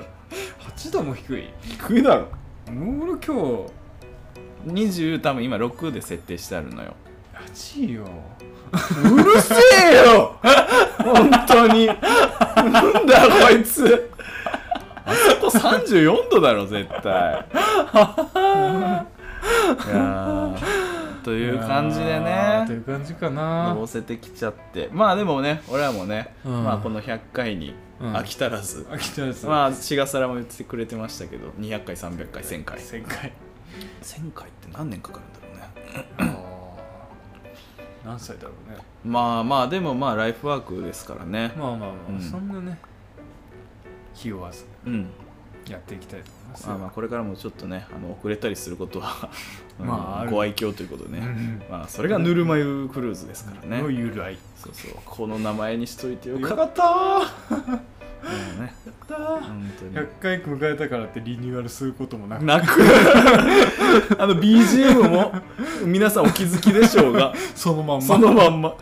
[0.76, 1.50] 8度も低い？
[1.62, 2.28] 低いだろ。
[2.68, 3.68] 俺今
[4.68, 6.94] 20多分今6で設定してあるのよ。
[7.54, 8.06] 日8よ。
[8.74, 9.56] うるせ
[9.94, 10.36] えよ！
[11.00, 11.86] 本当に。
[11.88, 11.94] な
[12.82, 14.10] んだよこいつ
[15.06, 17.46] あそこ34度だろ絶対。
[19.86, 20.56] いやー
[21.24, 23.70] という感じでいやーといねう感じかな。
[23.70, 24.90] のぼせてきちゃって。
[24.92, 26.64] まあでもね俺らもね、うん。
[26.64, 28.14] まあこの100回にうん。
[28.16, 32.78] 飽き足らず、飽きたやつまあ志賀皿も言ってくれてましたけど200回300回1000回。
[32.80, 33.34] 1000回。
[34.02, 35.40] 1000回って何年かかるんだ
[36.20, 36.34] ろうね。
[36.34, 36.36] あ
[38.06, 38.78] 何歳だろうね。
[39.04, 41.54] まあまあでもまあライフワークですからね。
[41.58, 42.20] まあまあまあ、うん。
[42.22, 42.78] そんなね
[44.16, 45.10] 気負わずうん
[45.70, 46.70] やっていきたいと思いますよ。
[46.70, 49.30] まあまあこれからもちょっとねあの遅れたりすることは
[49.80, 50.32] うんまあある。
[50.32, 54.38] ご愛嬌ということでね、うんまあそれがぬるま湯クルーズですからね、の由来。
[54.58, 54.92] そうそう。
[55.04, 56.40] この名前にしといてよ。
[56.40, 56.84] かった
[58.26, 58.74] もうね。
[59.08, 59.96] 本当に。
[59.96, 62.46] 100回迎えたからってリニューアルすることもなく。
[62.46, 62.82] なく。
[64.18, 65.34] あの BGM も
[65.86, 67.34] 皆さんお気づきでしょうが。
[67.56, 68.02] そのまんま。
[68.02, 68.76] そのまんま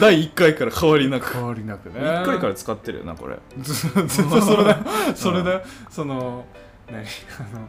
[0.00, 1.32] 第1回から変わりなく。
[1.32, 2.00] 変わりなくね。
[2.00, 3.38] 1回から使ってるよなこれ。
[3.60, 3.88] ずず
[4.22, 4.78] っとそれだよ。
[5.14, 5.62] それだよ。
[5.90, 6.44] その
[6.90, 7.02] 何あ
[7.56, 7.68] の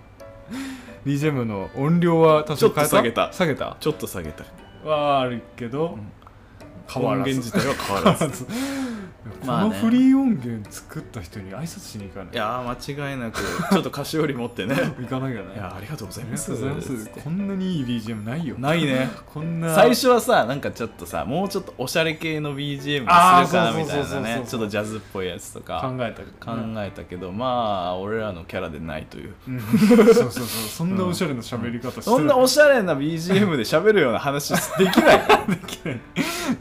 [1.06, 3.32] BGM の音量は多少変えちょっと下げた。
[3.34, 3.78] 下げた？
[3.80, 4.44] ちょっと下げた。
[4.88, 6.12] はあるけど、ん。
[6.90, 7.30] 変わらず。
[7.32, 8.46] 音源自体は変わらず
[9.46, 12.34] このフリー音源作った人に挨拶しに行かない？
[12.34, 14.76] いやー間違いなくちょっと菓子折り持ってね。
[15.00, 16.52] 行かなきゃねいやーありがとうございます。
[17.24, 18.56] こんなにいい BGM ないよ。
[18.60, 19.10] ないね。
[19.26, 24.44] こんな最初はさなんかちょっとさもうちょっとおしゃれ系の BGM にするかなみたいなね。
[24.48, 26.88] ちょっとジャズっぽいやつと考かえたけ考どね。
[26.88, 27.46] えたけどま
[27.88, 29.34] あ俺らのキャラでないという。
[29.48, 29.60] うん。
[29.62, 30.44] そうそうそう。
[30.74, 35.22] そんなおしゃれな喋り方してそんなおしゃれな BGM で喋るような話できない。
[35.48, 36.00] できない。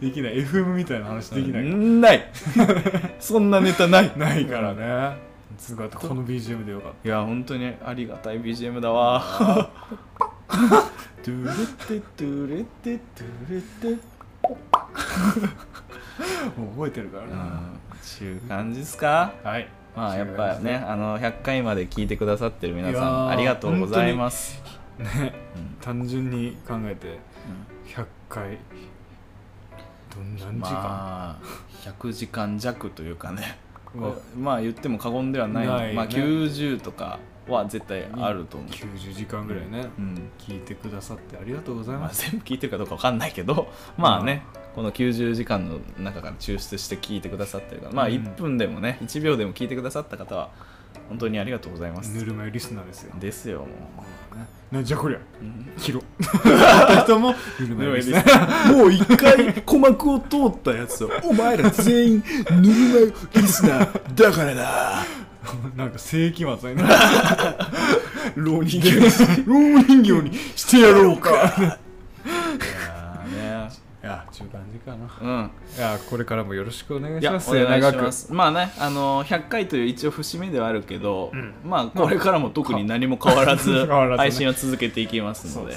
[0.01, 0.45] できない。
[0.45, 2.31] FM みたいな話できない、んない
[3.21, 4.13] そんなネタない。
[4.17, 5.17] ないからね。
[5.59, 9.23] すごいこの BGM でよかっいや本当にありがたい BGM だわ。
[10.49, 11.51] トゥル
[11.87, 13.61] テトゥレテトゥレ
[13.97, 14.03] テ
[14.33, 14.39] た
[16.61, 24.61] もう覚えてるからね、うんちゅう感じですかはいまあやっぱねあの100回まで聞いてくださってる皆さんありがとうございます、
[24.99, 27.19] ねうん単純に考えて
[27.95, 28.59] 100回
[30.15, 31.47] どん何時間、まあ
[31.85, 33.59] 100時間弱というかね。
[34.39, 35.67] まあ言っても過言ではない。
[35.67, 35.93] ないよね。
[35.95, 37.19] まあ90とか
[37.49, 40.31] は絶対あると思う、90時間ぐらいね、うん。
[40.39, 44.45] 聞いてくださってありがとうございまあ、ます、全部聞いてるかどうかわかんないけどまあね
[44.75, 48.13] この90時間の中から抽出して聞いてくださってるからまあうん。
[48.13, 50.51] 1分でもね1秒でも聞いてくださった方は
[51.09, 52.17] 本当にありがとうございます。
[52.17, 53.67] ぬるま湯リスナーですよ、ですよも
[54.71, 55.73] なんじゃこりゃう、うん。
[55.79, 56.03] キロ
[57.05, 64.15] 人もぬるま湯リスナーもう一回鼓膜を通ったやつを お前ら全員ぬるま湯リスナー。
[64.15, 65.05] だからだ
[65.77, 66.89] なんか世紀末にな
[68.37, 68.81] 浪人
[69.47, 71.79] 老人形にしてやろうか
[74.43, 75.09] いや中間時かな。
[75.21, 75.51] うん。
[75.77, 77.51] いやこれからもよろしくお願いします。
[77.53, 78.33] 願いします。
[78.33, 81.55] まあねあの100回という一応節目ではあるけど、うん。
[81.65, 83.87] まあこれからも特に何も変わらず
[84.17, 85.77] 配信は続けていきますので。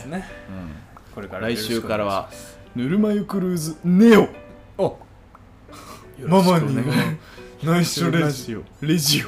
[1.13, 2.29] これからうん来週からは
[2.75, 4.21] よぬるま湯クルーズネオ。
[4.21, 4.35] ろしく
[4.77, 4.99] お。
[6.27, 6.93] ママには
[7.63, 8.63] 内緒レジオ。
[8.81, 9.25] レジオ。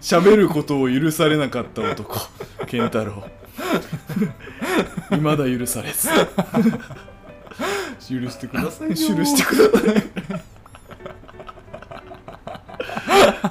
[0.00, 2.18] 喋ることを許されなかった男
[2.66, 3.24] 健太郎
[5.10, 6.08] 未だ許されず
[8.08, 8.94] 許してくださいよ。
[9.16, 10.04] 許してください。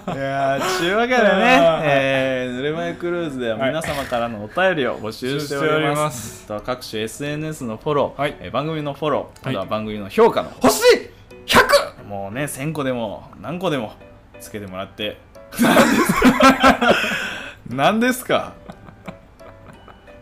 [0.07, 8.35] いやーちゅうわけでねえー、ぬるま湯クルーズでは皆様からのお便りを募集しております,、募集してあとは各種 SNS のフォロー、はい。
[8.39, 9.55] えー番組のフォロー、はい。
[9.55, 11.09] あとは番組の評価の欲しい
[11.45, 12.05] 100!
[12.07, 13.93] もうね1000個でも何個でも
[14.39, 15.17] つけてもらって。
[17.69, 18.53] 何ですか？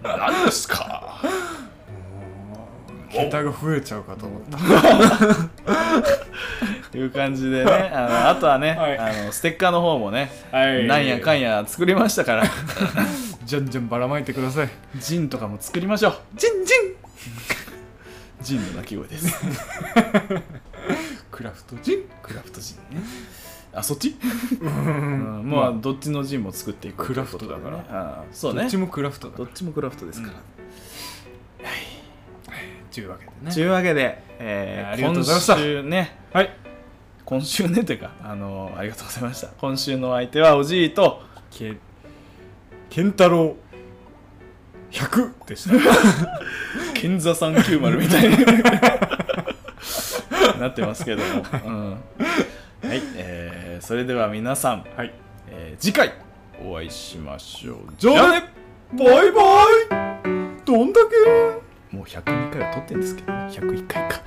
[0.03, 1.19] 何ですか？
[3.11, 4.57] 桁が増えちゃうかと思った。
[6.91, 7.71] と いう感じでね。
[7.71, 8.97] あのあとはね、はい。
[8.97, 10.85] あのステッカーの方もね、はい。
[10.87, 12.43] なんやかんや作りましたから。
[13.45, 14.69] じゃんじゃんばらまいてください。
[14.95, 16.17] ジンとかも作りましょう。
[16.35, 16.95] ジンジン。
[18.41, 19.33] ジンの鳴き声です。
[21.31, 22.03] クラフトジン？
[22.21, 23.01] クラフトジンね。
[23.73, 24.15] あそっち、
[24.61, 25.41] ううん。
[25.43, 25.73] ん、まあ。
[25.73, 27.83] どっちのジンも作っていくクラフトだから。
[27.89, 28.61] あそうね。
[28.61, 31.69] どっちもクラフトだどっちもクラフトですから、
[32.95, 33.51] というわけでね。
[33.53, 35.53] というわけで、えーありがとうございました。
[35.55, 36.49] 今週ねはい。
[37.25, 39.47] 今週ねというかあのありがとうございました。
[39.57, 41.75] 今週の相手はおじいとけ
[42.89, 43.57] 健太郎
[44.91, 45.75] 100でした。
[46.93, 48.37] 賢座390みたいに
[50.61, 51.97] なってますけども、うん、は
[52.95, 55.11] い、えーそれでは皆さん、はい。
[55.49, 56.13] えー次回
[56.63, 57.77] お会いしましょう。
[57.97, 58.43] じゃあね。
[58.93, 59.65] バイバイ。
[60.63, 61.07] どんだけ
[61.95, 64.21] もう102回は撮ってるんですけど、ね、101回か。